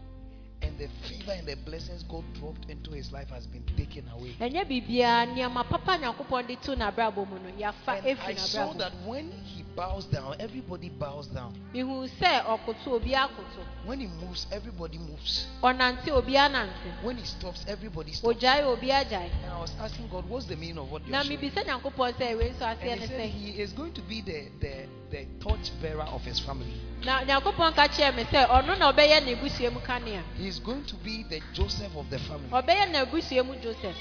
[0.62, 4.34] and the favor and the blessings God dropped into his life has been taken away.
[4.40, 8.92] ɛnyɛ biribiara nneɛma papa nyankopɔn de to n'abrabɔ mu no yɛafa And I saw that
[9.04, 11.54] when he bows down, everybody bows down.
[11.74, 15.46] mihu sɛ ɔkoto obi akoto When he moves, everybody moves.
[15.62, 18.36] ɔnante obi anante When he stops, everybody stops.
[18.36, 21.22] ogyae obi agyae And I was asking God, what's the meaning of what you're na
[21.22, 21.38] showing?
[21.38, 24.48] mibisa nyankopɔn sɛ ewei nso aseɛ And he said he is going to be the,
[24.60, 26.80] the, the torch bearer of his family.
[27.04, 29.80] na nyankopɔn ka kyerɛ me na ɔbɛyɛ n'abusua mu
[30.38, 32.48] He is going to be the Joseph of the family.
[32.50, 33.96] ɔbɛyɛ n'abusua mu joseph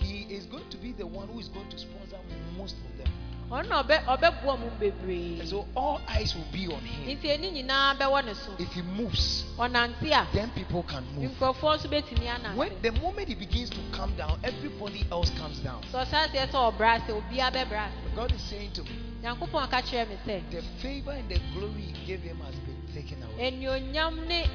[0.00, 2.18] He is going to be the one who is going to sponsor
[2.56, 3.12] most of them.
[3.50, 7.16] ɔno ɔbɛ ɔbɛboa mu bebree And so all eyes will be on him.
[7.18, 11.30] nti eni nyinaa bɛwɔ ne so If he moves, ɔnante a then people can move.
[11.32, 15.82] nkurɔfoɔ nso bɛtumi When the moment he begins to come down, everybody else comes down.
[15.92, 18.90] sɛ ɔhyɛ aseɛ sɛ ɔbra ase obiara bɛbra ase But God is saying to me,
[19.22, 22.82] nyankopɔn ka kyerɛ me sɛ the favor and the glory he gave him has been
[22.94, 23.50] taken away.
[23.52, 24.46] enuonyam ne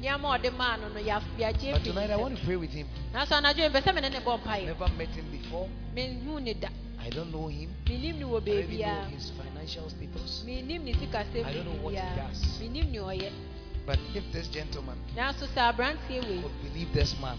[0.00, 2.86] But tonight I want to pray with him.
[3.12, 5.68] nanso anadwo mpɛ sɛ mene ne bɔ mpaeɛ Never met him before.
[5.92, 6.68] menhu ne da
[7.00, 7.74] I don't know him.
[7.86, 10.44] I don't even know his financial status.
[10.46, 12.38] menim ne sikasɛm I don't know what he does.
[12.60, 13.32] menim ne ɔyɛ
[13.86, 17.36] But if this gentleman nanso sɛ aberanteɛ wei could believe this man,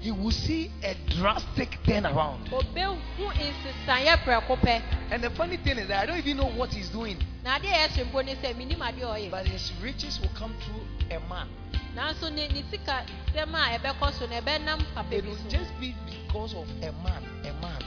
[0.00, 2.48] ɔbɛgye nyankopɔn a wɔso yie di a he will see a drastic turnaround.
[2.50, 6.72] ɔbɛhu nsesaeɛ prɛko pɛ And the funny thing is that I don't even know what
[6.72, 7.18] he's doing.
[7.44, 10.30] na adeɛ a ɛhyɛ mpo ne sɛ menim adeɛ a ɔyɛ But his riches will
[10.34, 10.86] come through
[11.16, 11.48] a man.
[11.94, 15.80] nanso ne ne sikasɛm a ɛbɛkɔ so no ɛbɛnam papa It bi will so just
[15.80, 17.22] be because of a man.
[17.44, 17.82] A man.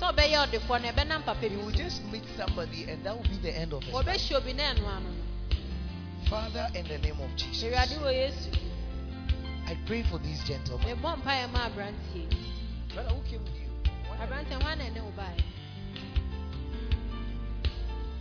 [0.00, 3.16] sɛ ɔbɛyɛ ɔdefoɔ no ɛbɛnam papa He bi will so just meet somebody and that
[3.16, 4.06] will be the end of his life.
[4.06, 5.14] ɔbɛhyɛ obi na ɛno ano no
[6.28, 8.58] Father, in the name of Jesus, awurade wɔ yesu
[9.66, 10.86] I pray for these gentlemen.
[10.86, 12.52] mebɔ mpaeɛ ma aberanteɛ yi.
[12.92, 13.70] Brother, who came with you?
[14.20, 15.00] aberanteɛ hɔ ana ɛne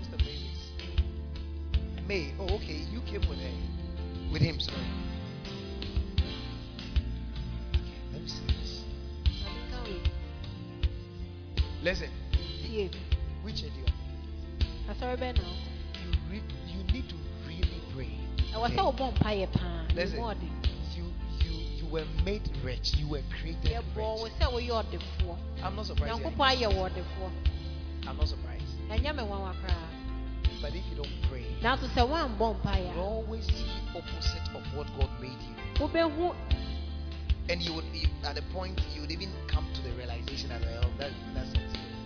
[0.02, 0.18] Mr.
[0.18, 0.72] Mavis.
[2.08, 2.34] May.
[2.40, 2.86] Oh, okay.
[2.92, 4.32] You came with her.
[4.32, 4.78] With him, sorry.
[7.76, 8.84] Okay, let me see this.
[9.44, 10.02] Mamenka wei.
[11.84, 12.10] Listen,
[12.64, 12.90] tie
[13.44, 13.86] which are you?
[14.90, 15.56] asɔre bɛn na wo
[16.04, 17.16] You, re- you need to
[17.46, 18.18] really pray.
[18.54, 18.76] ɛwɔ okay?
[18.76, 20.64] sɛ wobɔ mpaeɛ paa Listen.
[21.94, 22.96] Were made rich.
[22.98, 24.34] You were created rich.
[24.42, 26.20] sɛ woyɛ ɔdefoɔ I'm not surprised.
[26.20, 26.56] you're- nyankopɔn eh?
[26.56, 27.30] ayɛ wɔ ɔdefoɔ
[28.08, 28.78] I'm not surprised.
[28.90, 29.88] ɛnyɛ me nwanwa koraa
[30.62, 34.64] But if you don't pray, nanso sɛ woambɔ mpaeɛ you a always see opposite of
[34.76, 35.54] what God made you.
[37.50, 40.62] And you would, you, at the point, you would even come to the realization that,
[40.62, 41.60] well, that, that's it.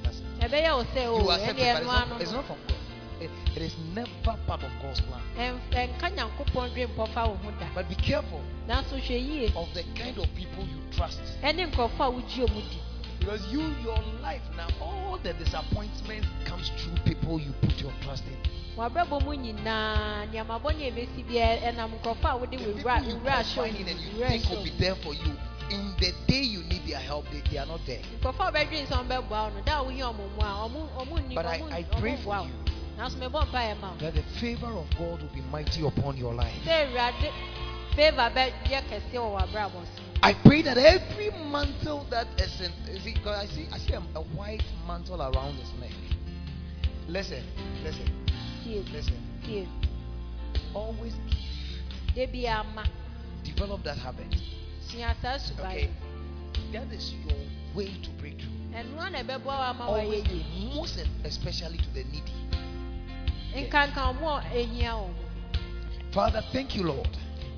[0.03, 0.23] That's it.
[0.41, 2.77] You accept it, but it's not, it's no not from God.
[3.19, 4.10] It, it is never
[4.45, 5.22] part of God's plan.
[5.38, 7.38] ɛm- ɛnka nyankopɔn dwe mpɔfa wo
[7.73, 11.19] But be careful nanso hwɛ yie of the kind of people you trust.
[11.41, 12.80] ɛne nkurɔfoɔ a wogye mu di
[13.19, 18.23] Because you, your life now, all the disappointment comes through people you put your trust
[18.27, 18.38] in.
[18.77, 22.81] wabrabɔ mu nyinaa nneɛma bɔne a ɛbɛsi biara ɛnam nkurɔfoɔ a wode The wo people
[22.84, 24.69] wura you wo wura ahyɛ confide wo in and you wura think ahyɛ will be
[24.77, 25.38] there for you,
[25.72, 27.99] in the day you need their help, they, they are not there.
[28.22, 31.18] nkurɔfoɔ a wɔbɛdwene sɛ ɔmbɛboa wo no da a wohia ɔmo mu a ɔmo ɔmo
[31.27, 32.53] nni But I, I pray for you
[32.98, 36.34] nanso mebɔ mpaeɛ ma wo that the favor of God will be mighty upon your
[36.34, 36.57] life.
[36.65, 37.32] sɛ awurade
[37.95, 43.06] favour bɛyɛ kɛseɛ wɔ w'abrabɔ so I pray that every mantle that is in, is
[43.06, 45.91] it, I see, I see a, a white mantle around his neck.
[47.07, 47.44] Listen,
[47.84, 48.10] listen,
[48.64, 49.22] tie listen.
[49.45, 49.68] tie
[50.74, 51.14] Always
[52.15, 52.32] give.
[53.44, 54.26] Develop that habit.
[54.82, 55.90] sua saa suban Okay,
[56.74, 57.38] that is your
[57.76, 58.52] way to breakthrough.
[58.74, 60.26] ɛnoa na ɛbɛboa wo ama Always,
[60.74, 62.34] most especially to the needy.
[63.66, 65.28] Nkanka ɔmo a ɛhia wɔ mo
[66.12, 67.10] Father, thank you, Lord,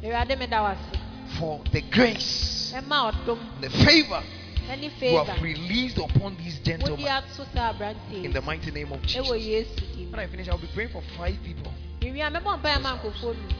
[0.03, 0.99] awurade meda wo ase
[1.37, 4.23] for the grace, the favor
[5.01, 9.67] you have released upon these gentlemen ato saa aberanteɛ in the mighty name of Jesus.
[10.09, 11.71] When I finish, I'll be praying for five people.
[12.01, 13.55] mewie a mɛbɔ mpaeɛ ma nkurɔfoɔ nu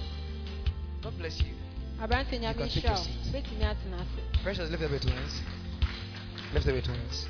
[1.02, 1.54] God bless you.
[2.00, 3.46] nyame can take your seat.
[4.44, 5.42] Precious, lift up your hands.
[6.54, 7.28] Lift up your hands.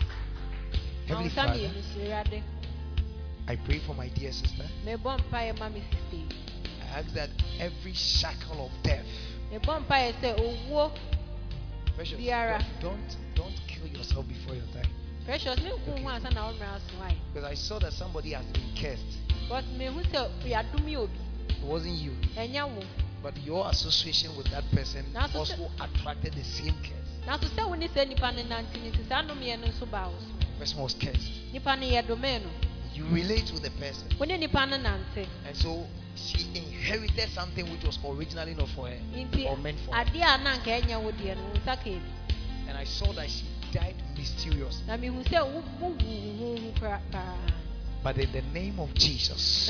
[1.07, 2.43] Heavenly Father, mmienu so awurade
[3.49, 4.63] I pray for my dear sister.
[4.85, 6.35] mebɔ mpaeɛ ma me sista
[6.83, 9.05] I ask that every shackle of death,
[9.51, 10.91] mebɔ mpaeɛ sɛ owuo
[11.95, 12.63] precious, Biara.
[12.79, 14.89] don't don't kill yourself before your time.
[15.25, 15.69] precious Okay.
[16.03, 16.79] ho ansa na wɔmmra
[17.33, 19.17] Because I saw that somebody has been cursed.
[19.49, 21.19] but mehu sɛ yɛadom yɛ obi
[21.49, 22.15] It wasn't you,
[23.23, 25.05] but your association with that person
[25.35, 27.25] also attracted the same curse.
[27.25, 30.07] nanso sɛ wo ne saa nnipa no nante no nti saa nnomeɛ no nso baa
[30.07, 31.31] wo so The person was cursed.
[32.99, 35.55] Nnipa no yɛdomee no You relate with the person, wo ne nnipa no nante and
[35.57, 35.85] so
[36.15, 38.97] she inherited something which was originally not for her
[39.47, 40.03] or meant for her.
[40.05, 42.01] adeɛ a na anka ɛnyɛ wo deɛ no wo nsa ka bi
[42.67, 44.83] And I saw that she died mysteriously.
[44.87, 47.35] na mehu sɛ wo- wowu wo ho hu pra- paa
[48.03, 49.67] But in the name of Jesus,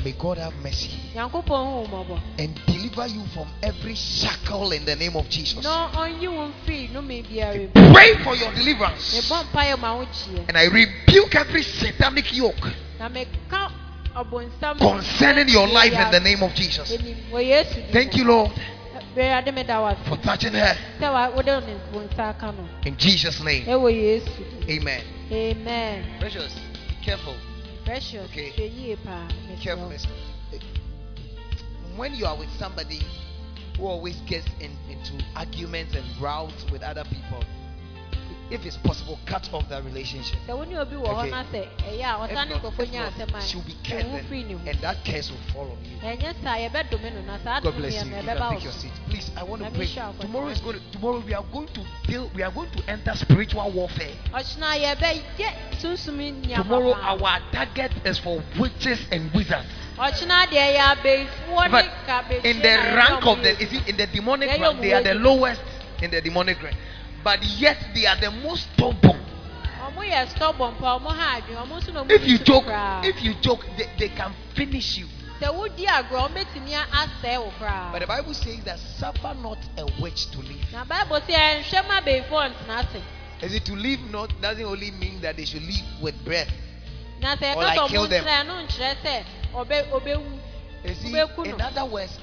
[0.00, 3.24] nanso wɔ yesu din May God have mercy nyankopɔn hu wo mmɔbɔ and deliver you
[3.34, 5.62] from every shackle in the name of Jesus.
[5.64, 9.14] na ɔnyi wo mfiri nome biara mu Pray for your deliverance.
[9.14, 12.68] mebɔ mpaeɛ ma wo kyeɛ And I rebuke every satanic yoke
[12.98, 13.70] na meka
[14.16, 16.90] ɔbonsam concerning your life in the name of Jesus.
[16.92, 18.50] Anim, wɔ yesu din Thank you, Lord,
[19.16, 20.76] Awurade meda wo ase for touching her.
[21.00, 23.64] sɛ wa- wode ne wo nsa aka no In Jesus' name.
[23.66, 24.80] ɛwɔ yesu din.
[24.82, 25.02] Amen.
[25.30, 26.52] amen Precious,
[26.88, 27.34] be careful.
[27.90, 28.52] Precious Okay.
[28.54, 29.92] hwɛ yie paa mesrɛ Careful.
[31.96, 33.02] When you are with somebody
[33.76, 37.42] who always gets in, into arguments and rows with other people,
[38.50, 40.38] if it's possible, cut off that relationship.
[40.46, 41.30] sɛ wo ne obi wɔ hɔ Okay.
[41.30, 45.38] na sɛ ɛyɛ a If not, if not, she'll be cursed and, that curse will
[45.52, 45.96] fall on you.
[45.98, 48.10] ɛnyɛ saa yɛbɛdome no na saa God bless you.
[48.10, 48.92] You can take your seat.
[49.08, 49.86] Please, I want to pray.
[50.20, 53.14] Tomorrow is going to, tomorrow we are going to deal, we are going to enter
[53.14, 54.14] spiritual warfare.
[54.32, 59.66] ɔkyena yɛbɛyɛ sunsumi nneɛma Tomorrow our target is for witches and wizards.
[59.96, 64.60] ɔkyena deɛ yɛ abɛifoɔ But in the rank of the ɔmo you in the demonic
[64.60, 65.60] rank, they are the lowest
[66.02, 66.76] in the demonic rank.
[67.22, 69.20] But yet they are the most stubborn.
[69.80, 72.64] ɔmo yɛ stubborn pa ɔmo ha adwene ɔmo nso na ɔmo If you nsu joke,
[72.66, 73.04] koraa.
[73.04, 75.06] if you joke, they, they can finish you.
[75.40, 79.58] sɛ wodi agorɔ ɔmo betumi asɛe wo koraa But the Bible says that suffer not
[79.78, 80.72] a witch to live.
[80.72, 83.02] na bible sɛ ɛnhwɛ ma abɛifoɔ ntena ase
[83.42, 86.50] Is it to live not doesn't only mean that they should live with breath.
[87.20, 88.24] na sɛ Or ɛka like sɛ kill ɔmo them.
[88.24, 89.24] nkyerɛ no nkyerɛ sɛ
[89.54, 90.38] ɔbɛ ɔbɛwu
[90.84, 91.64] You see, Ubeku in no.
[91.66, 92.18] other words,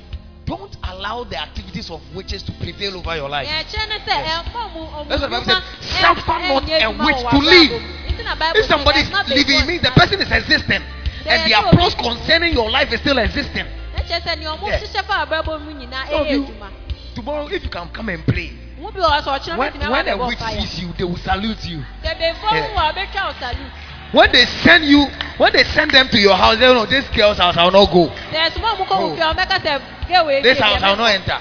[0.47, 3.45] don't allow the activities of witches to prevail over your life.
[3.47, 4.45] nea ɛkyerɛ ne sɛ Yes.
[4.47, 7.05] ɛmfa ɔmo ɔmo That's what the Bible nnwuma said, "Suffer ɛ- not ɛnyɛ a adwuma
[7.05, 7.87] witch wɔ to w'abrabɔ live." mu.
[8.07, 10.21] Nti na Bible If sɛ somebody is ɛmma abɛifoɔ living, it means the ntena person
[10.21, 10.81] is existing.
[11.27, 13.65] And the There is approach no- concerning your life is still existing.
[13.97, 14.83] ɛkyerɛ sɛ nea ɔmo Yes.
[14.83, 16.69] hyehyɛ fa abrabɔ mu nyinaa Some of ɛyɛ you- adwuma
[17.15, 19.89] Tomorrow, if you can come and pray, mo bi wɔ hɔ sɛ ɔkyerɛ when, betumi
[19.89, 21.83] when aba a bɛbɔ witch fire sees you, they will salute you.
[22.03, 22.61] sɛ abɛifoɔ Yeah.
[22.61, 23.71] mu wɔ a ɔbɛtwa wo salute
[24.13, 25.03] When they send you,
[25.37, 27.91] when they send them to your house, they know this girl's house, I will not
[27.91, 28.09] go.
[28.31, 29.83] sɛ ɛsoma ɔmo kɔ Oh.
[30.07, 31.39] Wo fie a ɔbɛka sɛ gɛ wei This house, I will not enter.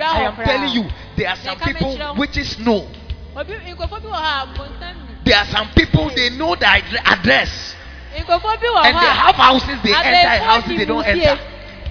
[0.00, 2.20] I am telling you, there are some people mekyerɛ wo.
[2.20, 2.86] witches know.
[3.36, 6.66] obi nkɔfo bi wɔ hɔ a bonsam ni There are some people they know the
[6.66, 7.74] address.
[8.16, 11.38] nkɔfo bi wɔ And they have houses they enter, houses they don't enter.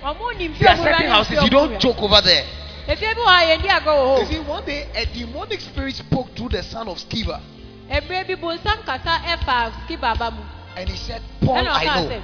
[0.04, 2.44] ɔmo nim fie There are certain houses you don't joke over there.
[2.88, 5.62] efie bi wɔ hɔ a yɛn di agorɔ wɔ You see, one day a demonic
[5.62, 7.42] spirit spoke through the son of Sceva,
[10.78, 12.22] And he said, Paul, I know.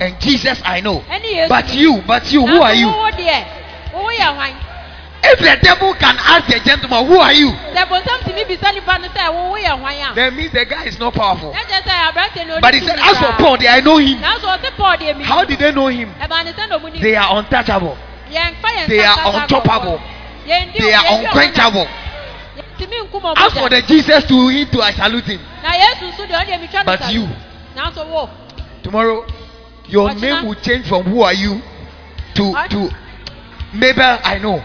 [0.00, 1.04] And Jesus, I know.
[1.48, 2.88] But you, but you, who are you?
[5.22, 7.52] If the devil can ask the gentleman, who are you?
[10.14, 11.54] That means the guy is not powerful.
[12.60, 14.18] But he said, as for Paul, they, I know him.
[15.24, 16.08] How did they know him?
[17.00, 17.96] They are untouchable.
[18.88, 20.00] They are untouchable.
[20.78, 21.86] They are unquenchable
[22.80, 23.60] yɛntumi nkum ɔmo As da.
[23.60, 25.40] for the Jesus to him, to I salute him.
[25.62, 27.28] na yesu nso deɛ ɔdeɛ mi twa no But sa- you,
[27.76, 28.28] nanso wo
[28.82, 29.26] tomorrow,
[29.88, 31.60] your name will change from who are you
[32.34, 32.90] to to
[33.72, 34.18] Mabel.
[34.24, 34.62] I know.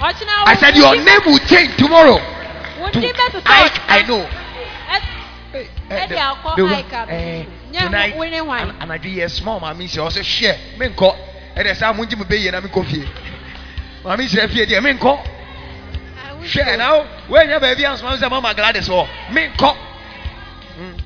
[0.00, 3.80] I said your name will change tomorrow to sɛ Ike.
[3.88, 4.26] I know.
[4.26, 5.00] Ɛ-
[5.54, 6.14] Eh, Ɛde the-
[6.56, 11.16] the- eh, Nyɛ tonight, an- anadwo yɛ small maame nhyɛ ɔsɛ hwɛ menkɔ
[11.56, 13.04] ɛdɛ saa mo ngye me bɛyie na menkɔ fie
[14.02, 15.18] maame nhyɛ fie deɛ menkɔ
[16.42, 19.76] hwɛ na wo woanya baabi ansoma sɛ mama gladys hɔ menkɔ
[20.78, 20.98] Mm.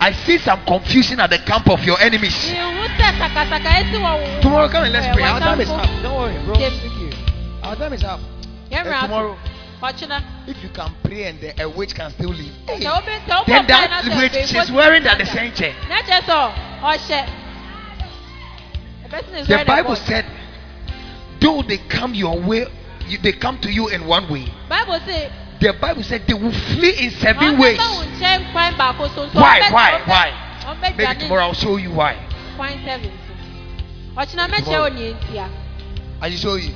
[0.00, 2.34] I see some confusion at the camp of your enemies.
[2.50, 5.22] ihu sɛ sakasaka esi wɔ wo Tomorrow, come and let's pray.
[5.24, 5.88] Our time is up.
[6.02, 6.54] Don't worry, bro.
[6.56, 7.10] Thank you.
[7.62, 8.20] Our time is up.
[8.70, 9.00] Aso.
[9.02, 9.38] tomorrow,
[10.46, 12.52] if you can pray and the, a witch can still live.
[12.66, 15.74] Hey, sɛ wobi sɛ wobɔ then that witch, she's wearing that the same chair.
[15.88, 16.52] na kyerɛ sɛ
[16.82, 17.28] ɔhyɛ
[19.04, 20.24] The person is The wearing a Bible said,
[21.40, 22.66] though they come your way,
[23.08, 24.46] you, they come to you in one way.
[24.68, 27.78] Bible say The Bible said they will flee in seven ways.
[27.78, 29.60] Why?
[29.70, 30.02] Why?
[30.04, 30.90] Why?
[30.96, 32.14] Maybe tomorrow I'll show you why.
[32.56, 33.12] Tomorrow.
[36.20, 36.74] I show you.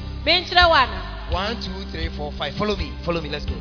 [1.30, 2.54] One, two, three, four, five.
[2.54, 2.92] Follow me.
[3.04, 3.28] Follow me.
[3.28, 3.54] Let's go.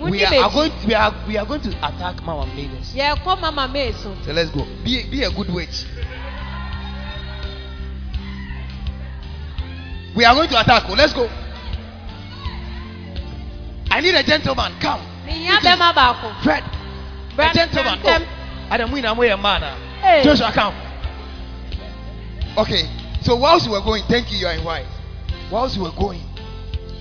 [0.00, 0.72] We are, are going.
[0.86, 1.24] We are.
[1.26, 2.94] We are going to attack Mama Mavis.
[2.94, 4.64] yɛkɔ mama mee so let's go.
[4.84, 5.84] Be be a good witch.
[10.14, 10.88] We are going to attack.
[10.90, 11.28] Let's go.
[13.98, 14.78] I need a gentleman.
[14.78, 15.02] Come.
[15.26, 16.62] mehia It is bɛma baako Fred.
[17.36, 17.98] A gentleman.
[17.98, 18.22] Ntɛm.
[18.22, 19.64] Oh, Adam, we know a man.
[19.64, 19.74] ah.
[20.00, 20.22] Hey.
[20.22, 20.72] Joshua, come.
[22.56, 22.86] Okay.
[23.22, 24.38] So whilst you were going, thank you.
[24.38, 24.86] You are in white.
[25.50, 26.22] Whilst you were going,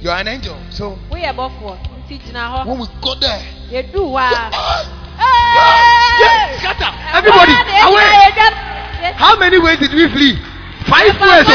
[0.01, 0.57] you are an angel.
[0.71, 4.49] So nti gyina hɔ when we got there, yɛduu hɔ a
[6.17, 6.89] Yes, scatter.
[7.13, 7.53] Everybody,
[7.85, 9.13] away.
[9.13, 10.33] How many ways did we flee?
[10.89, 11.45] Five ways.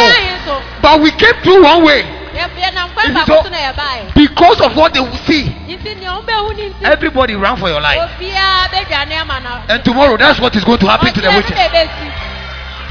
[0.46, 0.62] Oh.
[0.80, 2.21] But we came through one way
[3.26, 3.42] so?
[4.14, 5.48] because of what they will see.
[6.82, 7.98] Everybody run for your life.
[7.98, 12.32] ama no And tomorrow, that's what is going to happen to the ne bɛbɛsi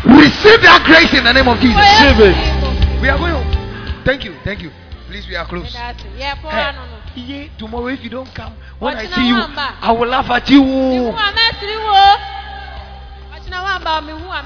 [0.04, 1.78] Receive that grace in the name of Jesus.
[1.78, 3.02] Receive it.
[3.02, 4.04] We are going home.
[4.04, 4.34] Thank you.
[4.44, 4.72] Thank you.
[5.08, 5.74] Please, we are close.
[6.18, 6.98] Yeah, poor Hey, no no.
[7.16, 9.36] yeah, tomorrow, if you don't come, when I see you.
[9.38, 10.64] I will laugh at you.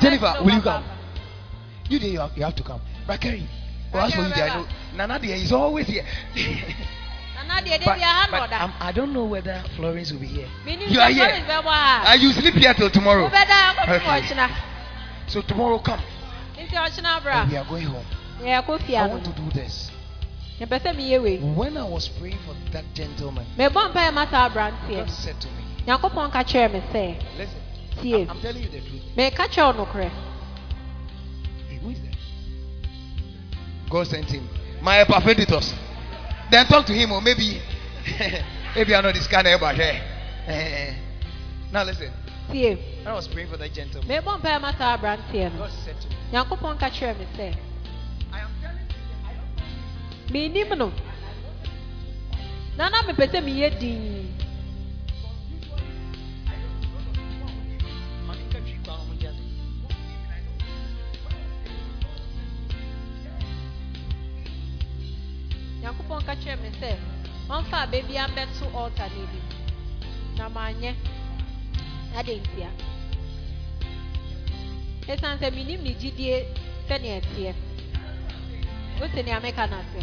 [0.02, 0.84] Jennifer, will you come?
[1.88, 2.82] You you have, to come.
[3.08, 3.46] Rakari,
[3.96, 4.68] well, as for you there, I know.
[4.96, 6.06] Nana there is always here.
[7.56, 10.48] But bi aha na but um, I don't know whether Florence will be here.
[10.66, 11.46] You are here.
[11.48, 13.28] Uh, you sleep here till tomorrow.
[13.28, 14.30] Okay.
[15.28, 16.02] So tomorrow come.
[16.58, 18.06] And we are going home.
[18.42, 19.92] Yɛ kɔ fie I want to do this.
[20.60, 21.38] Yɛpɛ sɛ meyɛ wei.
[21.40, 25.06] When I was praying for that gentleman, Mebɔ mpaeɛ ma saa aberanteɛ.
[25.06, 27.62] God said to me, Nyankopɔn ka kyerɛɛ me sɛ, Listen.
[27.98, 29.02] I'm, I'm telling you the truth.
[33.90, 34.48] God sent him.
[34.82, 35.74] My epaphroditus.
[36.52, 37.62] Then talk to him, or maybe,
[38.76, 40.98] maybe I know this kind of but hey.
[41.72, 42.12] Now listen.
[42.48, 42.78] Tie.
[43.06, 45.60] I was praying for that gentleman, Mebɔ mpaeɛ ma saa aberanteɛ no.
[45.60, 47.56] God said to me, Nyankopɔn ka kyerɛɛ me sɛ,
[48.32, 48.96] I am telling you,
[49.26, 50.92] I don't menim no.
[52.78, 54.35] Na na mepɛ sɛ meyɛ din.
[65.86, 66.92] Nyankopɔn ka kyerɛɛ me sɛ,
[67.48, 69.46] ɔmfa aba bi ambɛto altar no anim.
[70.38, 70.92] Na manyɛ.
[72.18, 72.70] Adɛn ntia?
[75.08, 76.48] Esiane sɛ menim ne gyidie
[76.90, 77.54] sɛnea ɛteɛ.
[79.00, 80.02] Wote nea meka no ase.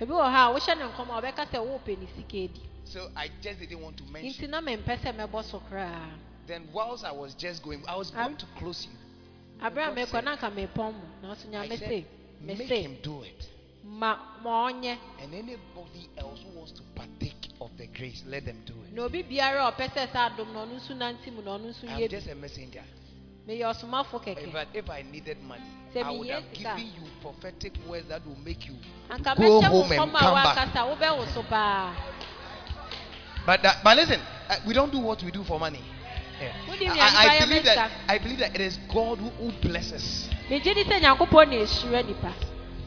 [0.00, 3.10] ebi wɔ ha a wohyɛ ne nkɔm a ɔbɛka sɛ wopɛ ne sika edi So
[3.16, 4.50] I just didn't want to nti mention.
[4.50, 6.10] na mempɛ sɛ mɛbɔ so koraa
[6.46, 9.05] Then whilst I was just going, I was going to close you.
[9.60, 12.04] Abere a na nka mepɔn mu nanso I nyame se
[12.40, 13.48] make mese him do it.
[13.84, 18.62] ma ma ɔnyɛ And anybody else who wants to partake of the grace, let them
[18.66, 18.92] do it.
[18.94, 21.88] na obi biara ɔpɛ sɛ sɛ adom na ɔno nso nante mu na ɔno nso
[21.88, 22.82] I'm just a messenger.
[23.48, 25.62] meyɛ ɔsomafo kɛkɛ fact, if I needed money,
[25.94, 28.74] Sɛ I would have given you prophetic words that will make you
[29.08, 30.56] anka go home and come back.
[30.56, 31.94] woakasa wobɛwo so paa
[33.46, 34.20] But that, but listen,
[34.50, 35.80] uh, we don't do what we do for money.
[36.40, 36.52] Yeah.
[36.66, 37.00] What do you mean?
[37.00, 37.90] I, I believe that?
[38.08, 40.28] I believe that it is God who, who blesses.
[40.50, 42.32] megye di sɛ nyankopɔn na ɛhyira nipa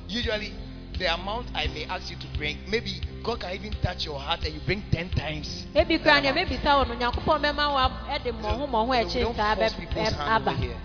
[0.07, 0.53] Usually,
[0.97, 4.43] the amount I may ask you to bring, maybe God can even touch your heart
[4.45, 5.65] and you bring ten times.
[5.75, 6.49] ebi koraa nea that amount.
[6.49, 7.79] mɛbisa wo oh, no nyankopɔn bɛma wo
[8.13, 10.77] ɛde mmɔho mmɔho So we don't force people's hand over here.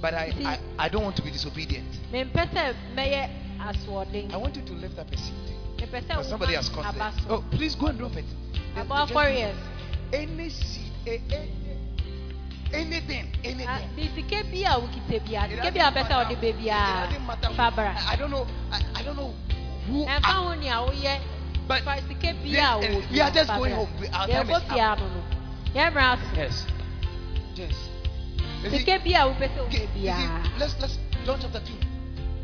[0.00, 1.88] But I, I, I don't want to be disobedient.
[2.12, 3.28] mempɛ sɛ mɛyɛ
[3.60, 5.34] asoɔden I want you to lift up a seat.
[5.78, 7.02] mepɛ sɛ Because somebody has caught it.
[7.30, 8.24] Oh, please go and drop it.
[8.74, 9.56] The- aba the afɔre gentleman-
[10.12, 11.69] Any seed, a, a,
[12.72, 13.90] anything, anything.
[13.96, 16.48] De sika bi a wokita bia It sika doesn't bi a wopɛ sɛ matter- bɛ
[16.48, 16.56] it
[17.10, 18.46] doesn't matter who- I, I don't know.
[18.72, 19.34] I, I don't know
[19.86, 20.06] who.
[20.06, 21.20] ɛmfa I- ho nea woyɛ
[21.68, 22.78] But fa sika bi a
[23.12, 23.88] we are just going home.
[24.00, 24.98] We- our time yɛkɔ is fie up.
[24.98, 25.22] ano no
[25.74, 26.66] yɛmmra ase Yes.
[27.54, 27.74] Yes.
[28.62, 31.74] You see- sika bi a wopɛ sɛ Okay, wowɔ see, let's let's John chapter two.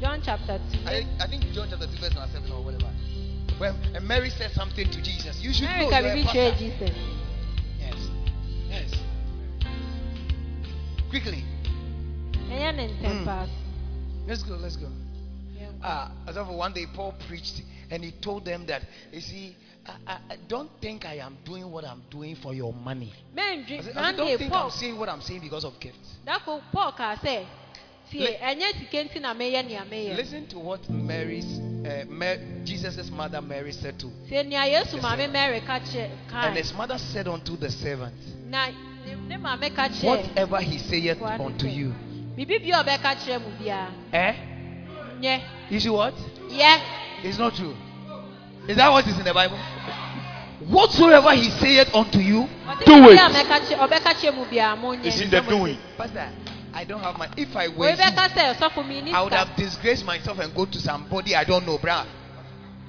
[0.00, 2.90] john chapter 2 I, I think John chapter two verse number seven or whatever.
[3.58, 5.90] When and Mary said something to Jesus, you should mary know.
[5.90, 6.38] ka you're a biribi pastor.
[6.38, 6.96] kyerɛ jesus
[11.16, 11.44] Quickly,
[12.52, 13.48] ɛnyɛ ne ntɛm Mm.
[14.28, 14.55] let's go.
[14.56, 14.86] Let's go.
[15.82, 19.56] Ah, as of one day, Paul preached and he told them that you see,
[20.06, 23.14] I, I, don't think I am doing what I'm doing for your money.
[23.34, 26.16] I said, I don't think I'm saying what I'm saying because of gifts.
[26.26, 27.47] dako paul kaa sɛ
[28.10, 31.47] tie Li- ɛnyɛ sika nti na meyɛ nea meyɛ Listen to what Mary's,
[31.86, 35.32] uh, Mar- Jesus' mother Mary said to, tie nea yesu The servant.
[35.32, 35.62] mary
[36.30, 38.12] and his mother said unto the servant,
[39.06, 41.76] na ne ne maame ka kyerɛ Whatever he saith What unto is it?
[41.76, 41.94] you,
[42.36, 44.34] biribi bi a ɔbɛka kyerɛ mu biara eh?
[45.20, 45.40] Yeah.
[45.70, 46.12] You see what?
[46.50, 46.78] Yeah.
[47.22, 47.74] It's not true.
[48.68, 49.58] Is that what is in the Bible?
[50.68, 52.48] Whatsoever he saith unto you,
[52.84, 53.18] Do it.
[53.18, 55.78] a mɛka kyerɛ mu biara It's in nyɛ the Somebody doing.
[55.96, 56.28] Pastor,
[56.74, 57.28] I don't have my.
[57.36, 60.54] If I were oyi bɛka you, sɛ ɔsɔfo mi I would have disgraced myself and
[60.54, 62.04] go to somebody I don't know, bruh.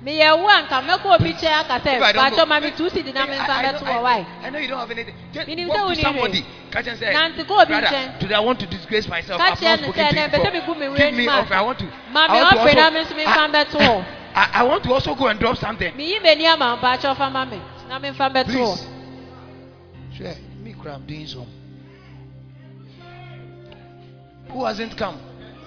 [0.04, 2.90] Meyɛ wu a nka mɛkɔ obi kyɛn aka I don't bàtɔ know- ma mi tu
[2.90, 4.68] si di na mi I- nfa I bɛto know- wɔ I- wae I know you
[4.68, 5.16] don't have anything.
[5.34, 6.40] Just Meaning walk to somebody.
[6.40, 6.46] it.
[6.72, 8.20] Catch and Nanti kɔ obi brother, nkyɛn.
[8.20, 9.40] today I want to disgrace myself.
[9.42, 10.46] Ka I've kyerɛ not no spoken sɛ to you ɛnɛ, before.
[10.46, 11.54] bɛsɛ mi gu mi Give wura me anim a- offer.
[11.56, 11.86] I want to.
[12.12, 14.06] Ma I mi want to ɔpɛ na also- mi nso mi I- nfa bɛto wɔ
[14.36, 15.98] I, I want to also go and drop something.
[15.98, 17.60] mi yi mɛ ni ama mpatsɔ fama mi
[17.90, 18.58] na mi nfa bɛto Please.
[18.60, 20.34] wɔ Sure.
[20.64, 21.46] Me, cry, I'm doing some.
[24.50, 25.18] Who hasn't come?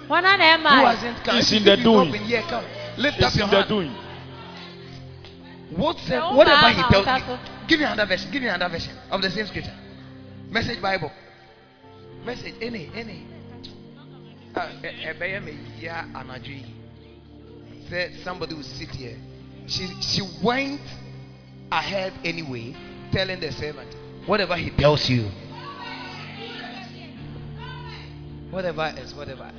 [0.09, 1.37] wɔn na na Who hasn't come?
[1.37, 2.11] It's in the you've not doing.
[2.11, 2.63] been here, come.
[2.97, 3.95] Lift up It's your in the doing.
[5.75, 5.97] What
[6.35, 7.37] whatever he tells you.
[7.67, 8.31] Give me another version.
[8.31, 9.73] Give me another version of the same scripture.
[10.49, 11.11] Message Bible.
[12.25, 13.25] Message any any.
[14.53, 16.65] Ah, ɛbɛyɛ me yia anadwo yi.
[17.89, 19.17] Sɛ somebody will sit here.
[19.65, 20.81] She she went
[21.71, 22.75] ahead anyway
[23.13, 23.95] telling the servant,
[24.25, 25.31] whatever he tells you,
[28.49, 29.49] whatever is whatever.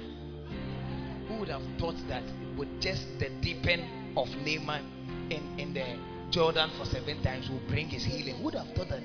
[1.28, 2.24] Who would have thought that
[2.56, 4.84] with just the dipping of Naaman
[5.30, 5.98] in, in the
[6.30, 8.36] Jordan for seven times will bring his healing?
[8.36, 9.02] Who would have thought that?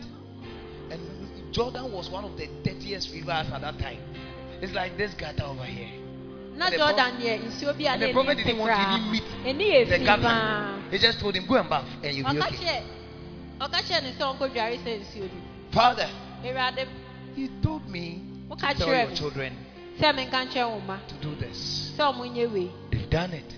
[0.89, 3.99] And Jordan was one of the dirtiest rivers at that time.
[4.61, 6.07] It's like this gutter over here.
[6.57, 9.99] Not jordan yɛ nsuo bi a And the prophet didn't want to even meet the
[10.03, 10.81] governor.
[10.89, 12.56] He just told him, Go and bath and you'll be okay.
[12.57, 12.84] kyerɛ
[13.61, 15.41] ɔka kyerɛ ne sɛ ɔnkɔ dware sɛ nsuo no
[15.72, 16.10] Father,
[17.35, 19.53] you told me to tell your children
[19.99, 21.91] sɛ menka nkyerɛ to do this.
[21.95, 23.53] sɛ ɔmo nyɛ wei They've done it.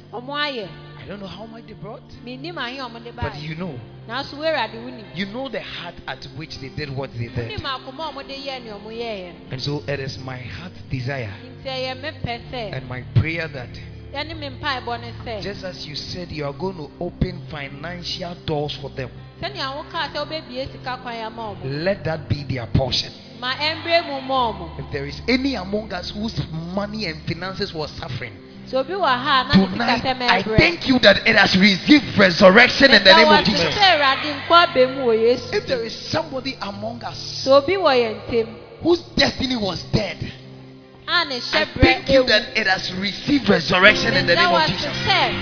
[1.10, 3.56] Ɔmo ayɛ I don't know how much they brought, menim ahe ɔmo de but you
[3.56, 3.80] know.
[4.08, 7.50] nanso wo ewurade wonim You know the heart at which they did what they did.
[7.50, 10.38] wonim akoma a ɔmo de yɛɛ ne ɔmo yɛeɛ no And so it is my
[10.38, 11.34] heart desire
[11.64, 13.70] nti ɛyɛ me pɛ sɛ and my prayer that
[14.14, 18.36] ɛne me mpaebɔ ne sɛ just as you said you are going to open financial
[18.46, 19.10] doors for them,
[19.42, 23.12] sɛnea wokaa sɛ wobɛbie sika kwan ama ɔmo let that be their portion.
[23.40, 26.40] ma ɛmbrɛ mu ma ɔmo If there is any among us whose
[26.76, 28.34] money and finances was suffering,
[28.70, 31.58] sɛ obi wɔ ha a na ne sika tonight I thank you that it has
[31.58, 33.74] received resurrection in the name of Jesus.
[33.76, 35.54] sɛ awurade nkɔ aba mu wɔ yesu.
[35.56, 38.48] If there is somebody among us sɛ obi wɔ yɛn ntam
[38.82, 40.18] whose destiny was dead,
[41.08, 44.96] I thank you that it has received resurrection in the name of Jesus.
[44.98, 45.34] sɛ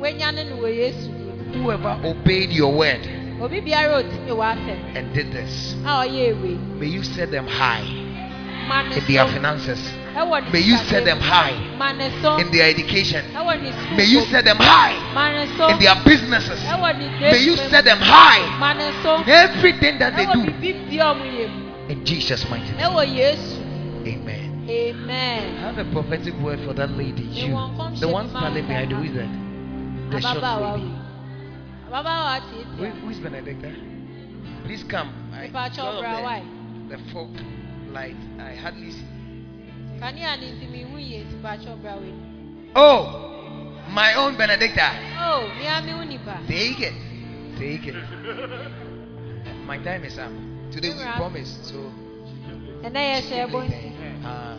[0.00, 1.08] wanyane no wɔ yesu
[1.52, 3.06] dim Whoever obeyed your word
[3.40, 7.30] obi biara a otumi wɔ asɛm and did this, a ɔyɛ ewe may you set
[7.30, 10.03] them high in their finances.
[10.52, 13.24] May you set them high ma ne so in their education.
[13.34, 16.62] ɛwɔ ne sukuu May you set them high ma ne so in their businesses.
[16.62, 20.46] May you set them high ma ne so in everything that they do.
[20.46, 23.16] biribi bia ɔmo yɛ mu In Jesus' mighty name.
[23.18, 23.64] yesu
[24.06, 25.56] Amen.
[25.58, 27.22] I have a prophetic word for that lady.
[27.22, 27.48] You,
[28.00, 29.28] the one standing behind is that?
[30.10, 30.42] The short
[32.80, 33.00] lady.
[33.00, 33.74] who is Benedicta?
[34.64, 35.12] Please come.
[35.34, 36.42] I, Mpacho because of bra why?
[36.88, 39.13] the, the light, I hardly see.
[42.76, 43.00] Oh,
[43.88, 44.90] my own Benedicta.
[45.18, 46.92] oh mia mi hu nipa Take it.
[47.58, 47.94] Take it.
[49.66, 50.30] My time is up.
[50.70, 51.64] Today we promised.
[51.64, 51.90] So
[52.82, 53.80] hyɛ ɛbɔ nti
[54.26, 54.56] uh,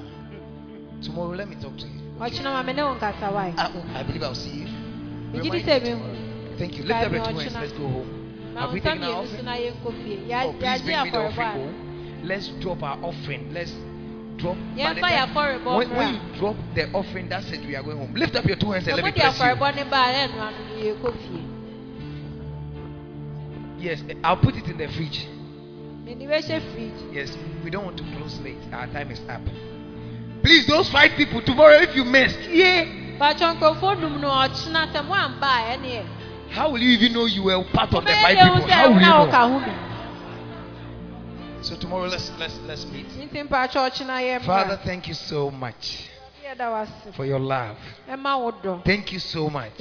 [1.03, 2.01] tomorrow let me talk to you.
[2.19, 4.67] ɔkyena ma me ne wo nkasa wae I, I believe I'll see you.
[5.31, 6.15] Me tomorrow.
[6.57, 6.83] Thank you.
[6.85, 7.53] Lift up your two hands.
[7.53, 8.55] Let's go home.
[8.55, 9.45] Have we taken our offering?
[9.45, 11.73] na yɛnkɔ fie Oh, please bring me the offering bowl.
[12.23, 13.53] Let's drop our offering.
[13.53, 13.73] Let's
[14.37, 14.55] drop.
[14.55, 17.61] by the yɛmfa time- yɛ afɔrebɔ when, when you drop the offering, that's it.
[17.65, 18.13] We are going home.
[18.15, 19.45] Lift up your two hands and let me bless you.
[19.45, 21.43] afɔrebɔ ne baa na ɛnoa no no yɛkɔ fie
[23.77, 25.27] Yes, I'll put it in the fridge.
[26.05, 28.57] mede bɛhyɛ fridge Yes, we don't want to close late.
[28.73, 29.41] Our time is up.
[30.43, 32.85] Please, those five people tomorrow, if you missed, yeah.
[33.19, 36.05] paatwa nkurɔfoɔ num no ɔkyena sɛ moamba a ɛneɛ
[36.51, 38.67] How will you even know you were part of the five people?
[38.67, 39.84] How will you know?
[41.65, 43.07] So tomorrow, let's let's let's meet.
[43.17, 46.09] nti mpaatwa ɔkyena yɛ Father, thank you so much
[47.15, 47.77] for your love.
[48.85, 49.71] Thank you so much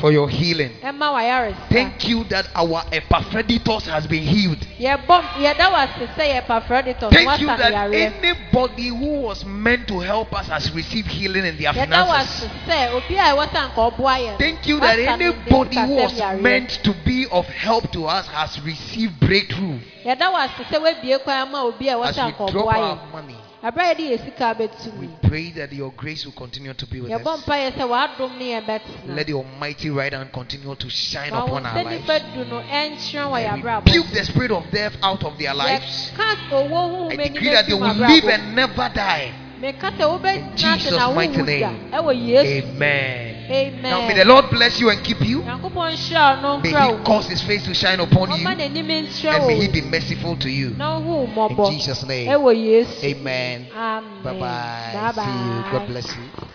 [0.00, 0.72] for your healing.
[0.80, 4.58] Thank you that our Epaphroditus has been healed.
[4.78, 10.32] yɛbɔ yɛda wase sɛ yɛ paphroditɔs Thank you that anybody who was meant to help
[10.34, 12.50] us has received healing in their finances.
[12.66, 16.70] sɛ obi a ɛwɔ sɛ anka ɔboa yɛn Thank you that anybody who was meant
[16.84, 21.88] to be of help to us has received breakthrough yɛda wase sɛ woabie kwan obi
[21.88, 23.36] a ɛwɔ as we drop our money.
[23.62, 27.00] Aberɛ a yɛde yɛ sika bɛtu We pray that your grace will continue to be
[27.00, 27.20] with us.
[27.44, 31.66] mpayɛ sɛ w'adom ne yɛ bɛtena Let the Almighty right hand continue to shine upon
[31.66, 32.04] our lives.
[32.06, 35.24] nifa du no ɛnkyerɛ wɔ yɛ And we abrabɔ rebuke the spirit of death out
[35.24, 36.12] of their lives.
[36.14, 39.32] yɛka owó huhu I decree that they will live and never die.
[39.60, 41.90] meka sɛ wobɛgyina ase Jesus' mighty name.
[41.92, 43.37] Amen.
[43.50, 45.40] Amen Now may the Lord bless you and keep you.
[45.42, 48.46] nyankopɔn nhyira wo no May nkura He wo cause His face to shine upon you.
[48.46, 50.70] ɔma n'anim nkyerɛ And may He be merciful to you.
[50.76, 52.28] na wohu wo In Jesus' name.
[52.28, 53.66] Amen.
[53.74, 55.12] amen Bye bye.
[55.14, 55.62] See you.
[55.72, 56.48] God bless you.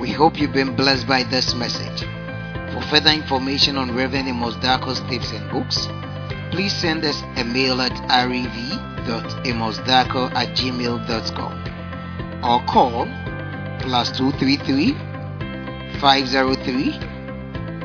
[0.00, 2.04] We hope you've been blessed by this message.
[2.72, 5.88] For further information on Reverend Amos tips and books,
[6.56, 8.64] please send us a mail at rev.amosdaco
[10.34, 11.52] at gmail.com
[12.42, 13.04] or call
[13.80, 14.94] plus 233
[16.00, 16.94] 503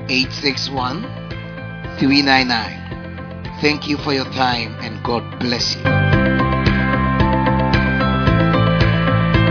[0.08, 1.02] 861
[2.00, 3.60] 399.
[3.60, 6.11] Thank you for your time and God bless you.